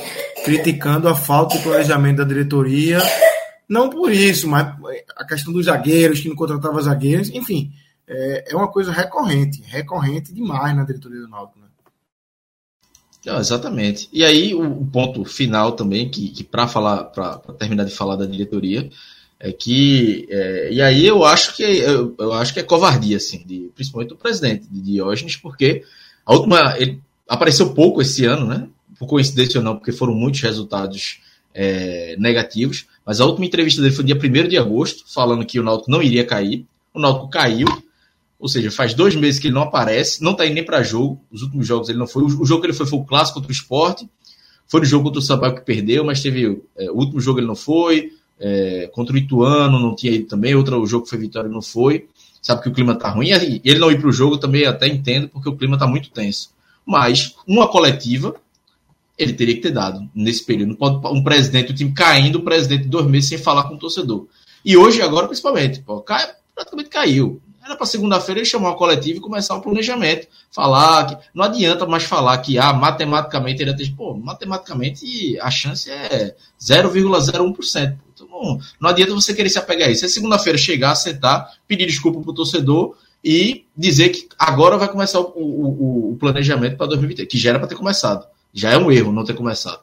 criticando 0.46 1.10
a 1.10 1.16
falta 1.16 1.58
de 1.58 1.64
planejamento 1.64 2.18
da 2.18 2.24
diretoria? 2.24 3.02
Não 3.68 3.90
por 3.90 4.12
isso, 4.12 4.48
mas 4.48 4.68
a 5.18 5.26
questão 5.26 5.52
dos 5.52 5.66
zagueiros, 5.66 6.22
que 6.22 6.30
não 6.30 6.36
contratava 6.36 6.82
zagueiros, 6.82 7.30
enfim, 7.30 7.72
é, 8.12 8.52
é 8.52 8.56
uma 8.56 8.68
coisa 8.68 8.92
recorrente, 8.92 9.62
recorrente 9.62 10.34
demais 10.34 10.76
na 10.76 10.84
diretoria 10.84 11.22
do 11.22 11.30
Náutico. 11.30 11.60
Né? 11.60 11.68
Não, 13.26 13.40
exatamente. 13.40 14.10
E 14.12 14.26
aí 14.26 14.54
o, 14.54 14.86
ponto 14.86 15.24
final 15.24 15.72
também, 15.72 16.10
que, 16.10 16.30
que 16.30 16.44
para 16.44 16.68
falar, 16.68 17.06
para 17.06 17.38
terminar 17.58 17.86
de 17.86 17.96
falar 17.96 18.18
da 18.18 18.26
diretoria, 18.26 18.90
é 19.40 19.52
que 19.52 20.28
é, 20.30 20.74
e 20.74 20.82
aí 20.82 21.08
eu 21.08 21.24
acho 21.24 21.56
que 21.56 21.64
eu, 21.64 22.14
eu, 22.20 22.34
acho 22.34 22.54
que 22.54 22.60
é 22.60 22.64
covardia, 22.64 23.18
assim, 23.18 23.44
de, 23.46 23.72
principalmente 23.74 24.10
do 24.10 24.18
presidente 24.18 24.68
de 24.70 24.82
Diógenes, 24.82 25.38
porque 25.38 25.84
a 26.26 26.34
última. 26.34 26.78
Ele 26.78 27.02
apareceu 27.28 27.74
pouco 27.74 28.02
esse 28.02 28.26
ano, 28.26 28.46
né? 28.46 28.68
Por 29.00 29.08
coincidência 29.08 29.60
ou 29.60 29.64
não, 29.64 29.78
porque 29.78 29.92
foram 29.92 30.14
muitos 30.14 30.42
resultados 30.42 31.22
é, 31.54 32.16
negativos. 32.20 32.86
Mas 33.06 33.22
a 33.22 33.26
última 33.26 33.46
entrevista 33.46 33.82
dele 33.82 33.96
foi 33.96 34.04
dia 34.04 34.16
1 34.16 34.48
de 34.50 34.58
agosto, 34.58 35.06
falando 35.12 35.46
que 35.46 35.60
o 35.60 35.64
Náutico 35.64 35.90
não 35.90 36.04
iria 36.04 36.26
cair. 36.26 36.66
O 36.94 37.00
Náutico 37.00 37.30
caiu. 37.30 37.68
Ou 38.42 38.50
seja, 38.50 38.72
faz 38.72 38.94
dois 38.94 39.16
meses 39.16 39.40
que 39.40 39.48
ele 39.48 39.54
não 39.54 39.62
aparece, 39.62 40.22
não 40.22 40.32
está 40.32 40.46
indo 40.46 40.56
nem 40.56 40.66
para 40.66 40.84
jogo. 40.84 41.22
Os 41.32 41.44
últimos 41.44 41.66
jogos 41.66 41.88
ele 41.88 42.00
não 42.00 42.08
foi. 42.08 42.24
O 42.24 42.46
jogo 42.46 42.62
que 42.62 42.68
ele 42.68 42.74
foi 42.74 42.86
foi 42.86 43.00
o 43.00 43.06
clássico 43.06 43.36
contra 43.36 43.50
o 43.50 43.54
esporte. 43.54 44.10
Foi 44.68 44.80
no 44.80 44.86
jogo 44.86 45.06
contra 45.06 45.20
o 45.20 45.22
Sampaio 45.22 45.56
que 45.56 45.62
perdeu, 45.62 46.04
mas 46.04 46.22
teve. 46.22 46.62
É, 46.76 46.90
o 46.92 46.96
último 46.96 47.22
jogo 47.22 47.40
ele 47.40 47.48
não 47.48 47.56
foi. 47.56 48.12
É, 48.40 48.90
contra 48.92 49.14
o 49.14 49.18
Ituano 49.18 49.80
não 49.80 49.96
tinha 49.96 50.12
ido 50.12 50.28
também. 50.28 50.56
Outro 50.56 50.86
jogo 50.86 51.04
que 51.04 51.12
foi 51.12 51.20
vitória 51.20 51.50
não 51.50 51.62
foi 51.62 52.08
sabe 52.42 52.64
que 52.64 52.70
o 52.70 52.74
clima 52.74 52.96
tá 52.96 53.10
ruim, 53.10 53.30
e 53.30 53.62
ele 53.64 53.80
não 53.80 53.92
ir 53.92 54.00
para 54.00 54.10
o 54.10 54.12
jogo 54.12 54.38
também 54.38 54.66
até 54.66 54.88
entendo, 54.88 55.30
porque 55.30 55.48
o 55.48 55.56
clima 55.56 55.78
tá 55.78 55.86
muito 55.86 56.10
tenso. 56.10 56.50
Mas 56.86 57.36
uma 57.46 57.68
coletiva 57.68 58.36
ele 59.18 59.34
teria 59.34 59.54
que 59.54 59.62
ter 59.62 59.72
dado 59.72 60.10
nesse 60.16 60.44
período. 60.44 60.76
Pode 60.76 61.06
um 61.08 61.24
presidente, 61.24 61.72
o 61.72 61.76
time 61.76 61.94
caindo, 61.94 62.40
o 62.40 62.44
presidente 62.44 62.88
dois 62.88 63.06
meses 63.06 63.30
sem 63.30 63.38
falar 63.38 63.66
com 63.66 63.76
o 63.76 63.78
torcedor. 63.78 64.26
E 64.66 64.76
hoje, 64.76 65.00
agora, 65.02 65.28
principalmente, 65.28 65.82
pô, 65.82 66.02
cai, 66.02 66.28
praticamente 66.56 66.90
caiu. 66.90 67.40
Era 67.72 67.78
para 67.78 67.88
segunda-feira 67.88 68.42
ele 68.42 68.46
chamar 68.46 68.72
uma 68.72 68.78
coletiva 68.78 69.18
e 69.18 69.22
começar 69.22 69.56
o 69.56 69.62
planejamento. 69.62 70.28
Falar 70.52 71.06
que. 71.06 71.18
Não 71.34 71.46
adianta 71.46 71.86
mais 71.86 72.04
falar 72.04 72.38
que 72.40 72.60
ah, 72.60 72.74
matematicamente 72.74 73.62
ele 73.62 73.72
ia 73.72 73.78
ter. 73.78 73.90
Pô, 73.96 74.14
matematicamente 74.14 75.40
a 75.40 75.50
chance 75.50 75.90
é 75.90 76.36
0,01%. 76.60 77.98
Então, 78.14 78.60
não, 78.80 78.90
adianta 78.90 79.14
você 79.14 79.34
querer 79.34 79.48
se 79.48 79.58
apegar 79.58 79.88
a 79.88 79.92
isso. 79.92 80.04
É 80.04 80.10
segunda-feira 80.10 80.58
chegar, 80.58 80.96
sentar, 80.96 81.50
pedir 81.66 81.86
desculpa 81.86 82.20
pro 82.20 82.34
torcedor 82.34 82.98
e 83.24 83.64
dizer 83.76 84.10
que 84.10 84.28
agora 84.38 84.78
vai 84.78 84.90
começar 84.90 85.22
o, 85.22 85.32
o, 85.34 86.12
o 86.12 86.18
planejamento 86.18 86.76
para 86.76 86.88
2023, 86.88 87.30
que 87.32 87.38
já 87.38 87.52
era 87.52 87.60
para 87.60 87.70
ter 87.70 87.76
começado. 87.76 88.28
Já 88.54 88.72
é 88.72 88.78
um 88.78 88.92
erro 88.92 89.14
não 89.14 89.24
ter 89.24 89.34
começado. 89.34 89.80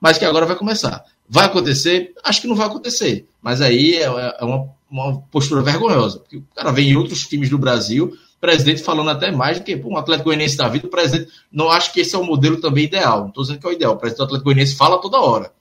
Mas 0.00 0.18
que 0.18 0.24
agora 0.24 0.46
vai 0.46 0.56
começar. 0.56 1.04
Vai 1.28 1.46
acontecer? 1.46 2.12
Acho 2.24 2.40
que 2.40 2.48
não 2.48 2.56
vai 2.56 2.66
acontecer. 2.66 3.26
Mas 3.42 3.60
aí 3.60 3.96
é, 3.96 4.04
é 4.04 4.44
uma, 4.44 4.68
uma 4.90 5.20
postura 5.30 5.62
vergonhosa. 5.62 6.18
Porque 6.18 6.38
o 6.38 6.44
cara 6.54 6.72
vem 6.72 6.90
em 6.90 6.96
outros 6.96 7.26
times 7.28 7.50
do 7.50 7.58
Brasil, 7.58 8.16
presidente 8.40 8.82
falando 8.82 9.10
até 9.10 9.30
mais 9.30 9.58
do 9.58 9.64
que 9.64 9.76
pô, 9.76 9.90
um 9.90 9.96
Atlético 9.96 10.30
Goianiense 10.30 10.56
da 10.56 10.68
vida, 10.68 10.86
o 10.86 10.90
presidente. 10.90 11.30
Não 11.52 11.70
acho 11.70 11.92
que 11.92 12.00
esse 12.00 12.14
é 12.14 12.18
o 12.18 12.24
modelo 12.24 12.60
também 12.60 12.84
ideal. 12.84 13.20
Não 13.20 13.28
estou 13.28 13.44
dizendo 13.44 13.60
que 13.60 13.66
é 13.66 13.70
o 13.70 13.72
ideal. 13.72 13.92
O 13.92 13.96
presidente 13.96 14.18
do 14.18 14.24
Atlético 14.24 14.44
Goianiense 14.46 14.74
fala 14.74 15.00
toda 15.00 15.20
hora. 15.20 15.52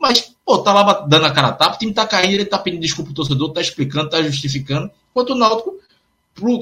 Mas, 0.00 0.34
pô, 0.46 0.58
tá 0.58 0.72
lá 0.72 1.04
dando 1.06 1.26
a 1.26 1.30
cara 1.30 1.48
a 1.48 1.52
tapa, 1.52 1.76
o 1.76 1.78
time 1.78 1.92
tá 1.92 2.06
caindo, 2.06 2.32
ele 2.32 2.46
tá 2.46 2.58
pedindo 2.58 2.80
desculpa 2.80 3.08
pro 3.08 3.16
torcedor, 3.16 3.52
tá 3.52 3.60
explicando, 3.60 4.08
tá 4.08 4.22
justificando. 4.22 4.90
Enquanto 5.10 5.30
o 5.30 5.34
Náutico, 5.34 5.74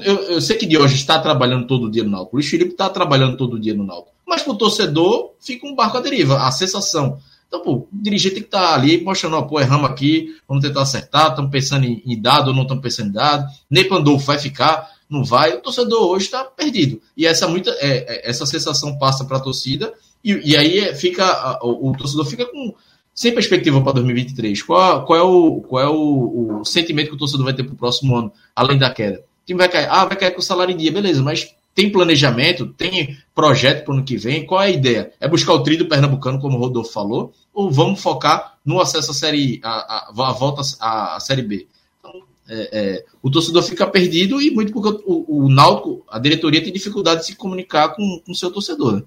eu, 0.03 0.15
eu 0.23 0.41
sei 0.41 0.57
que 0.57 0.77
hoje 0.77 0.95
está 0.95 1.17
trabalhando 1.19 1.65
todo 1.65 1.89
dia 1.89 2.03
no 2.03 2.09
Náutico, 2.09 2.35
o 2.35 2.37
Luiz 2.37 2.49
Felipe 2.49 2.73
tá 2.73 2.89
trabalhando 2.89 3.37
todo 3.37 3.57
dia 3.57 3.73
no 3.73 3.85
Náutico. 3.85 4.13
Mas 4.29 4.43
pro 4.43 4.53
torcedor, 4.53 5.31
fica 5.39 5.67
um 5.67 5.73
barco 5.73 5.97
à 5.97 6.01
deriva, 6.01 6.45
a 6.45 6.51
sensação. 6.51 7.17
Então, 7.47 7.61
pô, 7.61 7.73
o 7.73 7.87
dirigente 7.91 8.35
tem 8.35 8.43
que 8.43 8.47
estar 8.47 8.61
tá 8.61 8.75
ali 8.75 9.03
mostrando, 9.03 9.37
ó, 9.37 9.41
pô, 9.41 9.59
erramos 9.59 9.89
aqui, 9.89 10.35
vamos 10.47 10.63
tentar 10.63 10.83
acertar, 10.83 11.29
estamos 11.29 11.49
pensando 11.49 11.83
em, 11.83 12.03
em, 12.05 12.21
dado 12.21 12.49
ou 12.49 12.53
não 12.53 12.61
estamos 12.61 12.83
pensando 12.83 13.09
em 13.09 13.13
dado. 13.13 13.47
Ney 13.67 13.85
Pandolfo 13.85 14.27
vai 14.27 14.37
ficar, 14.37 14.87
não 15.09 15.23
vai. 15.23 15.55
O 15.55 15.61
torcedor 15.61 16.11
hoje 16.11 16.25
está 16.25 16.43
perdido. 16.43 17.01
E 17.17 17.25
essa, 17.25 17.47
muita, 17.47 17.71
é, 17.79 18.05
é, 18.07 18.29
essa 18.29 18.45
sensação 18.45 18.99
passa 18.99 19.25
para 19.25 19.37
a 19.37 19.41
torcida, 19.41 19.91
e, 20.23 20.51
e 20.51 20.55
aí 20.55 20.77
é, 20.77 20.93
fica, 20.93 21.57
o, 21.63 21.89
o 21.89 21.97
torcedor 21.97 22.25
fica 22.25 22.45
com 22.45 22.75
sem 23.15 23.33
perspectiva 23.33 23.81
para 23.81 23.93
2023, 23.93 24.61
qual, 24.61 25.03
qual 25.05 25.19
é, 25.19 25.23
o, 25.23 25.61
qual 25.61 25.83
é 25.83 25.89
o, 25.89 26.59
o, 26.61 26.65
sentimento 26.65 27.09
que 27.09 27.15
o 27.15 27.17
torcedor 27.17 27.45
vai 27.45 27.53
ter 27.53 27.63
para 27.63 27.73
o 27.73 27.77
próximo 27.77 28.15
ano, 28.15 28.31
além 28.55 28.77
da 28.77 28.93
queda? 28.93 29.19
O 29.19 29.45
time 29.45 29.57
vai 29.57 29.67
cair, 29.67 29.87
ah, 29.89 30.05
vai 30.05 30.15
cair 30.15 30.31
com 30.31 30.39
o 30.39 30.43
salário 30.43 30.73
em 30.73 30.77
dia, 30.77 30.91
beleza, 30.91 31.21
mas 31.21 31.53
tem 31.73 31.91
planejamento, 31.91 32.67
tem 32.67 33.17
projeto 33.33 33.85
para 33.85 33.91
o 33.91 33.97
ano 33.97 34.05
que 34.05 34.17
vem? 34.17 34.45
Qual 34.45 34.61
é 34.61 34.65
a 34.65 34.69
ideia? 34.69 35.13
É 35.19 35.27
buscar 35.27 35.53
o 35.53 35.63
trilho 35.63 35.87
pernambucano, 35.87 36.39
como 36.39 36.57
o 36.57 36.59
Rodolfo 36.59 36.91
falou, 36.91 37.33
ou 37.53 37.71
vamos 37.71 38.01
focar 38.01 38.57
no 38.65 38.79
acesso 38.79 39.11
à 39.11 39.13
série, 39.13 39.59
a, 39.63 39.69
a, 39.69 40.29
a 40.29 40.33
volta 40.33 40.61
à, 40.79 41.15
à 41.15 41.19
série 41.19 41.41
B? 41.41 41.67
Então, 41.99 42.23
é, 42.47 42.69
é, 42.71 43.05
o 43.21 43.29
torcedor 43.29 43.63
fica 43.63 43.87
perdido 43.87 44.41
e 44.41 44.51
muito 44.51 44.73
porque 44.73 45.03
o, 45.05 45.45
o 45.45 45.49
Náutico, 45.49 46.03
a 46.09 46.19
diretoria 46.19 46.63
tem 46.63 46.73
dificuldade 46.73 47.21
de 47.21 47.27
se 47.27 47.35
comunicar 47.35 47.89
com 47.89 48.21
o 48.27 48.35
seu 48.35 48.51
torcedor. 48.51 48.97
Né? 48.97 49.03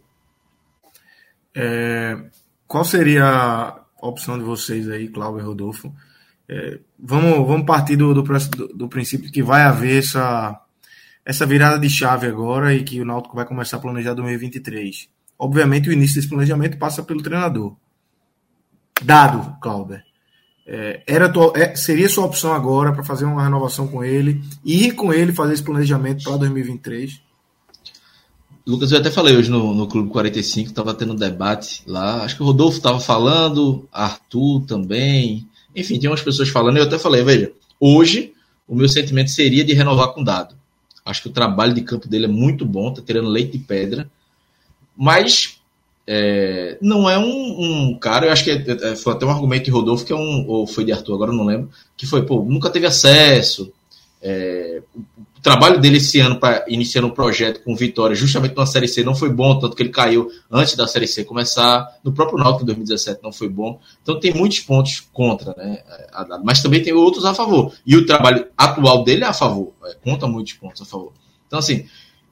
É, 1.54 2.18
qual 2.66 2.84
seria 2.84 3.82
a 4.02 4.08
opção 4.08 4.36
de 4.36 4.44
vocês 4.44 4.88
aí, 4.90 5.08
Cláudio 5.08 5.40
e 5.40 5.44
Rodolfo. 5.44 5.94
É, 6.48 6.80
vamos, 6.98 7.46
vamos 7.46 7.64
partir 7.64 7.96
do, 7.96 8.12
do, 8.12 8.22
do, 8.74 8.88
princípio 8.88 9.30
que 9.30 9.42
vai 9.42 9.62
haver 9.62 10.00
essa, 10.00 10.60
essa 11.24 11.46
virada 11.46 11.78
de 11.78 11.88
chave 11.88 12.26
agora 12.26 12.74
e 12.74 12.82
que 12.82 13.00
o 13.00 13.04
Náutico 13.04 13.36
vai 13.36 13.46
começar 13.46 13.76
a 13.76 13.80
planejar 13.80 14.14
2023. 14.14 15.08
Obviamente, 15.38 15.88
o 15.88 15.92
início 15.92 16.16
desse 16.16 16.28
planejamento 16.28 16.78
passa 16.78 17.02
pelo 17.02 17.22
treinador. 17.22 17.76
Dado, 19.02 19.56
Cláudio. 19.60 20.00
É, 20.64 21.02
era 21.06 21.32
é, 21.56 21.74
seria 21.74 22.08
sua 22.08 22.24
opção 22.24 22.52
agora 22.52 22.92
para 22.92 23.02
fazer 23.02 23.24
uma 23.24 23.42
renovação 23.42 23.88
com 23.88 24.04
ele 24.04 24.40
e 24.64 24.86
ir 24.86 24.92
com 24.92 25.12
ele 25.12 25.32
fazer 25.32 25.54
esse 25.54 25.62
planejamento 25.62 26.22
para 26.22 26.36
2023? 26.36 27.20
Lucas, 28.64 28.92
eu 28.92 28.98
até 28.98 29.10
falei 29.10 29.36
hoje 29.36 29.50
no, 29.50 29.74
no 29.74 29.88
Clube 29.88 30.10
45, 30.10 30.68
estava 30.68 30.94
tendo 30.94 31.14
um 31.14 31.16
debate 31.16 31.82
lá. 31.84 32.22
Acho 32.22 32.36
que 32.36 32.42
o 32.42 32.46
Rodolfo 32.46 32.76
estava 32.76 33.00
falando, 33.00 33.88
Arthur 33.92 34.64
também. 34.66 35.48
Enfim, 35.74 35.98
tem 35.98 36.08
umas 36.08 36.22
pessoas 36.22 36.48
falando, 36.48 36.76
eu 36.76 36.84
até 36.84 36.98
falei, 36.98 37.24
veja, 37.24 37.52
hoje 37.80 38.32
o 38.68 38.76
meu 38.76 38.88
sentimento 38.88 39.32
seria 39.32 39.64
de 39.64 39.72
renovar 39.72 40.12
com 40.12 40.22
dado. 40.22 40.54
Acho 41.04 41.22
que 41.22 41.28
o 41.28 41.32
trabalho 41.32 41.74
de 41.74 41.82
campo 41.82 42.08
dele 42.08 42.26
é 42.26 42.28
muito 42.28 42.64
bom, 42.64 42.92
tá 42.92 43.02
tirando 43.04 43.28
leite 43.28 43.58
de 43.58 43.64
pedra. 43.64 44.10
Mas 44.96 45.60
é, 46.06 46.78
não 46.80 47.08
é 47.08 47.18
um, 47.18 47.24
um, 47.90 47.98
cara, 47.98 48.26
eu 48.26 48.32
acho 48.32 48.44
que 48.44 48.50
é, 48.50 48.90
é, 48.90 48.96
foi 48.96 49.12
até 49.12 49.24
um 49.24 49.30
argumento 49.30 49.64
de 49.64 49.70
Rodolfo, 49.70 50.04
que 50.04 50.12
é 50.12 50.16
um, 50.16 50.46
ou 50.48 50.66
foi 50.66 50.84
de 50.84 50.92
Arthur, 50.92 51.14
agora 51.14 51.32
não 51.32 51.44
lembro, 51.44 51.70
que 51.96 52.06
foi, 52.06 52.24
pô, 52.24 52.42
nunca 52.42 52.70
teve 52.70 52.86
acesso. 52.86 53.72
É, 54.20 54.82
o 55.42 55.50
trabalho 55.50 55.80
dele 55.80 55.96
esse 55.96 56.20
ano 56.20 56.38
para 56.38 56.64
iniciar 56.68 57.04
um 57.04 57.10
projeto 57.10 57.64
com 57.64 57.74
vitória, 57.74 58.14
justamente 58.14 58.54
na 58.56 58.64
Série 58.64 58.86
C, 58.86 59.02
não 59.02 59.12
foi 59.12 59.28
bom, 59.28 59.58
tanto 59.58 59.74
que 59.74 59.82
ele 59.82 59.90
caiu 59.90 60.30
antes 60.48 60.76
da 60.76 60.86
Série 60.86 61.08
C 61.08 61.24
começar. 61.24 61.98
No 62.04 62.12
próprio 62.12 62.38
Náutico 62.38 62.62
em 62.62 62.66
2017 62.66 63.20
não 63.24 63.32
foi 63.32 63.48
bom. 63.48 63.80
Então 64.00 64.20
tem 64.20 64.32
muitos 64.32 64.60
pontos 64.60 65.00
contra, 65.12 65.52
né? 65.56 65.82
Mas 66.44 66.62
também 66.62 66.80
tem 66.80 66.92
outros 66.92 67.24
a 67.24 67.34
favor. 67.34 67.74
E 67.84 67.96
o 67.96 68.06
trabalho 68.06 68.46
atual 68.56 69.02
dele 69.02 69.24
é 69.24 69.26
a 69.26 69.32
favor, 69.32 69.72
é, 69.84 69.94
conta 69.94 70.28
muitos 70.28 70.52
pontos 70.52 70.80
a 70.80 70.84
favor. 70.84 71.12
Então, 71.48 71.58
assim, 71.58 71.86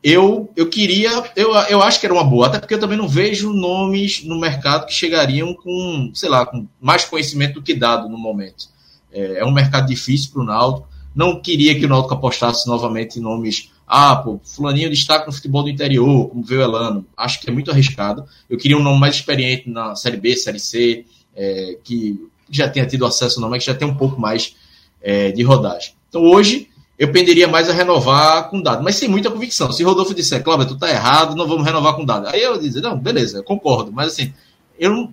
eu, 0.04 0.48
eu 0.54 0.68
queria, 0.68 1.10
eu, 1.34 1.52
eu 1.68 1.82
acho 1.82 1.98
que 1.98 2.06
era 2.06 2.14
uma 2.14 2.22
boa, 2.22 2.46
até 2.46 2.60
porque 2.60 2.74
eu 2.74 2.78
também 2.78 2.96
não 2.96 3.08
vejo 3.08 3.52
nomes 3.52 4.22
no 4.22 4.38
mercado 4.38 4.86
que 4.86 4.94
chegariam 4.94 5.52
com, 5.52 6.12
sei 6.14 6.28
lá, 6.28 6.46
com 6.46 6.64
mais 6.80 7.04
conhecimento 7.04 7.54
do 7.54 7.62
que 7.62 7.74
dado 7.74 8.08
no 8.08 8.16
momento. 8.16 8.68
É, 9.10 9.40
é 9.40 9.44
um 9.44 9.50
mercado 9.50 9.88
difícil 9.88 10.30
para 10.32 10.42
o 10.42 10.44
Náutico. 10.44 10.89
Não 11.14 11.40
queria 11.40 11.78
que 11.78 11.84
o 11.84 11.88
Náutico 11.88 12.14
apostasse 12.14 12.68
novamente 12.68 13.18
em 13.18 13.22
nomes, 13.22 13.70
ah, 13.86 14.16
pô, 14.16 14.40
fulaninho 14.44 14.90
destaque 14.90 15.26
no 15.26 15.32
futebol 15.32 15.62
do 15.62 15.68
interior, 15.68 16.28
como 16.28 16.42
veio 16.42 16.62
Elano. 16.62 17.04
Acho 17.16 17.40
que 17.40 17.50
é 17.50 17.52
muito 17.52 17.70
arriscado. 17.70 18.24
Eu 18.48 18.56
queria 18.56 18.76
um 18.76 18.82
nome 18.82 19.00
mais 19.00 19.16
experiente 19.16 19.68
na 19.68 19.96
Série 19.96 20.16
B, 20.16 20.36
Série 20.36 20.60
C, 20.60 21.04
é, 21.34 21.78
que 21.82 22.18
já 22.48 22.68
tenha 22.68 22.86
tido 22.86 23.04
acesso 23.06 23.38
ao 23.38 23.42
nome, 23.42 23.58
que 23.58 23.66
já 23.66 23.74
tem 23.74 23.88
um 23.88 23.94
pouco 23.94 24.20
mais 24.20 24.54
é, 25.02 25.32
de 25.32 25.42
rodagem. 25.42 25.94
Então 26.08 26.22
hoje 26.22 26.68
eu 26.98 27.10
penderia 27.10 27.48
mais 27.48 27.68
a 27.70 27.72
renovar 27.72 28.50
com 28.50 28.60
dado, 28.60 28.82
mas 28.82 28.96
sem 28.96 29.08
muita 29.08 29.30
convicção. 29.30 29.72
Se 29.72 29.82
Rodolfo 29.82 30.14
disser, 30.14 30.42
Cláudio, 30.42 30.68
tu 30.68 30.78
tá 30.78 30.90
errado, 30.90 31.34
não 31.34 31.48
vamos 31.48 31.64
renovar 31.64 31.94
com 31.94 32.04
dado. 32.04 32.28
Aí 32.28 32.42
eu 32.42 32.58
dizer, 32.58 32.82
não, 32.82 32.98
beleza, 32.98 33.42
concordo, 33.42 33.90
mas 33.90 34.08
assim, 34.08 34.34
eu 34.78 35.10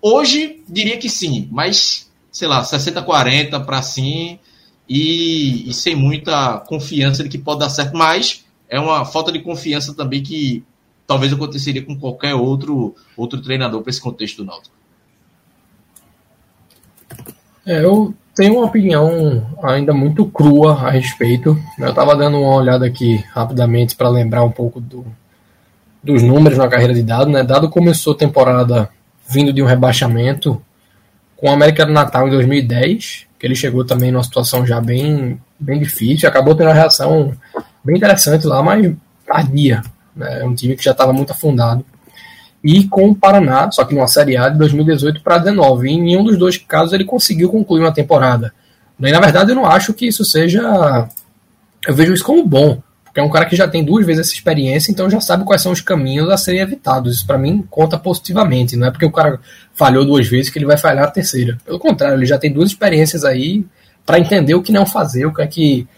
hoje 0.00 0.62
diria 0.66 0.96
que 0.96 1.10
sim, 1.10 1.46
mas 1.52 2.10
sei 2.32 2.48
lá, 2.48 2.62
60-40 2.62 3.64
para 3.66 3.82
sim 3.82 4.38
e, 4.92 5.70
e, 5.70 5.72
sem 5.72 5.94
muita 5.94 6.58
confiança 6.66 7.22
de 7.22 7.28
que 7.28 7.38
pode 7.38 7.60
dar 7.60 7.70
certo, 7.70 7.96
mas 7.96 8.44
é 8.68 8.80
uma 8.80 9.04
falta 9.04 9.30
de 9.30 9.38
confiança 9.38 9.94
também 9.94 10.20
que 10.20 10.64
talvez 11.06 11.32
aconteceria 11.32 11.80
com 11.80 11.96
qualquer 11.96 12.34
outro 12.34 12.96
outro 13.16 13.40
treinador 13.40 13.82
para 13.82 13.90
esse 13.90 14.00
contexto 14.00 14.38
do 14.38 14.46
Náutico. 14.46 14.74
É, 17.64 17.84
eu 17.84 18.12
tenho 18.34 18.56
uma 18.56 18.66
opinião 18.66 19.46
ainda 19.62 19.92
muito 19.92 20.26
crua 20.26 20.72
a 20.72 20.90
respeito. 20.90 21.56
Eu 21.78 21.90
estava 21.90 22.16
dando 22.16 22.38
uma 22.40 22.56
olhada 22.56 22.84
aqui 22.84 23.24
rapidamente 23.32 23.94
para 23.94 24.08
lembrar 24.08 24.42
um 24.42 24.50
pouco 24.50 24.80
do, 24.80 25.06
dos 26.02 26.20
números 26.20 26.58
na 26.58 26.66
carreira 26.66 26.94
de 26.94 27.02
Dado. 27.04 27.30
Né? 27.30 27.44
Dado 27.44 27.68
começou 27.68 28.14
a 28.14 28.16
temporada 28.16 28.90
vindo 29.28 29.52
de 29.52 29.62
um 29.62 29.66
rebaixamento 29.66 30.60
com 31.40 31.48
o 31.48 31.52
América 31.52 31.86
do 31.86 31.92
Natal 31.92 32.28
em 32.28 32.30
2010, 32.30 33.26
que 33.38 33.46
ele 33.46 33.54
chegou 33.54 33.84
também 33.84 34.12
numa 34.12 34.22
situação 34.22 34.66
já 34.66 34.80
bem, 34.80 35.40
bem 35.58 35.78
difícil, 35.78 36.28
acabou 36.28 36.54
tendo 36.54 36.68
uma 36.68 36.74
reação 36.74 37.32
bem 37.82 37.96
interessante 37.96 38.46
lá, 38.46 38.62
mas 38.62 38.92
tardia. 39.26 39.82
Né? 40.14 40.42
É 40.42 40.44
um 40.44 40.54
time 40.54 40.76
que 40.76 40.84
já 40.84 40.90
estava 40.90 41.12
muito 41.12 41.32
afundado 41.32 41.84
e 42.62 42.86
com 42.86 43.08
o 43.08 43.14
Paraná, 43.14 43.70
só 43.70 43.84
que 43.84 43.94
numa 43.94 44.06
Série 44.06 44.36
A 44.36 44.48
de 44.50 44.58
2018 44.58 45.22
para 45.22 45.38
2019. 45.38 45.88
E 45.88 45.92
em 45.92 46.02
nenhum 46.02 46.24
dos 46.24 46.38
dois 46.38 46.58
casos 46.58 46.92
ele 46.92 47.04
conseguiu 47.04 47.48
concluir 47.50 47.80
uma 47.80 47.92
temporada. 47.92 48.52
E, 48.98 49.10
na 49.10 49.20
verdade, 49.20 49.50
eu 49.50 49.56
não 49.56 49.64
acho 49.64 49.94
que 49.94 50.06
isso 50.06 50.24
seja. 50.24 51.08
Eu 51.86 51.94
vejo 51.94 52.12
isso 52.12 52.24
como 52.24 52.46
bom, 52.46 52.82
porque 53.10 53.18
é 53.18 53.24
um 53.24 53.28
cara 53.28 53.44
que 53.44 53.56
já 53.56 53.66
tem 53.66 53.82
duas 53.84 54.06
vezes 54.06 54.28
essa 54.28 54.34
experiência, 54.34 54.92
então 54.92 55.10
já 55.10 55.20
sabe 55.20 55.42
quais 55.42 55.60
são 55.60 55.72
os 55.72 55.80
caminhos 55.80 56.30
a 56.30 56.36
serem 56.36 56.60
evitados. 56.60 57.16
Isso 57.16 57.26
para 57.26 57.36
mim 57.36 57.66
conta 57.68 57.98
positivamente. 57.98 58.76
Não 58.76 58.86
é 58.86 58.90
porque 58.92 59.04
o 59.04 59.10
cara 59.10 59.40
falhou 59.74 60.04
duas 60.04 60.28
vezes 60.28 60.48
que 60.48 60.60
ele 60.60 60.64
vai 60.64 60.76
falhar 60.76 61.08
a 61.08 61.10
terceira. 61.10 61.58
Pelo 61.64 61.80
contrário, 61.80 62.16
ele 62.16 62.24
já 62.24 62.38
tem 62.38 62.52
duas 62.52 62.70
experiências 62.70 63.24
aí 63.24 63.66
para 64.06 64.20
entender 64.20 64.54
o 64.54 64.62
que 64.62 64.70
não 64.70 64.86
fazer, 64.86 65.26
o 65.26 65.34
que 65.34 65.42
é 65.42 65.46
que, 65.48 65.88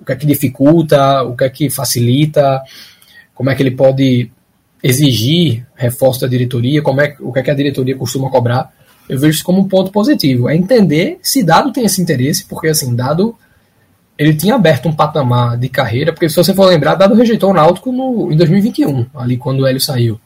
o 0.00 0.04
que 0.04 0.10
é 0.10 0.16
que 0.16 0.26
dificulta, 0.26 1.22
o 1.22 1.36
que 1.36 1.44
é 1.44 1.50
que 1.50 1.70
facilita, 1.70 2.60
como 3.32 3.48
é 3.48 3.54
que 3.54 3.62
ele 3.62 3.70
pode 3.70 4.32
exigir 4.82 5.64
reforço 5.76 6.20
da 6.20 6.26
diretoria, 6.26 6.82
como 6.82 7.00
é, 7.00 7.14
o 7.20 7.32
que, 7.32 7.38
é 7.38 7.42
que 7.44 7.50
a 7.52 7.54
diretoria 7.54 7.96
costuma 7.96 8.28
cobrar, 8.28 8.72
eu 9.08 9.20
vejo 9.20 9.36
isso 9.36 9.44
como 9.44 9.60
um 9.60 9.68
ponto 9.68 9.92
positivo. 9.92 10.48
É 10.48 10.56
entender 10.56 11.20
se 11.22 11.44
Dado 11.44 11.72
tem 11.72 11.84
esse 11.84 12.02
interesse, 12.02 12.44
porque 12.44 12.66
assim, 12.66 12.92
Dado 12.96 13.36
ele 14.20 14.34
tinha 14.34 14.54
aberto 14.54 14.86
um 14.86 14.92
patamar 14.92 15.56
de 15.56 15.66
carreira, 15.70 16.12
porque 16.12 16.28
se 16.28 16.36
você 16.36 16.52
for 16.52 16.66
lembrar, 16.66 16.94
Dado 16.94 17.14
rejeitou 17.14 17.52
o 17.52 17.54
Náutico 17.54 17.90
no, 17.90 18.30
em 18.30 18.36
2021, 18.36 19.06
ali 19.14 19.38
quando 19.38 19.60
o 19.60 19.66
Hélio 19.66 19.80
saiu. 19.80 20.20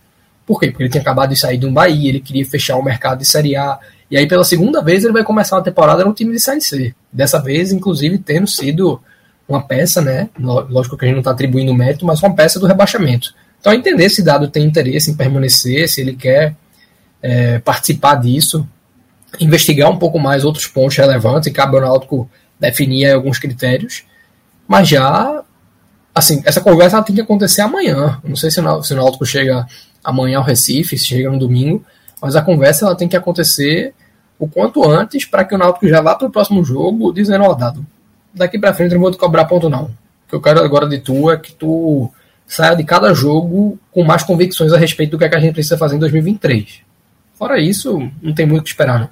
Por 0.45 0.59
quê? 0.59 0.67
Porque 0.67 0.83
ele 0.83 0.91
tinha 0.91 1.01
acabado 1.01 1.31
de 1.31 1.37
sair 1.37 1.57
de 1.59 1.65
um 1.65 1.73
Bahia, 1.73 2.09
ele 2.09 2.19
queria 2.19 2.45
fechar 2.45 2.77
o 2.77 2.83
mercado 2.83 3.21
de 3.21 3.25
Série 3.25 3.55
A, 3.55 3.79
e 4.11 4.17
aí 4.17 4.27
pela 4.27 4.43
segunda 4.43 4.83
vez 4.83 5.05
ele 5.05 5.13
vai 5.13 5.23
começar 5.23 5.59
a 5.59 5.63
temporada 5.63 6.05
no 6.05 6.13
time 6.13 6.33
de 6.33 6.41
Série 6.41 6.61
C. 6.61 6.93
Dessa 7.13 7.41
vez, 7.41 7.71
inclusive, 7.71 8.19
tendo 8.19 8.49
sido 8.49 9.01
uma 9.49 9.63
peça, 9.63 10.03
né? 10.03 10.29
Lógico 10.41 10.97
que 10.97 11.05
a 11.05 11.07
gente 11.07 11.15
não 11.15 11.21
está 11.21 11.31
atribuindo 11.31 11.73
mérito, 11.73 12.05
mas 12.05 12.21
uma 12.21 12.35
peça 12.35 12.59
do 12.59 12.67
rebaixamento. 12.67 13.33
Então, 13.61 13.73
entender 13.73 14.09
se 14.09 14.25
dado 14.25 14.49
tem 14.49 14.65
interesse 14.65 15.13
em 15.13 15.15
permanecer, 15.15 15.89
se 15.89 16.01
ele 16.01 16.17
quer 16.17 16.57
é, 17.23 17.61
participar 17.61 18.17
disso, 18.17 18.67
investigar 19.39 19.89
um 19.89 19.99
pouco 19.99 20.19
mais 20.19 20.45
outros 20.45 20.67
pontos 20.67 20.97
relevantes, 20.97 21.47
e 21.47 21.53
cabe 21.53 21.77
ao 21.77 21.83
Náutico 21.83 22.29
definir 22.59 23.11
alguns 23.11 23.39
critérios, 23.39 24.05
mas 24.67 24.89
já, 24.89 25.43
assim, 26.15 26.43
essa 26.45 26.61
conversa 26.61 27.03
tem 27.03 27.15
que 27.15 27.21
acontecer 27.21 27.61
amanhã. 27.61 28.19
Não 28.25 28.37
sei 28.37 28.51
se 28.51 28.61
o, 28.61 28.83
se 28.83 28.93
o 28.93 28.97
Náutico 28.97 29.27
chega 29.27 29.67
amanhã 30.03 30.39
ao 30.39 30.45
Recife, 30.45 30.99
se 30.99 31.07
chega 31.07 31.31
no 31.31 31.39
domingo, 31.39 31.85
mas 32.21 32.37
a 32.37 32.43
conversa 32.43 32.87
ela 32.87 32.97
tem 32.97 33.09
que 33.09 33.17
acontecer 33.17 33.95
o 34.39 34.49
quanto 34.49 34.89
antes 34.89 35.25
para 35.25 35.45
que 35.45 35.55
o 35.55 35.59
Náutico 35.59 35.89
já 35.89 36.01
vá 36.01 36.15
para 36.15 36.27
o 36.27 36.31
próximo 36.31 36.65
jogo 36.65 37.13
dizendo, 37.13 37.45
ó, 37.45 37.55
dado, 37.55 37.85
daqui 38.33 38.59
para 38.59 38.75
frente 38.75 38.93
eu 38.93 38.97
não 38.97 39.03
vou 39.03 39.11
te 39.11 39.19
cobrar 39.19 39.45
ponto 39.45 39.69
não. 39.69 39.85
O 39.85 40.29
que 40.29 40.35
eu 40.35 40.41
quero 40.41 40.63
agora 40.63 40.89
de 40.89 40.99
tu 40.99 41.31
é 41.31 41.37
que 41.37 41.53
tu 41.53 42.11
saia 42.47 42.75
de 42.75 42.85
cada 42.85 43.15
jogo 43.15 43.79
com 43.91 44.03
mais 44.05 44.23
convicções 44.23 44.73
a 44.73 44.79
respeito 44.79 45.13
do 45.13 45.19
que, 45.19 45.25
é 45.25 45.29
que 45.29 45.35
a 45.35 45.41
gente 45.41 45.55
precisa 45.55 45.79
fazer 45.79 45.97
em 45.97 45.99
2023. 45.99 46.81
Fora 47.35 47.59
isso, 47.59 48.11
não 48.23 48.33
tem 48.33 48.47
muito 48.47 48.61
o 48.61 48.65
que 48.65 48.71
esperar. 48.71 49.01
Não. 49.01 49.09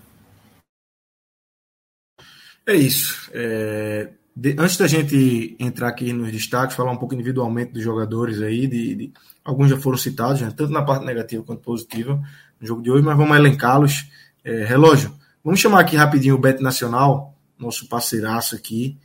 É 2.67 2.75
isso. 2.75 3.31
É, 3.33 4.11
de, 4.35 4.57
antes 4.59 4.77
da 4.77 4.87
gente 4.87 5.57
entrar 5.59 5.89
aqui 5.89 6.13
nos 6.13 6.31
destaques, 6.33 6.77
falar 6.77 6.93
um 6.93 6.97
pouco 6.97 7.15
individualmente 7.15 7.73
dos 7.73 7.83
jogadores 7.83 8.41
aí, 8.41 8.67
de, 8.67 8.95
de 8.95 9.13
alguns 9.45 9.69
já 9.69 9.77
foram 9.77 9.99
citados, 9.99 10.41
né, 10.41 10.53
tanto 10.57 10.73
na 10.73 10.83
parte 10.83 11.05
negativa 11.05 11.43
quanto 11.43 11.63
positiva 11.63 12.23
no 12.61 12.67
jogo 12.67 12.83
de 12.83 12.91
hoje, 12.91 13.05
mas 13.05 13.17
vamos 13.17 13.37
elencá-los. 13.37 14.09
É, 14.45 14.65
relógio, 14.65 15.15
vamos 15.45 15.61
chamar 15.61 15.81
aqui 15.81 15.97
rapidinho 15.97 16.35
o 16.35 16.39
Bet 16.39 16.63
Nacional, 16.63 17.37
nosso 17.59 17.89
parceiraço 17.89 18.55
aqui. 18.55 18.97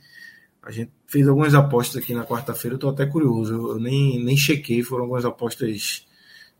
A 0.62 0.70
gente 0.70 0.90
fez 1.06 1.26
algumas 1.26 1.54
apostas 1.54 2.02
aqui 2.02 2.14
na 2.14 2.24
quarta-feira, 2.24 2.74
eu 2.74 2.78
tô 2.78 2.88
até 2.88 3.06
curioso. 3.06 3.54
Eu, 3.54 3.68
eu, 3.70 3.80
nem, 3.80 4.22
nem 4.22 4.36
chequei, 4.36 4.82
foram 4.82 5.04
algumas 5.04 5.24
apostas 5.24 6.06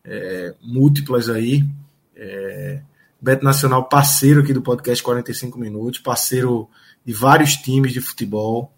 é, 0.05 0.55
múltiplas 0.62 1.28
aí. 1.28 1.64
É, 2.14 2.80
Beto 3.21 3.45
Nacional, 3.45 3.89
parceiro 3.89 4.41
aqui 4.41 4.53
do 4.53 4.62
podcast 4.62 5.03
45 5.03 5.59
Minutos, 5.59 6.01
parceiro 6.01 6.69
de 7.05 7.12
vários 7.12 7.55
times 7.55 7.93
de 7.93 8.01
futebol, 8.01 8.73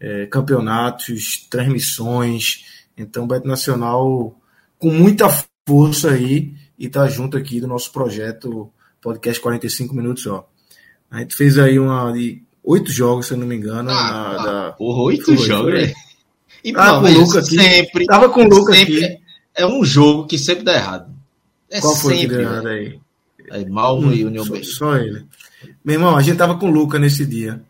é, 0.00 0.26
campeonatos, 0.26 1.46
transmissões. 1.48 2.64
Então, 2.96 3.26
Beto 3.26 3.46
Nacional 3.46 4.36
com 4.78 4.90
muita 4.90 5.28
força 5.66 6.10
aí 6.10 6.54
e 6.78 6.88
tá 6.88 7.06
junto 7.08 7.36
aqui 7.36 7.60
do 7.60 7.68
nosso 7.68 7.92
projeto 7.92 8.70
podcast 9.00 9.40
45 9.40 9.94
Minutos. 9.94 10.26
Ó. 10.26 10.46
A 11.10 11.20
gente 11.20 11.36
fez 11.36 11.58
aí 11.58 11.78
uma 11.78 12.12
de 12.12 12.42
oito 12.62 12.90
jogos, 12.90 13.26
se 13.26 13.34
eu 13.34 13.38
não 13.38 13.46
me 13.46 13.54
engano. 13.54 13.90
Ah, 13.90 13.94
na, 13.94 14.30
ah, 14.30 14.44
da... 14.44 14.72
Porra, 14.72 15.02
oito 15.02 15.36
jogos, 15.36 15.72
foi. 15.72 15.94
E 16.64 16.72
tava 16.72 17.00
com 17.00 17.06
o 17.06 17.20
Luca 17.20 17.38
aqui. 17.38 17.56
Sempre, 17.56 18.06
tava 18.06 18.28
com 18.30 18.40
o 18.42 18.48
Luca 18.48 18.72
sempre, 18.72 19.04
aqui. 19.04 19.20
É 19.54 19.66
um 19.66 19.84
jogo 19.84 20.26
que 20.26 20.38
sempre 20.38 20.64
dá 20.64 20.74
errado. 20.74 21.14
É 21.70 21.80
Qual 21.80 21.94
foi 21.94 22.14
sempre, 22.14 22.28
que 22.28 22.34
deu 22.34 22.40
errado 22.40 22.68
aí? 22.68 23.00
É 23.50 23.64
Malmo 23.64 24.08
hum, 24.08 24.12
e 24.12 24.24
União 24.24 24.44
só, 24.44 24.62
só, 24.62 24.96
ele. 24.96 25.26
Meu 25.84 25.94
irmão, 25.94 26.16
a 26.16 26.22
gente 26.22 26.36
tava 26.36 26.56
com 26.58 26.68
o 26.68 26.72
Luca 26.72 26.98
nesse 26.98 27.26
dia. 27.26 27.62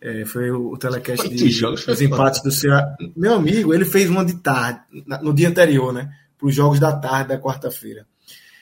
É, 0.00 0.24
foi 0.26 0.50
o, 0.50 0.76
telecast 0.76 1.28
de, 1.28 1.50
jogos, 1.50 1.86
dos 1.86 2.02
empates 2.02 2.42
do 2.42 2.50
Ceará. 2.50 2.94
Meu 3.16 3.34
amigo, 3.34 3.72
ele 3.72 3.84
fez 3.84 4.10
uma 4.10 4.24
de 4.24 4.34
tarde, 4.34 4.80
no 5.22 5.32
dia 5.32 5.48
anterior, 5.48 5.92
né? 5.92 6.10
Para 6.38 6.48
os 6.48 6.54
jogos 6.54 6.78
da 6.78 6.92
tarde 6.92 7.30
da 7.30 7.38
quarta-feira. 7.38 8.06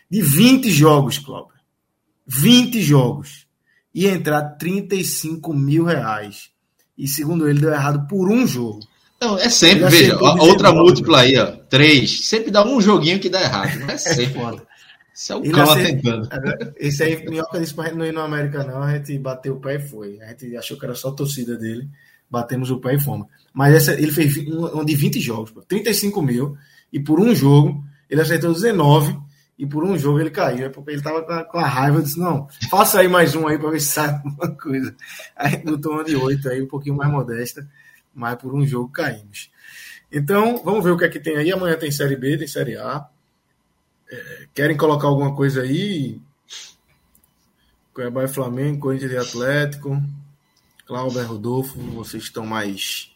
De 0.09 0.23
20 0.23 0.71
jogos, 0.71 1.19
Cláudio. 1.19 1.55
20 2.27 2.81
jogos 2.81 3.47
ia 3.95 4.13
entrar 4.13 4.43
35 4.57 5.53
mil 5.53 5.85
reais. 5.85 6.51
E 6.97 7.09
segundo 7.09 7.49
ele, 7.49 7.61
deu 7.61 7.73
errado 7.73 8.07
por 8.09 8.31
um 8.31 8.47
jogo. 8.47 8.81
Não, 9.21 9.39
é 9.39 9.49
sempre, 9.49 9.89
veja, 9.89 10.19
outra 10.21 10.73
múltipla 10.73 11.21
aí, 11.21 11.39
ó. 11.39 11.47
Três. 11.69 12.27
Sempre 12.27 12.51
dá 12.51 12.65
um 12.67 12.81
joguinho 12.81 13.21
que 13.21 13.29
dá 13.29 13.41
errado. 13.41 13.79
Não 13.79 13.91
é 13.91 13.97
sempre. 13.97 14.63
Isso 15.23 15.33
é 15.33 15.37
o 15.37 15.53
cão 15.53 15.75
tentando. 15.77 16.29
Esse 16.77 17.05
aí, 17.05 17.25
Minhoca 17.25 17.61
disse 17.61 17.73
pra 17.73 17.85
gente 17.85 17.95
não 17.97 18.05
ir 18.05 18.13
no 18.13 18.23
América, 18.23 18.65
não. 18.65 18.83
A 18.83 18.93
gente 18.97 19.17
bateu 19.19 19.55
o 19.55 19.61
pé 19.61 19.77
e 19.77 19.79
foi. 19.79 20.21
A 20.21 20.29
gente 20.29 20.57
achou 20.57 20.77
que 20.77 20.85
era 20.85 20.97
só 20.97 21.11
a 21.11 21.15
torcida 21.15 21.57
dele. 21.57 21.89
Batemos 22.29 22.73
o 22.73 22.81
pé 22.81 22.97
e 22.97 23.01
fomos. 23.01 23.29
Mas 23.55 23.75
essa, 23.75 23.93
ele 23.93 24.11
fez 24.11 24.37
um, 24.49 24.81
um 24.81 24.85
de 24.85 24.97
20 24.97 25.21
jogos, 25.21 25.53
pô, 25.53 25.63
35 25.63 26.21
mil. 26.23 26.57
E 26.93 26.99
por 26.99 27.21
um 27.21 27.33
jogo, 27.37 27.85
ele 28.11 28.21
acertou 28.21 28.53
19 28.53 29.17
e 29.57 29.65
por 29.65 29.85
um 29.85 29.97
jogo 29.97 30.19
ele 30.19 30.31
caiu. 30.31 30.67
É 30.67 30.69
porque 30.69 30.91
ele 30.91 31.03
tava 31.03 31.23
com 31.23 31.33
a, 31.33 31.45
com 31.45 31.59
a 31.59 31.67
raiva, 31.69 31.99
eu 31.99 32.03
disse, 32.03 32.19
não, 32.19 32.49
faça 32.69 32.99
aí 32.99 33.07
mais 33.07 33.37
um 33.37 33.47
aí 33.47 33.57
para 33.57 33.71
ver 33.71 33.81
se 33.81 33.93
sai 33.93 34.11
alguma 34.25 34.51
coisa. 34.57 34.93
Aí 35.37 35.57
botou 35.59 35.93
uma 35.93 36.03
de 36.03 36.17
8 36.17 36.49
aí, 36.49 36.63
um 36.63 36.67
pouquinho 36.69 36.97
mais 36.97 37.11
modesta, 37.13 37.69
mas 38.13 38.35
por 38.35 38.53
um 38.53 38.67
jogo 38.67 38.91
caímos. 38.91 39.51
Então, 40.11 40.61
vamos 40.65 40.83
ver 40.83 40.91
o 40.91 40.99
que 40.99 41.05
é 41.05 41.09
que 41.09 41.21
tem 41.21 41.37
aí. 41.37 41.53
Amanhã 41.53 41.77
tem 41.77 41.93
Série 41.93 42.17
B, 42.17 42.37
tem 42.37 42.49
Série 42.49 42.77
A. 42.77 43.07
É, 44.13 44.47
querem 44.53 44.77
colocar 44.77 45.07
alguma 45.09 45.35
coisa 45.35 45.63
aí? 45.63 46.21
Cuiabá 47.95 48.25
e 48.25 48.29
Flamengo, 48.29 48.81
Corinthians 48.81 49.13
e 49.13 49.17
Atlético. 49.17 50.03
Cláudio 50.87 51.27
Rodolfo, 51.27 51.79
vocês 51.79 52.25
estão 52.25 52.45
mais. 52.45 53.11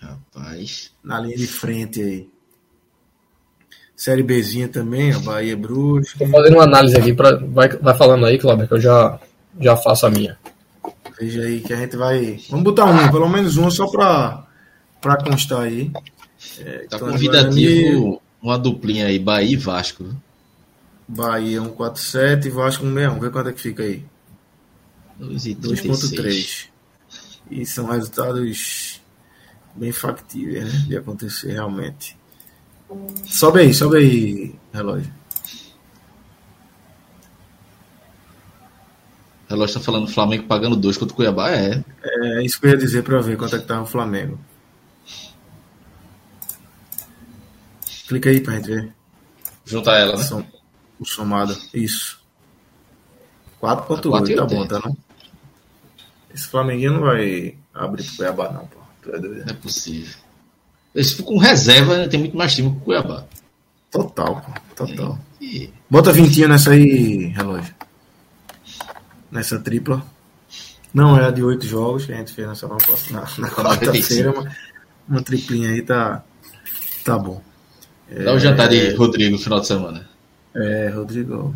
Rapaz. 0.00 0.92
Na 1.02 1.18
linha 1.18 1.36
de 1.36 1.48
frente 1.48 2.00
aí. 2.00 2.30
Série 3.96 4.22
Bzinha 4.22 4.68
também, 4.68 5.12
a 5.12 5.18
Bahia 5.18 5.56
Brusque. 5.56 6.20
Tô 6.20 6.26
fazendo 6.28 6.54
uma 6.54 6.62
análise 6.62 6.96
aqui, 6.96 7.12
pra, 7.12 7.34
vai, 7.34 7.68
vai 7.68 7.96
falando 7.96 8.26
aí, 8.26 8.38
Cláudio, 8.38 8.68
que 8.68 8.74
eu 8.74 8.80
já, 8.80 9.18
já 9.60 9.76
faço 9.76 10.06
a 10.06 10.10
minha. 10.10 10.38
Veja 11.18 11.42
aí 11.42 11.60
que 11.60 11.72
a 11.72 11.76
gente 11.78 11.96
vai. 11.96 12.38
Vamos 12.48 12.62
botar 12.62 12.84
um, 12.84 13.10
pelo 13.10 13.28
menos 13.28 13.56
um, 13.56 13.68
só 13.68 13.88
para 13.88 14.46
para 15.00 15.16
constar 15.16 15.62
aí. 15.62 15.90
É, 16.60 16.78
tá 16.78 16.96
então, 16.96 17.10
convidativo 17.10 18.22
uma 18.42 18.58
duplinha 18.58 19.06
aí, 19.06 19.18
Bahia 19.18 19.52
e 19.52 19.56
Vasco. 19.56 20.14
Bahia 21.06 21.60
147 21.60 22.48
e 22.48 22.50
Vasco 22.50 22.84
161. 22.84 23.20
Vê 23.20 23.30
quanto 23.30 23.48
é 23.48 23.52
que 23.52 23.60
fica 23.60 23.82
aí. 23.82 24.04
2.3. 25.20 26.68
E 27.50 27.66
são 27.66 27.86
resultados 27.86 29.00
bem 29.74 29.92
factíveis 29.92 30.72
né, 30.72 30.80
de 30.86 30.96
acontecer 30.96 31.52
realmente. 31.52 32.16
Sobe 33.26 33.60
aí, 33.60 33.74
sobe 33.74 33.98
aí, 33.98 34.54
relógio. 34.72 35.12
O 39.46 39.50
relógio 39.50 39.74
tá 39.74 39.80
falando 39.80 40.08
Flamengo 40.08 40.44
pagando 40.44 40.76
2 40.76 40.96
contra 40.98 41.12
o 41.12 41.16
Cuiabá, 41.16 41.50
é. 41.50 41.82
É 42.02 42.44
isso 42.44 42.60
que 42.60 42.66
eu 42.66 42.70
ia 42.70 42.76
dizer 42.76 43.02
para 43.02 43.20
ver 43.20 43.36
quanto 43.36 43.56
é 43.56 43.58
que 43.58 43.66
tá 43.66 43.80
o 43.80 43.86
Flamengo. 43.86 44.38
Clica 48.08 48.30
aí 48.30 48.40
pra 48.40 48.54
gente 48.54 48.68
ver. 48.68 48.92
Juntar 49.66 49.98
ela, 49.98 50.16
né? 50.16 50.24
Som, 50.24 50.42
o 50.98 51.04
somado. 51.04 51.54
Isso. 51.74 52.18
4.8, 53.60 54.34
tá 54.34 54.46
bom, 54.46 54.66
tá 54.66 54.80
não? 54.82 54.96
Esse 56.34 56.46
Flamenguinho 56.46 56.94
não 56.94 57.00
vai 57.02 57.54
abrir 57.74 58.04
pro 58.04 58.16
Cuiabá, 58.16 58.50
não, 58.50 58.66
pô. 58.66 58.78
É 59.10 59.18
não 59.18 59.46
é 59.46 59.52
possível. 59.52 60.14
Esse 60.94 61.22
com 61.22 61.36
reserva 61.36 61.98
né, 61.98 62.08
tem 62.08 62.20
muito 62.20 62.36
mais 62.36 62.54
time 62.54 62.70
que 62.70 62.76
o 62.76 62.80
Cuiabá. 62.80 63.26
Total, 63.90 64.40
pô. 64.40 64.86
Total. 64.86 65.18
E... 65.38 65.70
Bota 65.90 66.12
vintinho 66.12 66.48
nessa 66.48 66.70
aí, 66.70 67.26
relógio. 67.26 67.74
Nessa 69.30 69.58
tripla. 69.58 70.02
Não 70.94 71.18
é 71.18 71.26
a 71.26 71.30
de 71.30 71.42
oito 71.42 71.66
jogos 71.66 72.06
que 72.06 72.12
a 72.12 72.16
gente 72.16 72.32
fez 72.32 72.48
nessa 72.48 72.66
na, 72.66 73.20
na 73.38 73.50
quarta-feira. 73.50 74.32
Uma, 74.32 74.56
uma 75.06 75.22
triplinha 75.22 75.70
aí 75.70 75.82
tá, 75.82 76.24
tá 77.04 77.18
bom. 77.18 77.42
Dá 78.10 78.32
um 78.32 78.38
jantar 78.38 78.68
de 78.68 78.88
é. 78.88 78.94
Rodrigo 78.94 79.32
no 79.32 79.38
final 79.38 79.60
de 79.60 79.66
semana. 79.66 80.08
É, 80.54 80.88
Rodrigo 80.88 81.52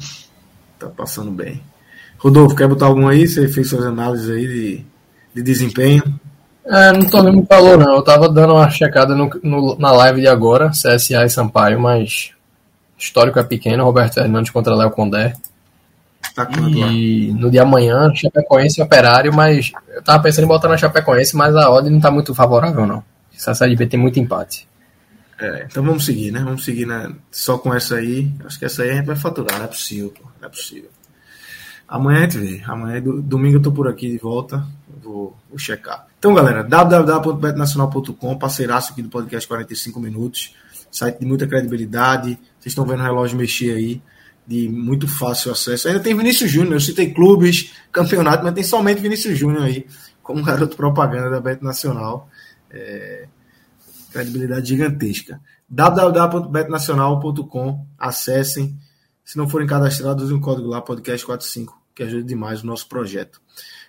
tá 0.78 0.88
passando 0.88 1.30
bem. 1.30 1.62
Rodolfo, 2.18 2.55
quer 2.55 2.68
botar 2.68 2.86
algum 2.86 3.09
aí? 3.09 3.26
Você 3.26 3.48
fez 3.48 3.68
suas 3.68 3.84
análises 3.84 4.30
aí 4.30 4.46
de, 4.46 4.84
de 5.34 5.42
desempenho? 5.42 6.03
É, 6.64 6.92
não 6.92 7.05
tô 7.07 7.20
lembrando 7.20 7.46
falou 7.46 7.76
não. 7.76 7.96
Eu 7.96 8.03
tava 8.03 8.28
dando 8.28 8.55
uma 8.55 8.70
checada 8.70 9.14
no, 9.14 9.30
no, 9.42 9.76
na 9.78 9.90
live 9.92 10.20
de 10.20 10.28
agora, 10.28 10.70
CSA 10.70 11.24
e 11.24 11.30
Sampaio, 11.30 11.80
mas 11.80 12.30
histórico 12.96 13.38
é 13.38 13.42
pequeno, 13.42 13.84
Roberto 13.84 14.14
Fernandes 14.14 14.53
contra 14.53 14.76
Léo 14.76 14.90
Condé. 14.90 15.34
Tá 16.34 16.48
e 16.70 17.32
lá? 17.32 17.40
no 17.40 17.50
dia 17.50 17.62
amanhã, 17.62 18.14
Chapecoense 18.14 18.80
e 18.80 18.84
Operário, 18.84 19.34
mas 19.34 19.72
eu 19.88 20.03
tava 20.03 20.22
pensando 20.22 20.44
em 20.44 20.48
botar 20.48 20.68
na 20.68 20.76
Chapecoense, 20.76 21.36
mas 21.36 21.55
a 21.57 21.68
odd 21.70 21.90
não 21.90 22.00
tá 22.00 22.11
muito 22.11 22.34
favorável 22.34 22.86
não. 22.86 23.03
Essa 23.34 23.55
série 23.55 23.74
B 23.74 23.86
tem 23.86 23.98
muito 23.98 24.20
empate. 24.20 24.68
É, 25.43 25.66
então 25.68 25.82
vamos 25.82 26.05
seguir, 26.05 26.30
né? 26.30 26.40
Vamos 26.40 26.64
seguir 26.64 26.86
né? 26.86 27.12
só 27.30 27.59
com 27.59 27.74
essa 27.74 27.97
aí. 27.97 28.32
Acho 28.45 28.59
que 28.59 28.64
essa 28.64 28.82
aí 28.84 28.90
a 28.90 28.95
gente 28.95 29.07
vai 29.07 29.16
faturar, 29.16 29.59
não 29.59 29.64
é 29.64 29.68
possível, 29.68 30.11
pô. 30.11 30.28
Não 30.40 30.47
é 30.47 30.51
possível. 30.51 30.88
Amanhã 31.88 32.20
a 32.20 32.22
gente 32.22 32.38
vê. 32.38 32.62
Amanhã, 32.64 33.03
domingo 33.03 33.57
eu 33.57 33.62
tô 33.62 33.72
por 33.72 33.88
aqui 33.88 34.09
de 34.09 34.18
volta. 34.18 34.64
Vou, 35.03 35.36
vou 35.49 35.59
checar. 35.59 36.07
Então, 36.18 36.32
galera, 36.32 36.62
www.betnacional.com, 36.62 38.38
parceiraço 38.38 38.93
aqui 38.93 39.03
do 39.03 39.09
podcast 39.09 39.49
45 39.49 39.99
Minutos. 39.99 40.55
Site 40.90 41.18
de 41.18 41.26
muita 41.26 41.47
credibilidade. 41.47 42.38
Vocês 42.59 42.72
estão 42.72 42.86
vendo 42.86 43.01
o 43.01 43.03
relógio 43.03 43.36
mexer 43.36 43.74
aí. 43.74 44.01
De 44.47 44.68
muito 44.68 45.09
fácil 45.09 45.51
acesso. 45.51 45.88
Ainda 45.88 46.01
tem 46.01 46.16
Vinícius 46.16 46.51
Júnior. 46.51 46.74
Eu 46.74 46.80
citei 46.80 47.12
clubes, 47.12 47.72
campeonato, 47.90 48.45
mas 48.45 48.55
tem 48.55 48.62
somente 48.62 49.01
Vinícius 49.01 49.36
Júnior 49.36 49.64
aí, 49.64 49.86
como 50.22 50.43
garoto 50.43 50.76
propaganda 50.76 51.30
da 51.30 51.40
Bet 51.40 51.62
Nacional. 51.62 52.28
É, 52.70 53.26
credibilidade 54.12 54.68
gigantesca. 54.68 55.40
www.betnacional.com, 55.68 57.86
acessem. 57.98 58.78
Se 59.24 59.38
não 59.38 59.48
forem 59.48 59.66
cadastrados, 59.66 60.24
usem 60.24 60.36
o 60.36 60.40
código 60.40 60.68
lá, 60.68 60.82
podcast45, 60.82 61.68
que 61.94 62.02
ajuda 62.02 62.24
demais 62.24 62.62
o 62.62 62.66
nosso 62.66 62.86
projeto. 62.88 63.40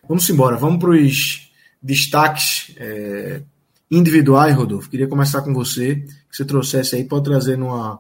Vamos 0.07 0.29
embora, 0.29 0.55
vamos 0.57 0.79
para 0.79 0.91
os 0.91 1.51
destaques 1.81 2.73
é, 2.77 3.41
individuais, 3.91 4.55
Rodolfo. 4.55 4.89
Queria 4.89 5.07
começar 5.07 5.41
com 5.41 5.53
você, 5.53 5.95
que 5.95 6.13
você 6.31 6.45
trouxesse 6.45 6.95
aí, 6.95 7.03
pode 7.03 7.25
trazer 7.25 7.57
numa, 7.57 7.99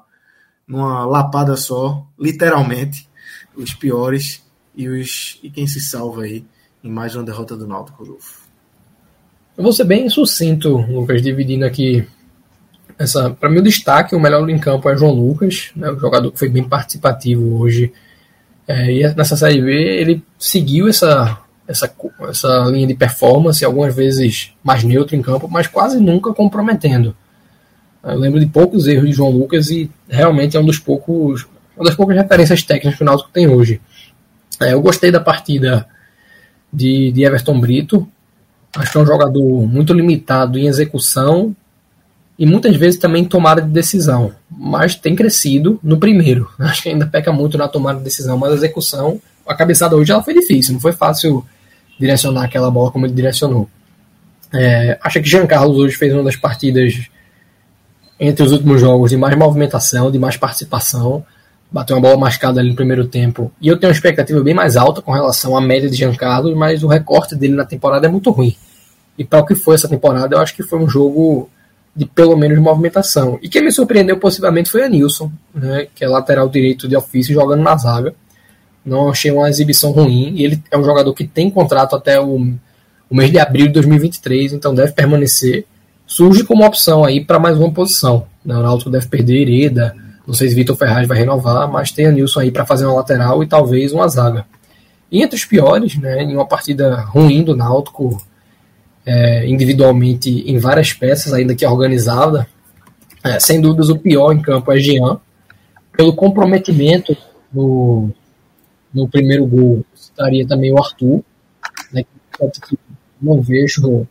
numa 0.67 1.05
lapada 1.05 1.57
só, 1.57 2.07
literalmente, 2.17 3.09
os 3.55 3.73
piores 3.73 4.43
e, 4.75 4.87
os, 4.87 5.39
e 5.43 5.49
quem 5.49 5.67
se 5.67 5.81
salva 5.81 6.23
aí 6.23 6.45
em 6.83 6.89
mais 6.89 7.15
uma 7.15 7.23
derrota 7.23 7.55
do 7.55 7.67
Náutico, 7.67 8.03
Rodolfo. 8.03 8.43
Eu 9.55 9.63
vou 9.63 9.71
ser 9.71 9.83
bem 9.83 10.09
sucinto, 10.09 10.77
Lucas, 10.77 11.21
dividindo 11.21 11.63
aqui 11.63 12.07
essa. 12.97 13.29
Para 13.29 13.49
mim, 13.49 13.59
o 13.59 13.63
destaque, 13.63 14.15
o 14.15 14.19
melhor 14.19 14.47
em 14.49 14.57
campo 14.57 14.89
é 14.89 14.97
João 14.97 15.13
Lucas, 15.13 15.71
né, 15.75 15.89
o 15.89 15.99
jogador 15.99 16.31
que 16.31 16.39
foi 16.39 16.49
bem 16.49 16.63
participativo 16.63 17.59
hoje. 17.59 17.91
É, 18.67 18.91
e 18.91 19.15
nessa 19.15 19.35
Série 19.35 19.61
B, 19.61 19.71
ele 19.71 20.23
seguiu 20.39 20.87
essa, 20.87 21.37
essa, 21.67 21.93
essa 22.29 22.65
linha 22.65 22.87
de 22.87 22.95
performance, 22.95 23.63
algumas 23.63 23.95
vezes 23.95 24.53
mais 24.63 24.83
neutro 24.83 25.15
em 25.15 25.21
campo, 25.21 25.47
mas 25.49 25.67
quase 25.67 25.99
nunca 25.99 26.33
comprometendo. 26.33 27.15
Eu 28.03 28.17
lembro 28.17 28.39
de 28.39 28.45
poucos 28.45 28.87
erros 28.87 29.09
de 29.09 29.13
João 29.15 29.31
Lucas 29.31 29.69
e 29.69 29.89
realmente 30.09 30.57
é 30.57 30.59
um 30.59 30.65
dos 30.65 30.79
poucos, 30.79 31.45
uma 31.75 31.85
das 31.85 31.95
poucas 31.95 32.15
referências 32.15 32.63
técnicas 32.63 32.97
que 32.97 33.31
tem 33.33 33.47
hoje. 33.47 33.81
É, 34.61 34.73
eu 34.73 34.81
gostei 34.81 35.11
da 35.11 35.19
partida 35.19 35.87
de, 36.71 37.11
de 37.11 37.23
Everton 37.23 37.59
Brito, 37.59 38.07
Acho 38.75 38.91
que 38.91 38.97
é 38.97 39.01
um 39.01 39.05
jogador 39.05 39.67
muito 39.67 39.93
limitado 39.93 40.57
em 40.57 40.65
execução 40.65 41.55
e 42.43 42.45
muitas 42.45 42.75
vezes 42.75 42.99
também 42.99 43.23
tomada 43.23 43.61
de 43.61 43.69
decisão, 43.69 44.33
mas 44.51 44.95
tem 44.95 45.15
crescido 45.15 45.79
no 45.81 45.97
primeiro. 45.97 46.49
Acho 46.59 46.83
que 46.83 46.89
ainda 46.89 47.07
peca 47.07 47.31
muito 47.31 47.57
na 47.57 47.69
tomada 47.69 47.99
de 47.99 48.03
decisão, 48.03 48.37
mas 48.37 48.51
a 48.51 48.55
execução, 48.55 49.21
a 49.47 49.55
cabeçada 49.55 49.95
hoje 49.95 50.11
ela 50.11 50.21
foi 50.21 50.33
difícil, 50.33 50.73
não 50.73 50.81
foi 50.81 50.91
fácil 50.91 51.45
direcionar 51.97 52.43
aquela 52.43 52.69
bola 52.69 52.91
como 52.91 53.05
ele 53.05 53.13
direcionou. 53.13 53.69
É, 54.53 54.99
acho 55.01 55.21
que 55.21 55.29
Jean 55.29 55.47
Carlos 55.47 55.77
hoje 55.77 55.95
fez 55.95 56.13
uma 56.13 56.21
das 56.21 56.35
partidas 56.35 57.07
entre 58.19 58.45
os 58.45 58.51
últimos 58.51 58.81
jogos 58.81 59.11
de 59.11 59.15
mais 59.15 59.37
movimentação, 59.37 60.11
de 60.11 60.19
mais 60.19 60.35
participação 60.35 61.25
bateu 61.71 61.95
uma 61.95 62.01
bola 62.01 62.17
mascada 62.17 62.59
ali 62.59 62.71
no 62.71 62.75
primeiro 62.75 63.07
tempo. 63.07 63.53
E 63.61 63.69
eu 63.69 63.77
tenho 63.77 63.89
uma 63.89 63.95
expectativa 63.95 64.43
bem 64.43 64.53
mais 64.53 64.75
alta 64.75 65.01
com 65.01 65.13
relação 65.13 65.55
à 65.55 65.61
média 65.61 65.89
de 65.89 65.95
Giancarlo, 65.95 66.53
mas 66.55 66.83
o 66.83 66.87
recorte 66.87 67.35
dele 67.35 67.55
na 67.55 67.65
temporada 67.65 68.05
é 68.05 68.09
muito 68.09 68.29
ruim. 68.31 68.53
E 69.17 69.23
para 69.23 69.39
o 69.39 69.45
que 69.45 69.55
foi 69.55 69.75
essa 69.75 69.87
temporada, 69.87 70.35
eu 70.35 70.41
acho 70.41 70.53
que 70.53 70.61
foi 70.61 70.77
um 70.77 70.89
jogo 70.89 71.49
de 71.95 72.05
pelo 72.05 72.35
menos 72.35 72.57
movimentação. 72.59 73.37
E 73.41 73.47
quem 73.47 73.63
me 73.63 73.71
surpreendeu 73.71 74.17
possivelmente 74.17 74.69
foi 74.69 74.83
a 74.83 74.89
Nilson, 74.89 75.31
né, 75.53 75.87
que 75.93 76.03
é 76.03 76.07
lateral 76.07 76.49
direito 76.49 76.87
de 76.87 76.95
ofício 76.95 77.33
jogando 77.33 77.61
na 77.61 77.75
zaga. 77.77 78.15
Não 78.83 79.09
achei 79.09 79.31
uma 79.31 79.49
exibição 79.49 79.91
ruim. 79.91 80.33
E 80.35 80.43
ele 80.43 80.63
é 80.71 80.77
um 80.77 80.83
jogador 80.83 81.13
que 81.13 81.25
tem 81.25 81.49
contrato 81.49 81.95
até 81.95 82.19
o, 82.19 82.35
o 83.09 83.15
mês 83.15 83.31
de 83.31 83.39
abril 83.39 83.67
de 83.67 83.73
2023, 83.73 84.53
então 84.53 84.73
deve 84.73 84.91
permanecer. 84.93 85.65
Surge 86.05 86.43
como 86.43 86.65
opção 86.65 87.05
aí 87.05 87.23
para 87.23 87.39
mais 87.39 87.57
uma 87.57 87.71
posição. 87.71 88.25
Né, 88.43 88.55
o 88.55 88.61
Náutico 88.61 88.89
deve 88.89 89.07
perder 89.07 89.47
Hereda, 89.47 89.95
não 90.25 90.33
sei 90.33 90.49
se 90.49 90.55
Vitor 90.55 90.75
Ferraz 90.75 91.07
vai 91.07 91.17
renovar, 91.17 91.69
mas 91.69 91.91
tem 91.91 92.07
a 92.07 92.11
Nilson 92.11 92.39
aí 92.39 92.51
para 92.51 92.65
fazer 92.65 92.85
uma 92.85 92.95
lateral 92.95 93.43
e 93.43 93.47
talvez 93.47 93.91
uma 93.91 94.07
zaga. 94.07 94.45
E 95.11 95.21
entre 95.21 95.35
os 95.35 95.45
piores, 95.45 95.95
né, 95.97 96.23
em 96.23 96.33
uma 96.33 96.47
partida 96.47 97.01
ruim 97.01 97.43
do 97.43 97.55
Náutico, 97.55 98.21
é, 99.05 99.45
individualmente 99.47 100.29
em 100.29 100.57
várias 100.57 100.93
peças, 100.93 101.33
ainda 101.33 101.55
que 101.55 101.65
organizada, 101.65 102.47
é, 103.23 103.39
sem 103.39 103.59
dúvidas 103.61 103.89
o 103.89 103.97
pior 103.97 104.33
em 104.33 104.41
campo 104.41 104.71
é 104.71 104.77
Jean, 104.77 105.19
pelo 105.95 106.13
comprometimento 106.13 107.15
no, 107.53 108.09
no 108.93 109.07
primeiro 109.07 109.45
gol, 109.45 109.85
estaria 109.95 110.45
também 110.47 110.71
o 110.71 110.77
Arthur, 110.77 111.23
né, 111.91 112.03
que 112.67 112.77
não 113.21 113.41
vejo 113.41 114.07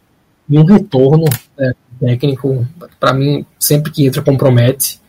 nenhum 0.49 0.65
retorno 0.65 1.25
né, 1.59 1.73
técnico, 2.01 2.67
para 2.99 3.13
mim, 3.13 3.45
sempre 3.59 3.93
que 3.93 4.07
entra 4.07 4.23
compromete. 4.23 5.01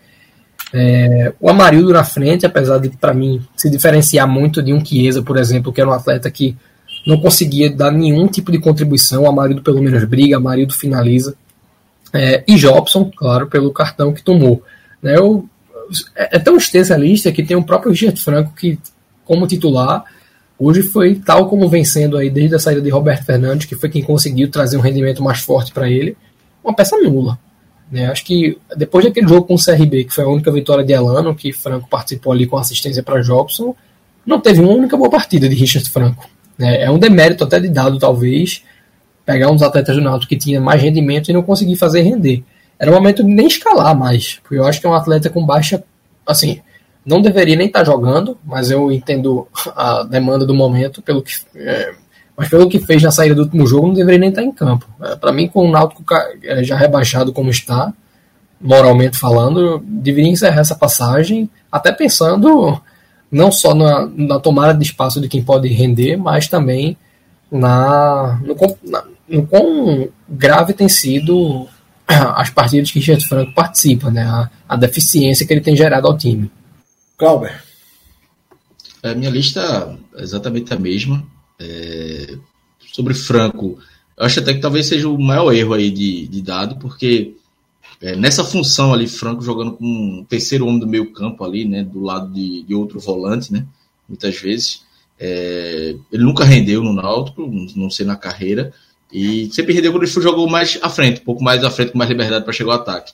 É, 0.74 1.34
o 1.40 1.50
Amarildo 1.50 1.94
na 1.94 2.04
frente, 2.04 2.46
apesar 2.46 2.80
de, 2.80 2.90
para 2.90 3.14
mim, 3.14 3.46
se 3.56 3.70
diferenciar 3.70 4.28
muito 4.28 4.62
de 4.62 4.74
um 4.74 4.84
Chiesa, 4.84 5.22
por 5.22 5.38
exemplo, 5.38 5.72
que 5.72 5.80
era 5.80 5.90
um 5.90 5.94
atleta 5.94 6.30
que 6.32 6.58
não 7.06 7.20
conseguia 7.20 7.70
dar 7.70 7.91
nenhum 7.91 8.28
tipo 8.28 8.51
de 8.51 8.60
contribuição, 8.60 9.28
Amarildo 9.28 9.62
pelo 9.62 9.82
menos 9.82 10.04
briga, 10.06 10.38
Amarildo 10.38 10.74
finaliza. 10.74 11.36
É, 12.14 12.43
e 12.47 12.56
Jobson, 12.56 13.12
claro, 13.16 13.47
pelo 13.47 13.72
cartão 13.72 14.14
que 14.14 14.24
tomou. 14.24 14.62
Né, 15.01 15.18
eu, 15.18 15.47
é, 16.16 16.38
é 16.38 16.39
tão 16.39 16.56
extensa 16.56 16.93
a 16.93 16.97
lista 16.97 17.32
que 17.32 17.43
tem 17.43 17.58
o 17.58 17.64
próprio 17.64 17.91
Richard 17.91 18.20
Franco 18.22 18.54
que, 18.56 18.80
como 19.26 19.47
titular, 19.47 20.06
hoje 20.58 20.84
foi 20.84 21.16
tal 21.16 21.49
como 21.49 21.68
vencendo 21.68 22.18
aí 22.18 22.30
desde 22.30 22.56
a 22.56 22.60
saída 22.60 22.82
de 22.82 22.89
Roberto 22.89 23.26
Fernandes, 23.26 23.66
que 23.66 23.76
foi 23.76 23.89
quem 23.89 24.04
conseguiu 24.04 24.49
trazer 24.49 24.78
um 24.78 24.82
rendimento 24.82 25.24
mais 25.24 25.39
forte 25.39 25.74
para 25.74 25.89
ele, 25.89 26.16
uma 26.64 26.74
peça 26.74 26.97
nula. 26.97 27.38
Né? 27.91 28.08
Acho 28.08 28.24
que 28.24 28.58
depois 28.78 29.04
daquele 29.06 29.28
jogo 29.28 29.45
com 29.45 29.56
o 29.56 29.64
CRB, 29.64 30.06
que 30.06 30.14
foi 30.14 30.24
a 30.24 30.30
única 30.30 30.51
vitória 30.51 30.84
de 30.84 30.93
Elano, 30.93 31.36
que 31.36 31.51
Franco 31.51 31.89
participou 31.89 32.32
ali 32.32 32.47
com 32.47 32.58
assistência 32.58 33.04
para 33.04 33.22
Jobson, 33.22 33.76
não 34.26 34.39
teve 34.39 34.62
uma 34.62 34.72
única 34.72 34.95
boa 34.95 35.10
partida 35.10 35.49
de 35.49 35.56
Richard 35.56 35.89
Franco. 35.89 36.28
Né? 36.58 36.84
É 36.84 36.91
um 36.91 36.99
demérito 36.99 37.43
até 37.43 37.60
de 37.60 37.70
dado, 37.70 37.99
talvez, 37.99 38.64
pegar 39.26 39.49
uns 39.49 39.62
atletas 39.62 39.95
do 39.95 40.01
Náutico 40.01 40.30
que 40.30 40.38
tinha 40.38 40.60
mais 40.60 40.82
rendimento 40.82 41.30
e 41.30 41.34
não 41.34 41.41
conseguir 41.41 41.76
fazer 41.76 42.01
render. 42.01 42.43
Era 42.78 42.91
o 42.91 42.93
momento 42.93 43.24
de 43.24 43.30
nem 43.30 43.47
escalar 43.47 43.97
mais, 43.97 44.39
porque 44.41 44.56
eu 44.56 44.66
acho 44.66 44.80
que 44.80 44.88
é 44.88 44.89
um 44.89 44.93
atleta 44.93 45.30
com 45.30 45.45
baixa, 45.45 45.84
assim, 46.26 46.62
não 47.06 47.22
deveria 47.22 47.56
nem 47.56 47.68
estar 47.68 47.80
tá 47.80 47.86
jogando, 47.86 48.38
mas 48.45 48.72
eu 48.72 48.91
entendo 48.91 49.47
a 49.76 50.04
demanda 50.04 50.45
do 50.45 50.54
momento 50.54 51.01
pelo 51.01 51.22
que 51.22 51.34
é, 51.56 51.93
mas 52.36 52.49
pelo 52.49 52.68
que 52.68 52.80
fez 52.80 53.01
na 53.04 53.12
saída 53.12 53.36
do 53.36 53.43
último 53.43 53.68
jogo, 53.68 53.88
não 53.88 53.93
deveria 53.93 54.20
nem 54.20 54.30
estar 54.30 54.41
em 54.41 54.51
campo. 54.51 54.88
É, 55.01 55.16
Para 55.16 55.32
mim, 55.32 55.47
com 55.47 55.68
o 55.68 55.72
Náutico 55.72 56.04
é, 56.43 56.64
já 56.64 56.76
rebaixado 56.76 57.32
como 57.32 57.49
está, 57.49 57.93
moralmente 58.60 59.18
falando, 59.18 59.80
deveria 59.86 60.32
encerrar 60.32 60.62
essa 60.62 60.76
passagem, 60.76 61.49
até 61.72 61.91
pensando 61.91 62.82
não 63.34 63.52
só 63.52 63.74
na, 63.74 64.08
na 64.16 64.40
tomada 64.40 64.78
de 64.78 64.86
espaço 64.86 65.20
de 65.20 65.28
quem 65.28 65.44
pode 65.44 65.68
render, 65.68 66.16
mas 66.16 66.48
também 66.48 66.96
na, 67.52 68.40
no, 68.44 68.56
na, 68.84 69.04
no 69.28 69.48
quão 69.48 70.08
grave 70.30 70.74
tem 70.74 70.88
sido 70.88 71.68
as 72.08 72.52
partidas 72.52 72.92
que 72.92 73.00
Richard 73.00 73.28
Franco 73.28 73.54
participa, 73.54 74.12
né? 74.12 74.22
a, 74.22 74.50
a 74.70 74.76
deficiência 74.76 75.48
que 75.48 75.52
ele 75.52 75.62
tem 75.62 75.76
gerado 75.76 76.08
ao 76.08 76.18
time. 76.18 76.52
Clauber. 77.18 77.64
A 79.02 79.16
minha 79.16 79.32
lista 79.32 79.98
é 80.16 80.22
exatamente 80.22 80.72
a 80.72 80.80
mesma. 80.80 81.26
É, 81.60 82.36
sobre 82.94 83.16
Franco, 83.16 83.80
eu 84.16 84.26
acho 84.26 84.40
até 84.40 84.54
que 84.54 84.62
talvez 84.62 84.86
seja 84.86 85.10
o 85.10 85.20
maior 85.20 85.52
erro 85.52 85.74
aí 85.74 85.90
de, 85.90 86.28
de 86.28 86.42
dado, 86.42 86.76
porque 86.78 87.36
é, 88.04 88.18
nessa 88.18 88.43
função 88.43 88.93
ali, 88.93 89.08
Franco 89.08 89.41
jogando 89.41 89.72
com 89.72 89.86
um 89.86 90.26
terceiro 90.28 90.68
homem 90.68 90.78
do 90.78 90.86
meio 90.86 91.14
campo 91.14 91.41
ali, 91.41 91.64
né, 91.64 91.86
do 91.86 92.01
lado 92.01 92.34
de, 92.34 92.62
de 92.64 92.76
outro 92.76 92.99
volante, 92.99 93.54
né, 93.54 93.66
muitas 94.10 94.36
vezes, 94.36 94.84
é, 95.18 95.95
ele 96.12 96.24
nunca 96.24 96.43
rendeu 96.43 96.84
no 96.84 96.91
Náutico, 96.91 97.49
não 97.78 97.89
sei 97.89 98.06
na 98.06 98.18
carreira, 98.18 98.74
e 99.10 99.49
sempre 99.54 99.74
rendeu 99.74 99.93
quando 99.93 100.04
ele 100.04 100.12
jogou 100.12 100.49
mais 100.49 100.78
à 100.82 100.89
frente, 100.89 101.22
um 101.22 101.24
pouco 101.24 101.41
mais 101.41 101.64
à 101.64 101.72
frente, 101.72 101.93
com 101.93 101.97
mais 101.97 102.10
liberdade 102.10 102.43
para 102.43 102.51
chegar 102.51 102.74
ao 102.74 102.80
ataque. 102.82 103.14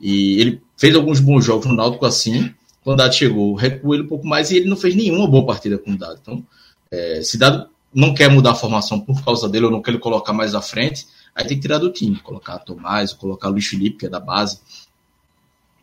E 0.00 0.40
ele 0.40 0.62
fez 0.76 0.94
alguns 0.94 1.18
bons 1.18 1.44
jogos 1.44 1.66
no 1.66 1.74
Náutico 1.74 2.06
assim, 2.06 2.54
quando 2.84 2.94
o 2.94 3.02
Dado 3.02 3.14
chegou, 3.16 3.56
recuou 3.56 3.94
ele 3.94 4.04
um 4.04 4.08
pouco 4.08 4.24
mais 4.24 4.52
e 4.52 4.56
ele 4.58 4.68
não 4.68 4.76
fez 4.76 4.94
nenhuma 4.94 5.26
boa 5.26 5.44
partida 5.44 5.78
com 5.78 5.90
o 5.90 5.98
Dado. 5.98 6.20
Então, 6.22 6.46
é, 6.92 7.22
se 7.24 7.36
Dado 7.36 7.66
não 7.92 8.14
quer 8.14 8.30
mudar 8.30 8.52
a 8.52 8.54
formação 8.54 9.00
por 9.00 9.24
causa 9.24 9.48
dele 9.48 9.64
ou 9.64 9.72
não 9.72 9.82
quer 9.82 9.90
ele 9.90 9.98
colocar 9.98 10.32
mais 10.32 10.54
à 10.54 10.62
frente, 10.62 11.06
aí 11.38 11.46
tem 11.46 11.56
que 11.56 11.62
tirar 11.62 11.78
do 11.78 11.92
time, 11.92 12.16
colocar 12.16 12.58
Tomás, 12.58 13.12
colocar 13.12 13.48
Luiz 13.48 13.66
Felipe, 13.66 13.98
que 13.98 14.06
é 14.06 14.08
da 14.08 14.18
base, 14.18 14.58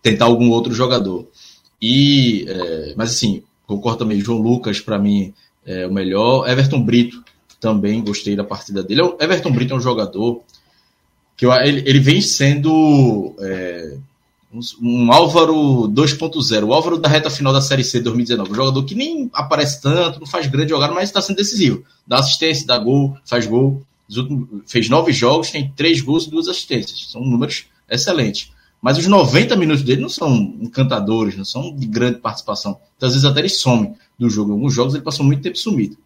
tentar 0.01 0.26
algum 0.26 0.49
outro 0.49 0.74
jogador. 0.74 1.28
E, 1.82 2.45
é, 2.47 2.93
mas 2.97 3.12
assim, 3.12 3.41
concordo 3.66 3.99
também, 3.99 4.20
João 4.20 4.41
Lucas, 4.41 4.82
para 4.82 4.99
mim, 4.99 5.34
é 5.66 5.88
o 5.88 5.93
melhor. 5.93 6.47
Everton 6.49 6.84
Brito, 6.84 7.24
também 7.60 8.03
gostei 8.03 8.36
da 8.36 8.43
partida 8.43 8.84
dele. 8.84 9.01
É 9.01 9.24
Everton 9.24 9.51
Brito 9.51 9.74
é 9.74 9.78
um 9.78 9.82
jogador 9.82 10.43
que 11.38 11.45
eu, 11.45 11.53
ele, 11.53 11.84
ele 11.86 11.99
vem 11.99 12.22
sendo 12.22 13.34
é, 13.39 13.97
um 14.82 15.12
Álvaro 15.12 15.88
2.0, 15.89 16.64
o 16.66 16.74
Álvaro 16.74 16.97
da 16.97 17.10
reta 17.10 17.30
final 17.30 17.53
da 17.53 17.62
Série 17.62 17.84
C 17.84 17.99
de 17.99 18.03
2019, 18.06 18.51
um 18.51 18.56
jogador 18.56 18.84
que 18.84 18.95
nem 18.95 19.30
aparece 19.34 19.82
tanto, 19.82 20.20
não 20.20 20.28
faz 20.28 20.47
grande 20.47 20.70
jogada, 20.70 20.93
mas 20.93 21.10
está 21.10 21.22
sendo 21.22 21.38
decisivo. 21.38 21.84
Dá 22.06 22.20
assistência, 22.20 22.68
dá 22.68 22.78
gol, 22.78 23.18
faz 23.26 23.47
gol. 23.47 23.82
Fez 24.66 24.89
nove 24.89 25.12
jogos, 25.12 25.51
tem 25.51 25.72
três 25.76 26.01
gols 26.01 26.26
e 26.26 26.30
duas 26.30 26.47
assistências. 26.47 27.12
São 27.12 27.22
números 27.22 27.66
excelentes. 27.89 28.51
Mas 28.82 28.97
os 28.97 29.08
90 29.08 29.56
minutos 29.56 29.84
dele 29.84 30.01
não 30.01 30.10
são 30.10 30.56
encantadores, 30.62 31.36
não 31.36 31.45
são 31.45 31.76
de 31.76 31.88
grande 31.88 32.20
participação. 32.20 32.80
Então, 32.95 33.08
às 33.08 33.16
vezes 33.16 33.28
até 33.28 33.39
ele 33.39 33.49
some 33.49 33.93
do 34.18 34.30
jogo. 34.30 34.51
Em 34.51 34.53
alguns 34.53 34.74
jogos 34.74 34.93
ele 34.93 35.03
passou 35.03 35.26
muito 35.26 35.41
tempo 35.41 35.58
sumido. 35.58 35.97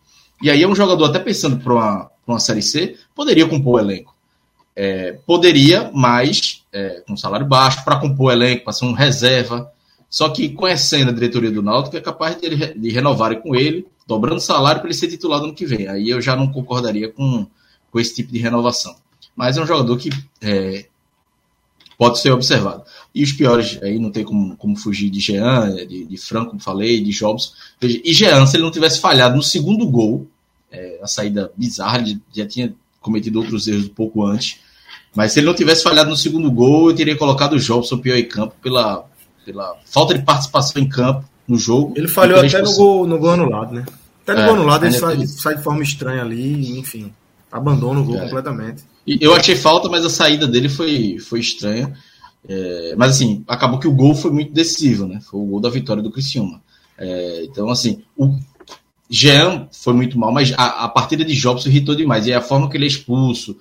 E 0.42 0.50
aí 0.50 0.64
é 0.64 0.68
um 0.68 0.76
jogador, 0.76 1.06
até 1.06 1.20
pensando 1.20 1.58
para 1.58 1.74
uma, 1.74 2.12
uma 2.26 2.40
Série 2.40 2.62
C, 2.62 2.96
poderia 3.14 3.48
compor 3.48 3.76
o 3.76 3.80
elenco. 3.80 4.16
É, 4.76 5.20
poderia, 5.26 5.92
mas 5.94 6.64
é, 6.72 7.04
com 7.06 7.18
salário 7.18 7.46
baixo, 7.46 7.84
para 7.84 8.00
compor 8.00 8.28
o 8.28 8.32
elenco, 8.32 8.64
para 8.64 8.72
ser 8.72 8.86
um 8.86 8.94
reserva. 8.94 9.70
Só 10.10 10.30
que 10.30 10.50
conhecendo 10.50 11.10
a 11.10 11.14
diretoria 11.14 11.52
do 11.52 11.62
Náutico, 11.62 11.98
é 11.98 12.02
capaz 12.02 12.40
de, 12.40 12.74
de 12.74 12.90
renovarem 12.90 13.42
com 13.42 13.56
ele, 13.56 13.86
dobrando 14.08 14.40
salário 14.40 14.80
para 14.80 14.90
ele 14.90 14.98
ser 14.98 15.10
titulado 15.10 15.46
no 15.46 15.54
que 15.54 15.66
vem. 15.66 15.88
Aí 15.88 16.10
eu 16.10 16.22
já 16.22 16.36
não 16.36 16.48
concordaria 16.48 17.10
com, 17.10 17.46
com 17.92 18.00
esse 18.00 18.16
tipo 18.16 18.32
de 18.32 18.40
renovação. 18.40 18.96
Mas 19.36 19.58
é 19.58 19.62
um 19.62 19.68
jogador 19.68 19.98
que 19.98 20.10
é, 20.42 20.86
pode 21.98 22.20
ser 22.20 22.32
observado. 22.32 22.84
E 23.14 23.24
os 23.24 23.34
piores, 23.34 23.78
aí 23.82 24.00
não 24.00 24.12
tem 24.12 24.24
como, 24.24 24.56
como 24.56 24.76
fugir 24.78 25.10
de 25.10 25.20
Jean, 25.20 25.76
de, 25.86 26.06
de 26.06 26.18
Franco, 26.18 26.52
como 26.52 26.62
falei, 26.62 27.04
de 27.04 27.12
Jobs. 27.12 27.54
E 27.82 28.14
Jean, 28.14 28.46
se 28.46 28.56
ele 28.56 28.64
não 28.64 28.72
tivesse 28.72 29.00
falhado 29.00 29.36
no 29.36 29.44
segundo 29.44 29.86
gol, 29.88 30.28
é, 30.72 31.00
a 31.02 31.08
saída 31.08 31.52
bizarra, 31.58 32.00
ele 32.00 32.22
já 32.34 32.46
tinha 32.46 32.74
cometido 33.02 33.40
outros 33.40 33.68
erros 33.68 33.86
um 33.86 33.94
pouco 33.94 34.26
antes, 34.26 34.60
mas 35.16 35.34
se 35.34 35.40
ele 35.40 35.48
não 35.48 35.54
tivesse 35.54 35.84
falhado 35.84 36.10
no 36.10 36.16
segundo 36.16 36.52
gol, 36.52 36.90
eu 36.90 36.96
teria 36.96 37.18
colocado 37.18 37.54
o 37.54 37.60
Jobson 37.60 37.98
pior 37.98 38.18
em 38.18 38.28
campo 38.28 38.56
pela, 38.62 39.06
pela 39.46 39.76
falta 39.86 40.14
de 40.14 40.24
participação 40.24 40.82
em 40.82 40.88
campo 40.88 41.26
no 41.48 41.58
jogo. 41.58 41.94
Ele 41.98 42.08
falhou 42.08 42.40
até 42.40 42.62
no 42.62 42.74
gol, 42.76 43.08
no 43.08 43.18
gol 43.18 43.32
anulado, 43.32 43.74
né? 43.74 43.86
Até 44.24 44.36
no 44.36 44.42
é, 44.42 44.46
gol 44.46 44.56
anulado 44.56 44.86
ele 44.86 44.94
sai, 44.94 45.28
sai, 45.28 45.56
de 45.56 45.64
forma 45.64 45.82
estranha 45.82 46.22
ali, 46.22 46.78
enfim, 46.78 47.12
abandona 47.52 48.00
o 48.00 48.04
gol 48.04 48.18
é. 48.18 48.22
completamente. 48.22 48.84
Eu 49.06 49.34
achei 49.34 49.56
falta, 49.56 49.90
mas 49.90 50.06
a 50.06 50.10
saída 50.10 50.48
dele 50.48 50.70
foi, 50.70 51.18
foi 51.20 51.40
estranha. 51.40 51.94
É, 52.48 52.96
mas 52.98 53.12
assim, 53.12 53.44
acabou 53.48 53.80
que 53.80 53.88
o 53.88 53.92
gol 53.92 54.16
foi 54.16 54.32
muito 54.32 54.54
decisivo, 54.54 55.06
né? 55.06 55.20
Foi 55.22 55.40
o 55.40 55.46
gol 55.46 55.60
da 55.60 55.70
vitória 55.70 56.02
do 56.02 56.12
Criciúma. 56.12 56.62
É, 56.98 57.44
então, 57.46 57.70
assim, 57.70 58.04
o 58.18 58.38
Jean 59.10 59.68
foi 59.72 59.94
muito 59.94 60.18
mal, 60.18 60.32
mas 60.32 60.54
a, 60.56 60.86
a 60.86 60.90
partida 60.90 61.26
de 61.26 61.34
Jobson 61.34 61.70
irritou 61.70 61.96
demais. 61.96 62.28
E 62.28 62.34
a 62.34 62.42
forma 62.42 62.70
que 62.70 62.78
ele 62.78 62.86
é 62.86 62.88
expulso, 62.88 63.58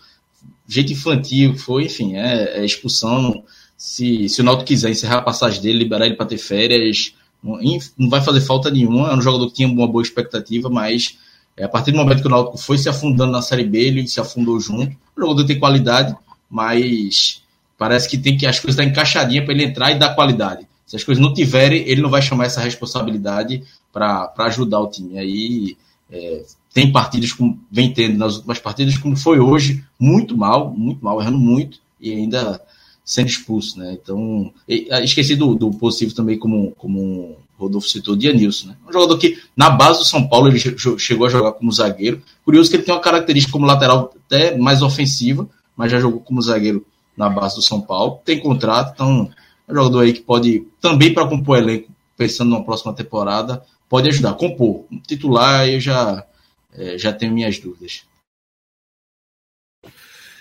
jeito 0.66 0.92
infantil 0.92 1.56
foi, 1.56 1.84
enfim, 1.84 2.16
é, 2.16 2.60
é 2.60 2.64
expulsão. 2.64 3.42
Se, 3.76 4.28
se 4.28 4.40
o 4.40 4.44
Náutico 4.44 4.66
quiser 4.68 4.90
encerrar 4.90 5.18
a 5.18 5.22
passagem 5.22 5.62
dele, 5.62 5.78
liberar 5.78 6.06
ele 6.06 6.16
para 6.16 6.26
ter 6.26 6.38
férias, 6.38 7.14
não, 7.42 7.58
não, 7.96 8.10
vai 8.10 8.20
fazer 8.20 8.40
falta 8.40 8.70
nenhuma. 8.70 9.10
É 9.10 9.16
um 9.16 9.22
jogador 9.22 9.46
que 9.46 9.54
tinha 9.54 9.68
uma 9.68 9.88
boa 9.88 10.02
expectativa, 10.02 10.68
mas 10.68 11.16
é, 11.58 11.64
a 11.64 11.68
partir 11.68 11.90
do 11.90 11.98
momento 11.98 12.22
que 12.22 12.28
o 12.28 12.30
Náutico 12.30 12.56
foi 12.56 12.78
se 12.78 12.88
afundando 12.88 13.32
na 13.32 13.42
Série 13.42 13.64
B, 13.64 13.78
ele 13.78 14.06
se 14.06 14.20
afundou 14.20 14.58
junto. 14.60 14.96
O 15.16 15.20
jogador 15.20 15.44
tem 15.44 15.58
qualidade, 15.58 16.16
mas 16.48 17.42
parece 17.76 18.08
que 18.08 18.16
tem 18.16 18.36
que 18.36 18.46
as 18.46 18.60
coisas 18.60 18.78
estão 18.78 18.86
tá 18.86 18.90
encaixadinhas 18.90 19.44
para 19.44 19.54
ele 19.54 19.64
entrar 19.64 19.90
e 19.90 19.98
dar 19.98 20.14
qualidade. 20.14 20.66
Se 20.86 20.96
as 20.96 21.04
coisas 21.04 21.22
não 21.22 21.34
tiverem, 21.34 21.86
ele 21.86 22.00
não 22.00 22.08
vai 22.08 22.22
chamar 22.22 22.46
essa 22.46 22.60
responsabilidade 22.60 23.62
para 23.92 24.32
ajudar 24.38 24.80
o 24.80 24.88
time. 24.88 25.18
Aí 25.18 25.76
é, 26.10 26.44
tem 26.72 26.92
partidas 26.92 27.32
como 27.32 27.58
vem 27.70 27.92
tendo 27.92 28.16
nas 28.16 28.36
últimas 28.36 28.58
partidas, 28.58 28.96
como 28.96 29.16
foi 29.16 29.40
hoje, 29.40 29.84
muito 29.98 30.36
mal, 30.36 30.70
muito 30.70 31.04
mal, 31.04 31.20
errando 31.20 31.38
muito 31.38 31.80
e 32.00 32.12
ainda 32.12 32.60
sendo 33.04 33.28
expulso, 33.28 33.78
né? 33.78 33.98
Então, 34.00 34.52
ah, 34.90 35.00
esqueci 35.02 35.34
do, 35.34 35.54
do 35.54 35.70
positivo 35.70 36.14
também, 36.14 36.38
como, 36.38 36.70
como 36.72 37.36
Rodolfo 37.58 37.88
citou, 37.88 38.14
de 38.14 38.28
Anilson, 38.28 38.68
né? 38.68 38.76
Um 38.88 38.92
jogador 38.92 39.18
que, 39.18 39.38
na 39.56 39.68
base 39.68 39.98
do 39.98 40.04
São 40.04 40.28
Paulo, 40.28 40.48
ele 40.48 40.58
chegou 40.98 41.26
a 41.26 41.30
jogar 41.30 41.52
como 41.52 41.72
zagueiro. 41.72 42.22
Curioso 42.44 42.70
que 42.70 42.76
ele 42.76 42.84
tem 42.84 42.94
uma 42.94 43.00
característica 43.00 43.52
como 43.52 43.66
lateral 43.66 44.14
até 44.26 44.56
mais 44.56 44.82
ofensiva, 44.82 45.48
mas 45.76 45.90
já 45.90 45.98
jogou 45.98 46.20
como 46.20 46.40
zagueiro 46.40 46.86
na 47.16 47.28
base 47.28 47.56
do 47.56 47.62
São 47.62 47.80
Paulo. 47.80 48.20
Tem 48.24 48.38
contrato, 48.38 48.92
então 48.94 49.30
é 49.66 49.72
um 49.72 49.74
jogador 49.74 50.00
aí 50.00 50.12
que 50.12 50.20
pode, 50.20 50.66
também 50.80 51.12
para 51.12 51.26
compor 51.26 51.58
elenco, 51.58 51.90
pensando 52.16 52.50
numa 52.50 52.64
próxima 52.64 52.94
temporada, 52.94 53.62
pode 53.88 54.08
ajudar. 54.08 54.34
Compor. 54.34 54.84
Titular, 55.06 55.68
eu 55.68 55.80
já 55.80 56.24
é, 56.72 56.96
já 56.96 57.12
tenho 57.12 57.32
minhas 57.32 57.58
dúvidas. 57.58 58.04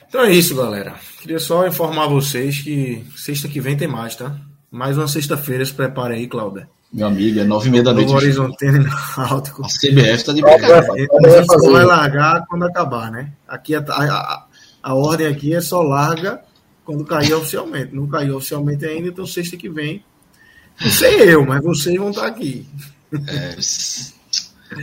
Então 0.07 0.21
é 0.21 0.31
isso, 0.31 0.55
galera. 0.55 0.95
Queria 1.19 1.39
só 1.39 1.67
informar 1.67 2.07
vocês 2.07 2.61
que 2.61 3.03
sexta 3.15 3.47
que 3.47 3.59
vem 3.59 3.75
tem 3.75 3.87
mais, 3.87 4.15
tá? 4.15 4.39
Mais 4.71 4.97
uma 4.97 5.07
sexta-feira, 5.07 5.65
se 5.65 5.73
prepare 5.73 6.15
aí, 6.15 6.27
Cláudia. 6.27 6.69
Meu 6.91 7.07
amigo, 7.07 7.39
é 7.39 7.43
nove 7.43 7.67
e 7.67 7.71
meia 7.71 7.83
da 7.83 7.93
noite. 7.93 8.13
Horizontino 8.13 8.85
Náutico. 9.17 9.63
A 9.63 9.67
CBF 9.67 10.23
tá 10.23 10.33
de 10.33 10.41
brincadeira. 10.41 10.87
A 10.89 11.41
gente 11.41 11.71
vai 11.71 11.85
largar 11.85 12.45
quando 12.47 12.63
acabar, 12.63 13.11
né? 13.11 13.31
Aqui 13.47 13.75
a, 13.75 13.79
a, 13.79 14.45
a, 14.81 14.95
ordem 14.95 15.27
aqui 15.27 15.53
é 15.53 15.59
só 15.59 15.81
larga 15.81 16.41
quando 16.85 17.03
cair 17.03 17.33
oficialmente. 17.33 17.93
Não 17.93 18.07
caiu 18.07 18.37
oficialmente 18.37 18.85
ainda, 18.85 19.09
então 19.09 19.25
sexta 19.25 19.57
que 19.57 19.69
vem 19.69 20.03
Não 20.79 20.89
sei 20.89 21.33
eu, 21.33 21.45
mas 21.45 21.61
vocês 21.61 21.97
vão 21.97 22.09
estar 22.09 22.25
aqui. 22.25 22.65
É, 23.27 23.55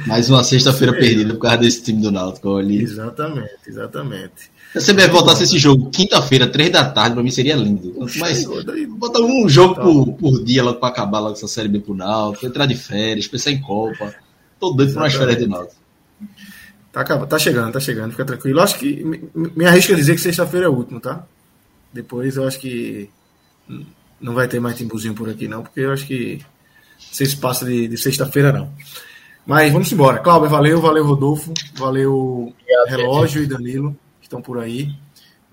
mais 0.07 0.29
uma 0.29 0.45
sexta-feira 0.45 0.93
perdida 0.93 1.35
por 1.35 1.41
causa 1.41 1.59
desse 1.59 1.83
time 1.83 2.03
do 2.03 2.11
Náutico 2.11 2.57
ali. 2.57 2.83
Exatamente, 2.83 3.59
exatamente. 3.67 4.54
Se 4.75 4.81
você 4.81 4.93
me 4.93 5.07
voltasse 5.07 5.45
esse 5.45 5.57
jogo 5.57 5.89
quinta-feira, 5.89 6.49
três 6.49 6.69
da 6.69 6.85
tarde, 6.85 7.15
pra 7.15 7.23
mim 7.23 7.31
seria 7.31 7.55
lindo. 7.55 7.95
Mas 8.19 8.45
bota 8.89 9.21
um 9.21 9.49
jogo 9.49 9.77
por, 9.77 10.13
por 10.15 10.43
dia 10.43 10.65
logo 10.65 10.81
pra 10.81 10.89
acabar 10.89 11.21
logo 11.21 11.35
essa 11.35 11.47
série 11.47 11.69
B 11.69 11.79
pro 11.79 11.95
Náutico, 11.95 12.45
entrar 12.45 12.67
de 12.67 12.75
férias, 12.75 13.29
pensar 13.29 13.53
em 13.53 13.61
Copa. 13.61 14.13
Tô 14.59 14.73
doido 14.73 14.93
por 14.93 15.03
umas 15.03 15.15
férias 15.15 15.39
de 15.39 15.47
Náutico. 15.47 15.81
Tá, 16.91 17.05
tá 17.05 17.39
chegando, 17.39 17.73
tá 17.73 17.79
chegando, 17.79 18.11
fica 18.11 18.25
tranquilo. 18.25 18.61
Acho 18.61 18.77
que 18.77 19.05
me, 19.05 19.31
me 19.33 19.65
arrisco 19.65 19.93
a 19.93 19.97
dizer 19.97 20.17
que 20.17 20.21
sexta-feira 20.21 20.67
é 20.67 20.69
o 20.69 20.75
último, 20.75 20.99
tá? 20.99 21.25
Depois 21.93 22.35
eu 22.35 22.45
acho 22.45 22.59
que 22.59 23.09
não 24.21 24.35
vai 24.35 24.49
ter 24.49 24.59
mais 24.59 24.77
timbuzinho 24.77 25.15
por 25.15 25.29
aqui, 25.29 25.47
não, 25.47 25.63
porque 25.63 25.81
eu 25.81 25.93
acho 25.93 26.05
que 26.05 26.41
se 26.99 27.37
passa 27.37 27.65
de, 27.65 27.87
de 27.87 27.97
sexta-feira, 27.97 28.53
não. 28.53 28.73
Mas 29.47 29.73
vamos 29.73 29.93
embora. 29.93 30.19
Cláudio, 30.19 30.51
valeu, 30.51 30.81
valeu, 30.81 31.07
Rodolfo, 31.07 31.55
valeu, 31.77 32.53
Obrigado, 32.61 32.89
Relógio 32.89 33.43
gente. 33.43 33.53
e 33.53 33.57
Danilo 33.57 34.04
estão 34.27 34.41
por 34.41 34.59
aí. 34.59 34.95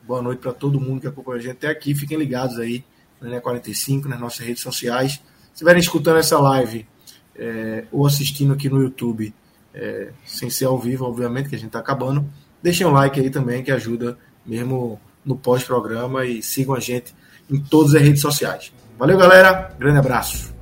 Boa 0.03 0.22
noite 0.22 0.39
para 0.39 0.53
todo 0.53 0.80
mundo 0.80 1.01
que 1.01 1.07
acompanha 1.07 1.39
a 1.39 1.41
gente 1.41 1.51
até 1.51 1.67
aqui. 1.69 1.93
Fiquem 1.93 2.17
ligados 2.17 2.57
aí 2.59 2.84
na 3.22 3.28
Linha 3.30 3.41
45, 3.41 4.09
nas 4.09 4.19
nossas 4.19 4.45
redes 4.45 4.61
sociais. 4.61 5.13
Se 5.13 5.22
estiverem 5.53 5.80
escutando 5.80 6.17
essa 6.17 6.39
live 6.39 6.88
é, 7.36 7.86
ou 7.91 8.05
assistindo 8.05 8.53
aqui 8.53 8.69
no 8.69 8.82
YouTube, 8.82 9.34
é, 9.74 10.11
sem 10.26 10.49
ser 10.49 10.65
ao 10.65 10.78
vivo, 10.78 11.05
obviamente, 11.05 11.49
que 11.49 11.55
a 11.55 11.57
gente 11.57 11.67
está 11.67 11.80
acabando, 11.80 12.28
deixem 12.61 12.86
um 12.86 12.91
like 12.91 13.19
aí 13.19 13.30
também, 13.30 13.63
que 13.63 13.72
ajuda 13.72 14.17
mesmo 14.45 14.99
no 15.24 15.36
pós-programa 15.36 16.26
e 16.26 16.41
sigam 16.41 16.74
a 16.74 16.80
gente 16.80 17.13
em 17.49 17.59
todas 17.59 17.93
as 17.93 18.01
redes 18.01 18.22
sociais. 18.22 18.74
Valeu, 18.97 19.17
galera. 19.17 19.74
Grande 19.78 19.99
abraço. 19.99 20.61